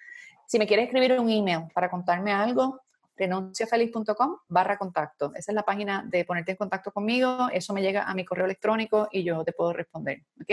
Si 0.46 0.59
me 0.59 0.66
quieres 0.66 0.86
escribir 0.86 1.18
un 1.18 1.30
email 1.30 1.68
para 1.72 1.88
contarme 1.88 2.32
algo, 2.32 2.80
renunciafeliz.com 3.21 4.39
barra 4.49 4.79
contacto. 4.79 5.33
Esa 5.35 5.53
es 5.53 5.55
la 5.55 5.62
página 5.62 6.05
de 6.07 6.25
ponerte 6.25 6.53
en 6.53 6.57
contacto 6.57 6.91
conmigo. 6.91 7.49
Eso 7.53 7.75
me 7.75 7.83
llega 7.83 8.05
a 8.05 8.14
mi 8.14 8.25
correo 8.25 8.47
electrónico 8.47 9.09
y 9.12 9.23
yo 9.23 9.45
te 9.45 9.53
puedo 9.53 9.73
responder. 9.73 10.23
¿Ok? 10.41 10.51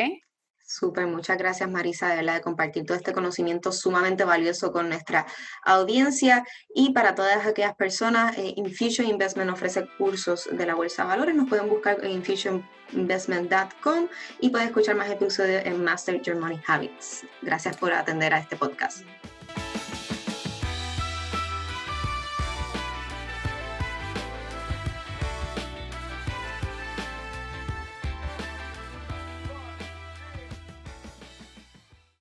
Súper, 0.70 1.08
muchas 1.08 1.38
gracias 1.38 1.70
Marisa, 1.70 2.10
de 2.10 2.18
verdad, 2.18 2.36
de 2.36 2.42
compartir 2.42 2.86
todo 2.86 2.98
este 2.98 3.14
conocimiento 3.14 3.72
sumamente 3.72 4.26
valioso 4.26 4.74
con 4.74 4.90
nuestra 4.90 5.26
audiencia 5.64 6.44
y 6.76 6.92
para 6.92 7.16
todas 7.16 7.46
aquellas 7.46 7.74
personas, 7.76 8.38
eh, 8.38 8.54
Infusion 8.58 9.08
Investment 9.08 9.50
ofrece 9.50 9.88
cursos 9.98 10.50
de 10.52 10.66
la 10.66 10.76
Bolsa 10.76 11.04
de 11.04 11.08
Valores, 11.08 11.36
nos 11.36 11.48
pueden 11.48 11.70
buscar 11.70 12.04
en 12.04 12.12
infusioninvestment.com 12.12 14.10
y 14.42 14.50
pueden 14.50 14.68
escuchar 14.68 14.98
más 14.98 15.10
episodios 15.10 15.64
en 15.64 15.82
Master 15.82 16.22
Your 16.22 16.36
Money 16.36 16.60
Habits. 16.68 17.26
Gracias 17.42 17.78
por 17.78 17.94
atender 17.94 18.34
a 18.34 18.40
este 18.40 18.58
podcast. 18.58 19.06